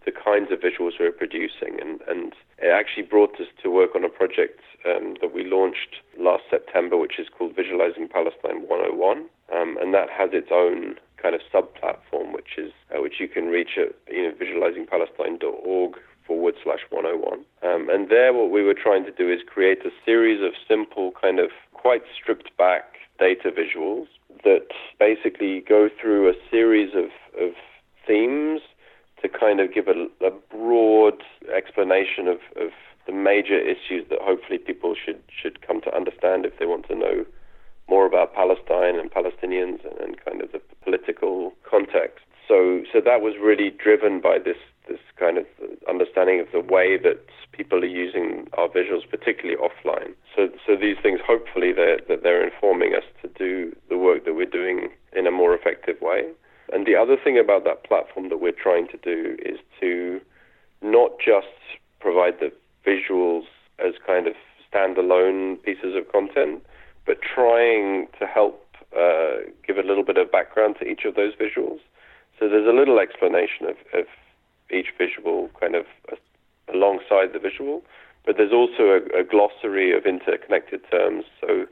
the 0.10 0.16
kinds 0.20 0.52
of 0.52 0.60
visuals 0.60 0.94
we're 1.00 1.12
producing 1.12 1.78
and 1.80 2.02
and 2.08 2.34
it 2.58 2.72
actually 2.74 3.04
brought 3.04 3.40
us 3.40 3.48
to 3.62 3.70
work 3.70 3.92
on 3.96 4.04
a 4.04 4.10
project 4.10 4.60
um, 4.86 5.16
that 5.22 5.34
we 5.34 5.44
launched 5.46 6.02
last 6.18 6.44
September, 6.50 6.98
which 6.98 7.20
is 7.20 7.28
called 7.30 7.56
Visualizing 7.56 8.08
Palestine 8.08 8.68
101, 8.68 9.26
um, 9.56 9.78
and 9.80 9.94
that 9.94 10.10
has 10.10 10.30
its 10.34 10.50
own 10.52 10.96
kind 11.22 11.36
of 11.36 11.42
sub-platform, 11.52 12.34
which 12.34 12.58
is 12.58 12.72
uh, 12.92 13.02
which 13.02 13.20
you 13.20 13.28
can 13.28 13.46
reach 13.46 13.78
at 13.78 13.96
you 14.12 14.24
know 14.24 14.34
visualizingpalestine.org 14.34 15.96
forward 16.26 16.56
slash 16.64 16.82
101. 16.90 17.46
Um, 17.64 17.90
and 17.90 18.10
there, 18.10 18.34
what 18.34 18.52
we 18.52 18.64
were 18.64 18.76
trying 18.76 19.06
to 19.06 19.12
do 19.12 19.32
is 19.32 19.40
create 19.46 19.86
a 19.86 19.92
series 20.06 20.42
of 20.44 20.54
simple, 20.68 21.12
kind 21.20 21.40
of 21.40 21.50
quite 21.74 22.04
stripped 22.16 22.56
back 22.58 22.96
data 23.20 23.52
visuals 23.52 24.08
that 24.44 24.68
basically 24.98 25.62
go 25.68 25.90
through 26.00 26.30
a 26.30 26.34
series 26.50 26.94
of, 26.96 27.10
of 27.42 27.54
themes 28.06 28.62
to 29.22 29.30
kind 29.30 29.60
of 29.60 29.74
give 29.74 29.88
a, 29.88 30.08
a 30.26 30.32
broad 30.52 31.24
explanation 31.56 32.28
of, 32.28 32.40
of 32.56 32.72
the 33.06 33.14
major 33.14 33.60
issues 33.60 34.06
that 34.10 34.20
hopefully 34.22 34.58
people 34.58 34.96
should 34.96 35.22
should 35.30 35.66
come 35.66 35.82
to 35.82 35.96
understand 35.96 36.46
if 36.46 36.58
they 36.60 36.66
want 36.66 36.88
to 36.88 36.96
know 36.96 37.26
more 37.90 38.06
about 38.06 38.36
Palestine 38.36 39.00
and 39.00 39.10
Palestinians 39.12 39.84
and, 39.84 39.98
and 40.00 40.24
kind 40.24 40.42
of 40.42 40.52
the 40.52 40.62
political 40.84 41.54
context. 41.70 42.26
So 42.48 42.84
so 42.92 43.02
that 43.02 43.22
was 43.22 43.34
really 43.42 43.72
driven 43.72 44.22
by 44.22 44.38
this 44.40 44.58
this 44.88 45.00
kind 45.18 45.38
of 45.38 45.46
understanding 45.88 46.40
of 46.40 46.48
the 46.52 46.60
way 46.60 46.98
that 46.98 47.20
people 47.52 47.80
are 47.80 47.86
using 47.86 48.48
our 48.58 48.68
visuals, 48.68 49.08
particularly 49.10 49.56
offline. 49.56 50.14
So, 50.36 50.50
so 50.66 50.76
these 50.76 50.98
things, 51.02 51.20
hopefully, 51.26 51.72
they're, 51.72 52.00
that 52.08 52.24
they're 52.24 52.44
informing 52.44 52.96
us 52.96 53.04
to 53.22 53.28
do 53.28 53.76
the 53.90 53.98
work 53.98 54.26
that 54.26 54.34
we're 54.34 54.46
doing 54.46 54.90
in 55.16 55.28
a 55.28 55.32
more 55.32 55.54
effective 55.54 55.98
way. 56.02 56.24
And 56.72 56.86
the 56.86 56.96
other 56.96 57.18
thing 57.22 57.38
about 57.38 57.64
that 57.66 57.84
platform 57.84 58.30
that 58.30 58.38
we're 58.38 58.52
trying 58.52 58.88
to 58.90 58.98
do 58.98 59.38
is 59.44 59.60
to 59.80 60.22
not 60.82 61.12
just 61.24 61.48
provide 62.00 62.40
the 62.40 62.52
visuals 62.86 63.44
as 63.80 63.94
kind 64.06 64.28
of 64.28 64.34
standalone 64.72 65.62
pieces 65.64 65.96
of 65.96 66.12
content, 66.12 66.64
but 67.06 67.18
trying 67.22 68.08
to 68.20 68.26
help 68.26 68.66
uh, 68.98 69.38
give 69.66 69.78
a 69.78 69.84
little 69.84 70.04
bit 70.04 70.18
of 70.18 70.32
background 70.32 70.76
to 70.80 70.86
each 70.86 71.06
of 71.06 71.16
those 71.16 71.34
visuals. 71.36 71.80
So 72.40 72.48
there's 72.48 72.68
a 72.68 72.78
little 72.78 73.00
explanation 73.00 73.66
of, 73.66 73.78
of 73.94 74.06
each 74.72 74.94
visual 74.98 75.50
kind 75.60 75.76
of 75.76 75.86
uh, 76.12 76.16
alongside 76.74 77.34
the 77.34 77.40
visual, 77.40 77.84
but 78.26 78.38
there's 78.38 78.54
also 78.54 79.00
a, 79.00 79.20
a, 79.20 79.24
glossary 79.24 79.96
of 79.96 80.06
interconnected 80.06 80.82
terms. 80.90 81.26
So 81.42 81.66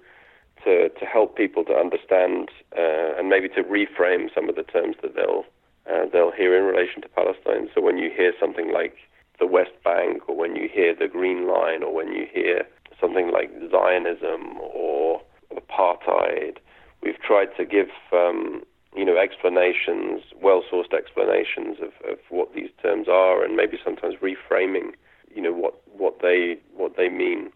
to 0.67 0.89
to 0.99 1.05
help 1.05 1.29
people 1.43 1.63
to 1.65 1.73
understand 1.73 2.49
uh, 2.77 3.17
and 3.17 3.29
maybe 3.29 3.49
to 3.49 3.63
reframe 3.63 4.23
some 4.35 4.49
of 4.49 4.55
the 4.55 4.67
terms 4.75 4.95
that 5.01 5.15
they'll 5.15 5.45
uh, 5.89 6.05
they'll 6.11 6.35
hear 6.41 6.51
in 6.59 6.65
relation 6.73 7.01
to 7.01 7.09
Palestine. 7.09 7.69
So 7.73 7.81
when 7.81 7.97
you 7.97 8.09
hear 8.19 8.33
something 8.39 8.71
like 8.73 8.95
the 9.39 9.47
West 9.47 9.75
Bank, 9.83 10.27
or 10.27 10.35
when 10.35 10.55
you 10.55 10.67
hear 10.67 10.93
the 10.93 11.07
Green 11.07 11.47
Line, 11.47 11.81
or 11.83 11.93
when 11.93 12.09
you 12.17 12.25
hear 12.31 12.65
something 12.99 13.31
like 13.31 13.49
Zionism 13.71 14.57
or 14.59 15.21
apartheid, 15.61 16.57
we've 17.03 17.21
tried 17.21 17.49
to 17.57 17.63
give 17.63 17.89
um, 18.11 18.63
you 18.97 19.05
know, 19.05 19.15
explanations, 19.15 20.23
well-sourced 20.41 20.91
explanations 20.91 21.77
of, 21.79 21.91
of 22.11 22.17
what 22.29 22.53
these 22.55 22.71
terms 22.81 23.07
are, 23.07 23.43
and 23.45 23.55
maybe 23.55 23.77
sometimes 23.83 24.15
reframing, 24.15 24.93
you 25.33 25.41
know, 25.41 25.53
what 25.53 25.75
what 25.95 26.19
they 26.21 26.57
what 26.75 26.97
they 26.97 27.07
mean 27.07 27.51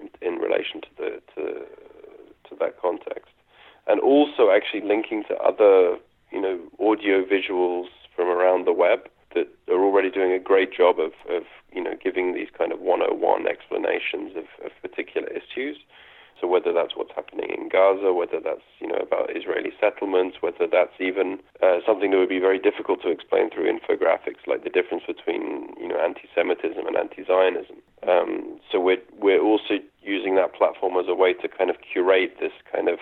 in, 0.00 0.08
in 0.22 0.34
relation 0.36 0.80
to 0.80 0.88
the 0.96 1.22
to 1.34 1.66
to 2.50 2.56
that 2.60 2.80
context, 2.80 3.32
and 3.86 4.00
also 4.00 4.50
actually 4.50 4.82
linking 4.82 5.24
to 5.28 5.34
other, 5.36 5.96
you 6.30 6.40
know, 6.40 6.60
audio 6.78 7.24
visuals 7.24 7.86
from 8.14 8.28
around 8.28 8.66
the 8.66 8.72
web 8.72 9.08
that 9.34 9.48
are 9.68 9.82
already 9.82 10.10
doing 10.10 10.32
a 10.32 10.38
great 10.38 10.72
job 10.72 10.98
of, 10.98 11.12
of 11.30 11.44
you 11.72 11.82
know, 11.82 11.94
giving 12.02 12.34
these 12.34 12.48
kind 12.56 12.72
of 12.72 12.80
101 12.80 13.46
explanations 13.46 14.36
of, 14.36 14.44
of 14.64 14.72
particular 14.82 15.28
issues. 15.28 15.78
So 16.40 16.46
whether 16.46 16.72
that's 16.72 16.96
what's 16.96 17.12
happening 17.14 17.50
in 17.50 17.68
Gaza, 17.68 18.14
whether 18.14 18.40
that's 18.40 18.64
you 18.80 18.88
know 18.88 18.96
about 18.96 19.36
Israeli 19.36 19.72
settlements, 19.78 20.38
whether 20.40 20.66
that's 20.66 20.96
even 20.98 21.38
uh, 21.62 21.84
something 21.84 22.10
that 22.10 22.16
would 22.16 22.32
be 22.32 22.40
very 22.40 22.58
difficult 22.58 23.02
to 23.02 23.10
explain 23.10 23.50
through 23.50 23.68
infographics, 23.68 24.46
like 24.46 24.64
the 24.64 24.70
difference 24.70 25.04
between 25.06 25.74
you 25.78 25.88
know 25.88 26.00
anti-Semitism 26.00 26.86
and 26.86 26.96
anti-Zionism. 26.96 27.76
Um, 28.08 28.58
so 28.72 28.80
we're 28.80 29.04
we're 29.20 29.42
also 29.42 29.84
platform 30.60 30.94
as 31.02 31.06
a 31.14 31.16
way 31.22 31.32
to 31.42 31.46
kind 31.58 31.70
of 31.72 31.76
curate 31.90 32.34
this 32.44 32.56
kind 32.72 32.88
of 32.94 32.98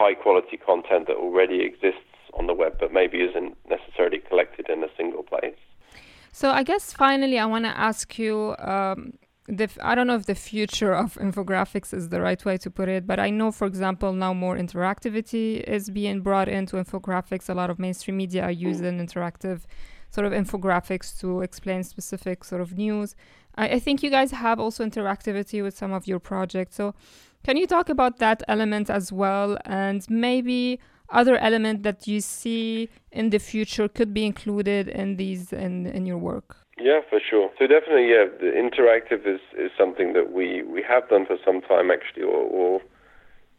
high-quality 0.00 0.56
content 0.70 1.06
that 1.08 1.16
already 1.26 1.60
exists 1.70 2.12
on 2.38 2.46
the 2.50 2.56
web, 2.62 2.74
but 2.82 2.92
maybe 3.00 3.18
isn't 3.28 3.52
necessarily 3.76 4.20
collected 4.28 4.66
in 4.68 4.78
a 4.88 4.90
single 4.98 5.22
place. 5.32 5.62
So 6.40 6.46
I 6.60 6.62
guess 6.70 6.84
finally, 6.92 7.38
I 7.44 7.46
want 7.54 7.64
to 7.70 7.74
ask 7.88 8.18
you. 8.18 8.34
Um, 8.58 9.00
the 9.48 9.68
I 9.80 9.94
don't 9.94 10.08
know 10.08 10.16
if 10.22 10.26
the 10.26 10.34
future 10.34 10.92
of 10.92 11.14
infographics 11.26 11.94
is 11.98 12.04
the 12.14 12.20
right 12.20 12.42
way 12.44 12.56
to 12.64 12.68
put 12.78 12.88
it, 12.96 13.06
but 13.06 13.18
I 13.20 13.30
know, 13.30 13.52
for 13.52 13.66
example, 13.72 14.12
now 14.12 14.32
more 14.34 14.56
interactivity 14.56 15.62
is 15.76 15.84
being 16.00 16.20
brought 16.20 16.48
into 16.48 16.74
infographics. 16.82 17.48
A 17.48 17.54
lot 17.54 17.70
of 17.70 17.78
mainstream 17.78 18.16
media 18.16 18.42
are 18.42 18.56
using 18.70 18.94
interactive 19.06 19.60
sort 20.10 20.26
of 20.26 20.32
infographics 20.32 21.18
to 21.20 21.42
explain 21.42 21.82
specific 21.82 22.44
sort 22.44 22.60
of 22.60 22.76
news. 22.76 23.14
I, 23.56 23.68
I 23.68 23.78
think 23.78 24.02
you 24.02 24.10
guys 24.10 24.30
have 24.32 24.58
also 24.60 24.84
interactivity 24.84 25.62
with 25.62 25.76
some 25.76 25.92
of 25.92 26.06
your 26.06 26.18
projects. 26.18 26.76
So, 26.76 26.94
can 27.44 27.56
you 27.56 27.66
talk 27.66 27.88
about 27.88 28.18
that 28.18 28.42
element 28.48 28.90
as 28.90 29.12
well, 29.12 29.56
and 29.64 30.04
maybe 30.10 30.80
other 31.10 31.36
element 31.36 31.84
that 31.84 32.08
you 32.08 32.20
see 32.20 32.88
in 33.12 33.30
the 33.30 33.38
future 33.38 33.86
could 33.88 34.12
be 34.12 34.26
included 34.26 34.88
in 34.88 35.16
these 35.16 35.52
in 35.52 35.86
in 35.86 36.06
your 36.06 36.18
work? 36.18 36.56
Yeah, 36.78 37.00
for 37.08 37.20
sure. 37.20 37.50
So 37.58 37.66
definitely, 37.66 38.10
yeah, 38.10 38.26
the 38.38 38.52
interactive 38.52 39.26
is, 39.26 39.40
is 39.56 39.70
something 39.78 40.12
that 40.12 40.32
we, 40.32 40.62
we 40.62 40.82
have 40.82 41.08
done 41.08 41.24
for 41.24 41.38
some 41.44 41.62
time 41.62 41.90
actually, 41.90 42.24
or, 42.24 42.44
or 42.44 42.80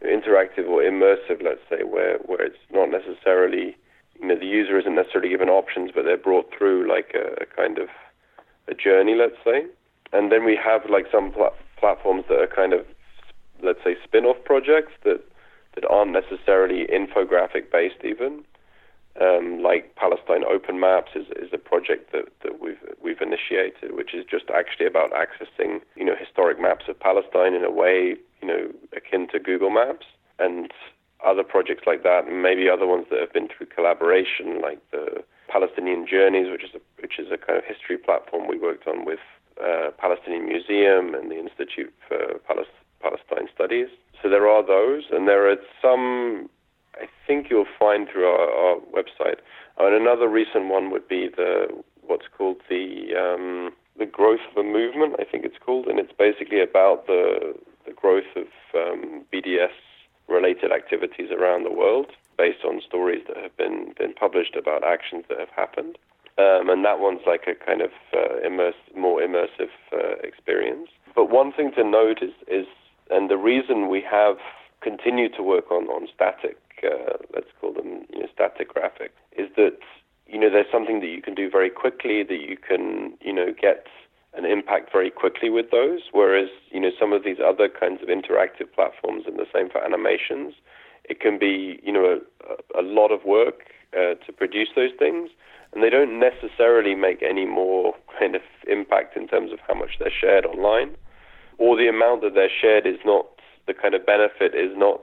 interactive 0.04 0.68
or 0.68 0.82
immersive, 0.84 1.44
let's 1.44 1.62
say, 1.70 1.84
where, 1.84 2.20
where 2.20 2.42
it's 2.42 2.58
not 2.72 2.90
necessarily, 2.92 3.76
you 4.20 4.28
know, 4.28 4.36
the 4.36 4.46
user 4.46 4.80
isn't 4.80 4.96
necessarily 4.96 5.30
given 5.30 5.50
options, 5.50 5.92
but 5.94 6.06
they're 6.06 6.18
brought 6.18 6.52
through 6.56 6.88
like 6.90 7.14
a, 7.16 7.44
a 7.44 7.46
kind 7.46 7.78
of 7.78 7.90
a 8.68 8.74
journey, 8.74 9.16
let's 9.16 9.38
say. 9.44 9.66
And 10.14 10.32
then 10.32 10.46
we 10.46 10.56
have 10.56 10.90
like 10.90 11.06
some 11.12 11.32
pl- 11.32 11.54
platforms 11.78 12.26
that 12.30 12.40
are 12.40 12.48
kind 12.48 12.74
of, 12.74 12.86
let's 13.62 13.84
say, 13.84 13.96
spin-off 14.04 14.38
projects 14.46 14.94
that 15.04 15.22
that 15.76 15.86
aren't 15.92 16.12
necessarily 16.12 16.88
infographic 16.88 17.72
based 17.72 18.04
even, 18.04 18.44
um, 19.22 19.62
like 19.62 19.96
Palestine 19.96 20.44
Open 20.44 20.80
Maps 20.80 21.12
is, 21.16 21.28
is 21.36 21.50
a 21.54 21.58
project 21.58 22.12
that, 22.12 22.26
that 22.44 22.62
we've 22.62 22.78
we've 23.02 23.22
initiated, 23.22 23.96
which 23.96 24.14
is 24.14 24.26
just 24.30 24.46
actually 24.50 24.86
about 24.86 25.12
accessing 25.12 25.82
you 25.96 26.06
know 26.06 26.16
historic 26.16 26.60
maps 26.60 26.86
of 26.88 27.00
Palestine 27.00 27.54
in 27.54 27.64
a 27.64 27.72
way 27.72 28.16
you 28.42 28.48
know 28.48 28.70
akin 28.96 29.28
to 29.30 29.40
Google 29.40 29.72
Maps 29.72 30.06
and 30.40 30.72
other 31.26 31.44
projects 31.44 31.84
like 31.86 32.04
that, 32.04 32.28
and 32.28 32.42
maybe 32.42 32.70
other 32.70 32.86
ones 32.86 33.06
that 33.10 33.20
have 33.20 33.34
been 33.34 33.48
through 33.48 33.68
collaboration, 33.68 34.62
like 34.62 34.80
the 34.92 35.24
Palestinian 35.48 36.06
Journeys, 36.08 36.52
which 36.52 36.64
is 36.64 36.76
a 36.76 36.82
which 37.02 37.20
is 37.20 37.28
a 37.32 37.38
kind 37.38 37.58
of 37.58 37.66
history 37.66 37.98
platform 37.98 38.48
we 38.48 38.58
worked 38.58 38.88
on 38.88 39.06
with 39.06 39.20
uh, 39.62 39.92
Palestinian 39.98 40.46
Museum 40.46 41.16
and 41.16 41.32
the 41.32 41.40
Institute 41.40 41.94
for 42.08 42.40
Palestine 43.02 43.48
Studies. 43.54 43.88
So 44.22 44.30
there 44.30 44.48
are 44.48 44.66
those, 44.66 45.04
and 45.12 45.28
there 45.28 45.50
are 45.50 45.58
some 45.82 46.50
I 46.96 47.08
think 47.26 47.50
you'll 47.50 47.66
find 47.80 48.08
through 48.12 48.26
our, 48.26 48.50
our 48.50 48.76
website. 48.94 49.40
And 49.78 49.94
another 49.94 50.28
recent 50.28 50.70
one 50.70 50.92
would 50.92 51.08
be 51.08 51.30
the 51.36 51.68
what's 52.02 52.26
called 52.36 52.58
the 52.70 53.14
um, 53.16 53.72
the 53.98 54.06
growth 54.06 54.40
of 54.52 54.58
a 54.58 54.68
movement. 54.68 55.16
I 55.20 55.24
think 55.24 55.46
it's 55.46 55.58
called, 55.64 55.88
and 55.88 56.00
it's 56.00 56.14
basically 56.18 56.62
about 56.62 57.08
the 57.08 57.54
the 57.86 57.94
growth 57.94 58.32
of 58.36 58.48
um, 58.76 59.24
BDS 59.34 59.76
related 60.28 60.72
activities 60.72 61.32
around 61.32 61.64
the 61.64 61.72
world 61.72 62.08
based 62.38 62.64
on 62.66 62.82
stories 62.86 63.24
that 63.28 63.38
have 63.38 63.56
been 63.58 63.94
been 63.98 64.14
published 64.14 64.56
about 64.56 64.84
actions 64.84 65.26
that 65.30 65.40
have 65.40 65.50
happened. 65.56 65.98
Um, 66.38 66.70
and 66.70 66.86
that 66.86 67.00
one's 67.00 67.22
like 67.26 67.48
a 67.48 67.56
kind 67.56 67.82
of 67.82 67.90
uh, 68.16 68.46
immerse, 68.46 68.76
more 68.96 69.22
immersive 69.22 69.74
uh, 69.92 70.18
experience. 70.22 70.90
But 71.16 71.32
one 71.32 71.52
thing 71.52 71.72
to 71.76 71.84
note 71.84 72.22
is, 72.22 72.30
is, 72.48 72.68
and 73.10 73.28
the 73.28 73.38
reason 73.38 73.90
we 73.90 74.02
have 74.02 74.38
continued 74.82 75.34
to 75.38 75.42
work 75.42 75.72
on, 75.72 75.86
on 75.86 76.08
static 76.14 76.58
uh, 76.84 77.18
let's 77.34 77.48
call 77.60 77.74
them 77.74 78.06
you 78.14 78.20
know, 78.20 78.28
static 78.34 78.74
graphic, 78.74 79.14
is 79.36 79.50
that 79.56 79.78
you 80.28 80.40
know 80.40 80.50
there's 80.50 80.72
something 80.72 81.00
that 81.00 81.08
you 81.08 81.22
can 81.22 81.34
do 81.34 81.50
very 81.50 81.70
quickly 81.70 82.24
that 82.24 82.40
you 82.40 82.58
can 82.58 83.14
you 83.22 83.34
know 83.34 83.54
get 83.60 83.88
an 84.38 84.46
impact 84.46 84.92
very 84.92 85.10
quickly 85.10 85.50
with 85.50 85.72
those. 85.72 86.02
Whereas 86.12 86.50
you 86.70 86.80
know 86.80 86.92
some 87.00 87.14
of 87.14 87.24
these 87.24 87.38
other 87.44 87.68
kinds 87.68 88.02
of 88.02 88.10
interactive 88.10 88.72
platforms, 88.74 89.24
and 89.28 89.38
the 89.38 89.48
same 89.54 89.70
for 89.70 89.84
animations, 89.84 90.54
it 91.06 91.20
can 91.20 91.38
be 91.40 91.80
you 91.84 91.92
know 91.92 92.20
a, 92.76 92.82
a 92.82 92.84
lot 92.84 93.12
of 93.12 93.26
work 93.26 93.66
uh, 93.94 94.16
to 94.26 94.34
produce 94.36 94.70
those 94.76 94.92
things, 94.98 95.30
and 95.74 95.84
they 95.84 95.90
don't 95.90 96.20
necessarily 96.20 96.96
make 96.96 97.22
any 97.24 97.46
more 97.46 97.94
kind 98.20 98.36
of 98.36 98.42
impact 98.68 99.18
in 99.18 99.28
terms 99.28 99.52
of 99.52 99.60
how 99.68 99.74
much 99.74 99.92
they're 100.00 100.12
shared 100.12 100.46
online, 100.46 100.96
or 101.58 101.76
the 101.76 101.88
amount 101.88 102.22
that 102.22 102.34
they're 102.34 102.50
shared 102.62 102.86
is 102.86 103.00
not 103.06 103.26
the 103.68 103.74
kind 103.74 103.94
of 103.94 104.06
benefit 104.06 104.56
is 104.56 104.72
not 104.78 105.02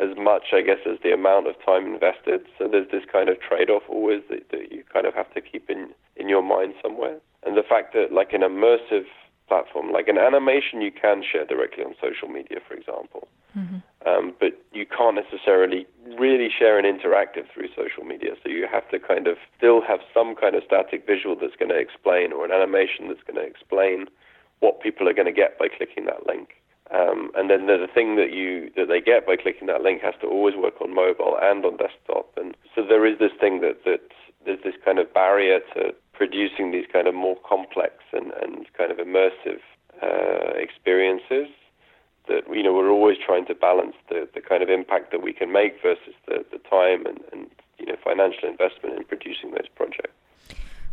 as 0.00 0.16
much, 0.16 0.52
I 0.52 0.62
guess, 0.62 0.78
as 0.90 0.98
the 1.02 1.12
amount 1.12 1.46
of 1.46 1.54
time 1.64 1.86
invested. 1.86 2.46
So 2.58 2.68
there's 2.68 2.90
this 2.90 3.04
kind 3.10 3.28
of 3.28 3.40
trade-off 3.40 3.82
always 3.88 4.22
that, 4.30 4.50
that 4.50 4.72
you 4.72 4.82
kind 4.92 5.06
of 5.06 5.14
have 5.14 5.32
to 5.34 5.40
keep 5.40 5.68
in, 5.68 5.90
in 6.16 6.28
your 6.28 6.42
mind 6.42 6.74
somewhere. 6.82 7.18
And 7.44 7.56
the 7.56 7.62
fact 7.62 7.94
that 7.94 8.12
like 8.12 8.32
an 8.32 8.42
immersive 8.42 9.06
platform, 9.48 9.92
like 9.92 10.08
an 10.08 10.18
animation, 10.18 10.80
you 10.80 10.92
can 10.92 11.22
share 11.24 11.44
directly 11.44 11.82
on 11.82 11.94
social 12.00 12.28
media, 12.28 12.58
for 12.66 12.74
example. 12.74 13.26
Mm-hmm. 13.58 13.78
Um, 14.06 14.32
but 14.38 14.52
you 14.72 14.86
can't 14.86 15.16
necessarily 15.16 15.86
really 16.18 16.48
share 16.56 16.78
an 16.78 16.86
interactive 16.86 17.50
through 17.52 17.68
social 17.74 18.04
media. 18.04 18.30
So 18.42 18.48
you 18.48 18.66
have 18.70 18.88
to 18.90 18.98
kind 19.00 19.26
of 19.26 19.36
still 19.58 19.82
have 19.82 20.00
some 20.14 20.36
kind 20.36 20.54
of 20.54 20.62
static 20.64 21.04
visual 21.04 21.34
that's 21.34 21.56
going 21.56 21.70
to 21.70 21.78
explain, 21.78 22.32
or 22.32 22.44
an 22.44 22.52
animation 22.52 23.08
that's 23.08 23.24
going 23.26 23.42
to 23.42 23.46
explain 23.46 24.06
what 24.60 24.80
people 24.80 25.08
are 25.08 25.14
going 25.14 25.26
to 25.26 25.32
get 25.32 25.58
by 25.58 25.66
clicking 25.68 26.04
that 26.06 26.26
link. 26.26 26.62
Um, 26.94 27.30
and 27.36 27.50
then 27.50 27.66
the, 27.66 27.76
the 27.78 27.92
thing 27.92 28.16
that 28.16 28.32
you 28.32 28.70
that 28.76 28.88
they 28.88 29.00
get 29.00 29.26
by 29.26 29.36
clicking 29.36 29.66
that 29.68 29.82
link 29.82 30.02
has 30.02 30.14
to 30.22 30.26
always 30.26 30.56
work 30.56 30.80
on 30.80 30.94
mobile 30.94 31.38
and 31.40 31.64
on 31.64 31.76
desktop. 31.76 32.30
And 32.36 32.56
so 32.74 32.82
there 32.82 33.06
is 33.06 33.18
this 33.18 33.32
thing 33.38 33.60
that 33.60 33.84
that 33.84 34.00
there's 34.44 34.62
this 34.64 34.74
kind 34.84 34.98
of 34.98 35.12
barrier 35.12 35.60
to 35.74 35.94
producing 36.20 36.70
these 36.70 36.88
kind 36.92 37.06
of 37.08 37.14
more 37.14 37.38
complex 37.52 37.94
and, 38.12 38.26
and 38.42 38.66
kind 38.76 38.90
of 38.92 38.98
immersive 38.98 39.62
uh, 40.02 40.52
experiences 40.66 41.48
that 42.28 42.42
you 42.56 42.62
know 42.62 42.74
we're 42.74 42.94
always 42.98 43.16
trying 43.28 43.46
to 43.46 43.54
balance 43.54 43.96
the, 44.10 44.28
the 44.34 44.42
kind 44.50 44.62
of 44.62 44.68
impact 44.68 45.06
that 45.12 45.22
we 45.22 45.32
can 45.32 45.50
make 45.60 45.72
versus 45.88 46.16
the, 46.28 46.36
the 46.52 46.60
time 46.78 47.00
and, 47.10 47.20
and 47.32 47.42
you 47.78 47.86
know 47.86 47.96
financial 48.04 48.46
investment 48.54 48.92
in 48.98 49.04
producing 49.12 49.48
those 49.56 49.70
projects. 49.74 50.16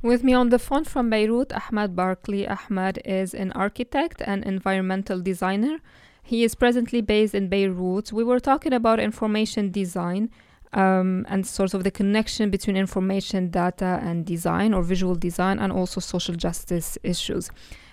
With 0.02 0.24
me 0.24 0.34
on 0.42 0.48
the 0.54 0.60
phone 0.68 0.86
from 0.86 1.10
Beirut, 1.10 1.52
Ahmad 1.62 1.92
Barclay. 1.94 2.44
Ahmad 2.58 2.96
is 3.04 3.34
an 3.34 3.52
architect 3.66 4.18
and 4.32 4.46
environmental 4.46 5.20
designer. 5.20 5.76
He 6.24 6.46
is 6.48 6.56
presently 6.56 7.02
based 7.02 7.36
in 7.36 7.50
Beirut. 7.50 8.14
We 8.14 8.24
were 8.24 8.40
talking 8.40 8.74
about 8.80 8.98
information 9.02 9.72
design 9.72 10.30
um, 10.74 11.26
and 11.30 11.46
sort 11.46 11.74
of 11.74 11.84
the 11.84 11.92
connection 11.92 12.50
between 12.50 12.78
information 12.78 13.50
data 13.50 14.00
and 14.02 14.26
design 14.26 14.74
or 14.74 14.84
visual 14.84 15.16
design 15.16 15.60
and 15.60 15.72
also 15.72 16.00
social 16.00 16.36
justice 16.36 16.98
issues. 17.04 17.50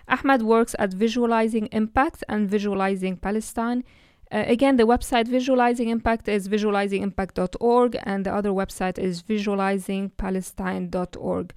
Ahmad 0.08 0.42
works 0.42 0.74
at 0.78 0.92
Visualizing 0.92 1.68
Impact 1.72 2.22
and 2.28 2.46
Visualizing 2.48 3.16
Palestine. 3.16 3.82
Uh, 4.30 4.44
again, 4.46 4.76
the 4.76 4.84
website 4.84 5.26
Visualizing 5.28 5.88
Impact 5.88 6.28
is 6.28 6.48
visualizingimpact.org 6.48 7.98
and 8.02 8.26
the 8.26 8.34
other 8.34 8.50
website 8.50 8.98
is 8.98 9.22
visualizingpalestine.org. 9.22 11.54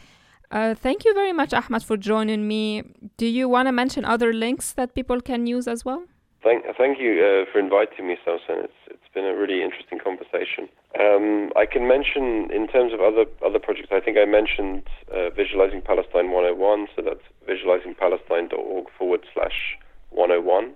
Uh, 0.50 0.74
thank 0.76 1.04
you 1.04 1.14
very 1.14 1.34
much, 1.34 1.54
Ahmad, 1.54 1.84
for 1.84 1.98
joining 1.98 2.48
me. 2.48 2.84
Do 3.18 3.26
you 3.26 3.50
want 3.50 3.68
to 3.68 3.74
mention 3.74 4.06
other 4.06 4.32
links 4.32 4.72
that 4.74 4.96
people 4.96 5.20
can 5.20 5.46
use 5.46 5.68
as 5.68 5.84
well? 5.84 6.06
Thank, 6.44 6.66
thank 6.78 7.00
you 7.00 7.20
uh, 7.20 7.52
for 7.52 7.60
inviting 7.60 8.08
me, 8.08 8.18
Sawssan. 8.26 8.64
It's, 8.64 8.82
it's 8.88 9.14
been 9.14 9.26
a 9.26 9.36
really 9.36 9.64
interesting 9.64 10.00
conversation. 10.00 10.70
Um, 11.00 11.52
I 11.56 11.66
can 11.66 11.88
mention, 11.88 12.52
in 12.52 12.68
terms 12.68 12.94
of 12.94 13.02
other 13.02 13.26
other 13.46 13.60
projects, 13.60 13.90
I 13.92 14.00
think 14.00 14.18
I 14.18 14.26
mentioned 14.26 14.84
uh, 15.12 15.30
Visualizing 15.32 15.82
Palestine 15.82 16.32
101, 16.32 16.88
so 16.96 17.02
that's 17.02 17.26
visualizingpalestine.org 17.50 18.86
forward 18.98 19.26
slash 19.34 19.78
101. 20.12 20.74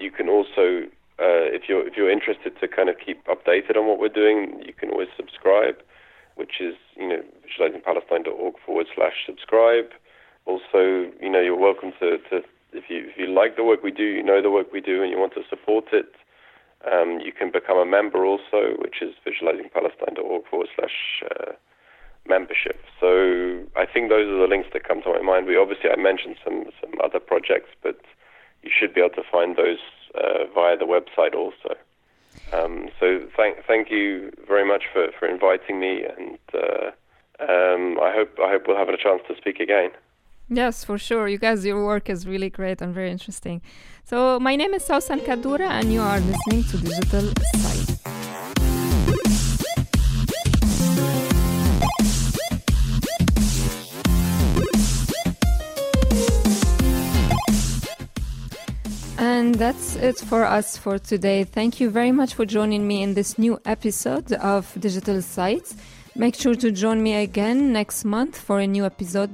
You 0.00 0.10
can 0.10 0.28
also, 0.28 0.88
uh, 1.20 1.44
if 1.52 1.68
you're 1.68 1.86
if 1.86 1.96
you're 1.96 2.10
interested 2.10 2.58
to 2.60 2.66
kind 2.66 2.88
of 2.88 2.96
keep 2.98 3.24
updated 3.26 3.76
on 3.76 3.86
what 3.86 3.98
we're 3.98 4.08
doing, 4.08 4.62
you 4.66 4.72
can 4.72 4.90
always 4.90 5.08
subscribe 5.16 5.76
which 6.36 6.60
is 6.60 6.74
you 6.96 7.08
know 7.08 7.22
visualizingpalestine.org 7.44 8.54
forward 8.64 8.86
slash 8.94 9.24
subscribe. 9.26 9.90
Also, 10.44 11.10
you 11.20 11.28
know 11.28 11.40
you're 11.40 11.58
welcome 11.58 11.92
to, 11.98 12.18
to 12.30 12.42
if 12.76 12.90
you 12.90 13.08
if 13.08 13.16
you 13.16 13.26
like 13.26 13.56
the 13.56 13.64
work 13.64 13.82
we 13.82 13.90
do, 13.90 14.04
you 14.04 14.22
know 14.22 14.42
the 14.42 14.50
work 14.50 14.72
we 14.72 14.80
do, 14.80 15.02
and 15.02 15.10
you 15.10 15.18
want 15.18 15.34
to 15.34 15.42
support 15.48 15.86
it, 15.92 16.12
um, 16.90 17.20
you 17.24 17.32
can 17.32 17.50
become 17.50 17.78
a 17.78 17.86
member 17.86 18.24
also, 18.24 18.76
which 18.78 19.02
is 19.02 19.14
visualizingpalestine.org 19.26 20.46
forward 20.46 20.68
slash 20.76 21.22
uh, 21.30 21.52
membership. 22.28 22.84
So 23.00 23.64
I 23.76 23.86
think 23.86 24.08
those 24.08 24.28
are 24.28 24.40
the 24.40 24.48
links 24.48 24.68
that 24.72 24.84
come 24.84 25.02
to 25.02 25.10
my 25.10 25.22
mind. 25.22 25.46
We 25.46 25.56
obviously 25.56 25.90
I 25.90 25.96
mentioned 25.96 26.36
some 26.44 26.66
some 26.80 26.92
other 27.02 27.20
projects, 27.20 27.70
but 27.82 28.00
you 28.62 28.70
should 28.70 28.94
be 28.94 29.00
able 29.00 29.14
to 29.16 29.22
find 29.30 29.56
those 29.56 29.78
uh, 30.14 30.44
via 30.54 30.76
the 30.76 30.86
website 30.86 31.34
also. 31.34 31.74
Um, 32.52 32.88
so 33.00 33.26
thank 33.36 33.64
thank 33.66 33.90
you 33.90 34.32
very 34.46 34.66
much 34.66 34.84
for, 34.92 35.08
for 35.18 35.26
inviting 35.26 35.80
me, 35.80 36.04
and 36.04 36.38
uh, 36.54 36.90
um, 37.40 37.98
I 38.00 38.12
hope 38.14 38.38
I 38.42 38.50
hope 38.50 38.64
we'll 38.66 38.76
have 38.76 38.88
a 38.88 38.96
chance 38.96 39.22
to 39.28 39.36
speak 39.36 39.60
again. 39.60 39.90
Yes, 40.48 40.84
for 40.84 40.96
sure. 40.96 41.26
You 41.26 41.38
guys, 41.38 41.66
your 41.66 41.84
work 41.84 42.08
is 42.08 42.26
really 42.26 42.50
great 42.50 42.80
and 42.80 42.94
very 42.94 43.10
interesting. 43.10 43.62
So 44.04 44.38
my 44.38 44.54
name 44.54 44.74
is 44.74 44.84
Sawssan 44.84 45.24
Kaddoura, 45.24 45.68
and 45.68 45.92
you 45.92 46.00
are 46.00 46.20
listening 46.20 46.62
to 46.64 46.76
Digital 46.78 47.32
Sight. 47.56 47.98
And 59.18 59.56
that's 59.56 59.96
it 59.96 60.18
for 60.18 60.44
us 60.44 60.76
for 60.76 60.98
today. 60.98 61.42
Thank 61.42 61.80
you 61.80 61.90
very 61.90 62.12
much 62.12 62.34
for 62.34 62.46
joining 62.46 62.86
me 62.86 63.02
in 63.02 63.14
this 63.14 63.36
new 63.36 63.58
episode 63.64 64.30
of 64.34 64.72
Digital 64.78 65.20
Sights. 65.22 65.74
Make 66.14 66.36
sure 66.36 66.54
to 66.54 66.70
join 66.70 67.02
me 67.02 67.14
again 67.14 67.72
next 67.72 68.04
month 68.04 68.38
for 68.38 68.60
a 68.60 68.66
new 68.66 68.84
episode. 68.84 69.30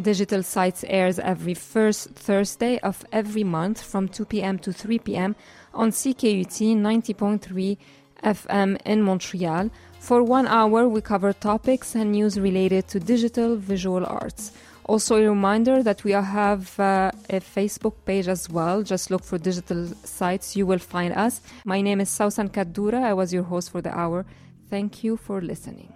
Digital 0.00 0.42
Sights 0.42 0.84
airs 0.88 1.18
every 1.18 1.54
first 1.54 2.10
Thursday 2.10 2.78
of 2.78 3.04
every 3.12 3.44
month 3.44 3.82
from 3.82 4.08
2 4.08 4.24
p.m. 4.24 4.58
to 4.58 4.72
3 4.72 4.98
p.m. 5.00 5.36
on 5.74 5.90
CKUT 5.90 6.76
90.3 6.76 7.76
FM 8.22 8.78
in 8.84 9.02
Montreal. 9.02 9.70
For 9.98 10.22
one 10.22 10.46
hour, 10.46 10.88
we 10.88 11.00
cover 11.00 11.32
topics 11.32 11.94
and 11.94 12.12
news 12.12 12.38
related 12.38 12.88
to 12.88 13.00
digital 13.00 13.56
visual 13.56 14.04
arts. 14.06 14.52
Also, 14.84 15.16
a 15.16 15.28
reminder 15.28 15.82
that 15.82 16.02
we 16.02 16.12
have 16.12 16.80
uh, 16.80 17.12
a 17.28 17.40
Facebook 17.40 17.94
page 18.04 18.26
as 18.26 18.48
well. 18.48 18.82
Just 18.82 19.10
look 19.10 19.22
for 19.22 19.38
digital 19.38 19.86
sights, 20.04 20.56
you 20.56 20.66
will 20.66 20.78
find 20.78 21.14
us. 21.14 21.40
My 21.64 21.80
name 21.80 22.00
is 22.00 22.08
Sawssan 22.08 22.50
Kaddoura. 22.50 23.02
I 23.02 23.14
was 23.14 23.32
your 23.32 23.44
host 23.44 23.70
for 23.70 23.80
the 23.80 23.96
hour. 23.96 24.26
Thank 24.68 25.04
you 25.04 25.16
for 25.16 25.40
listening. 25.40 25.92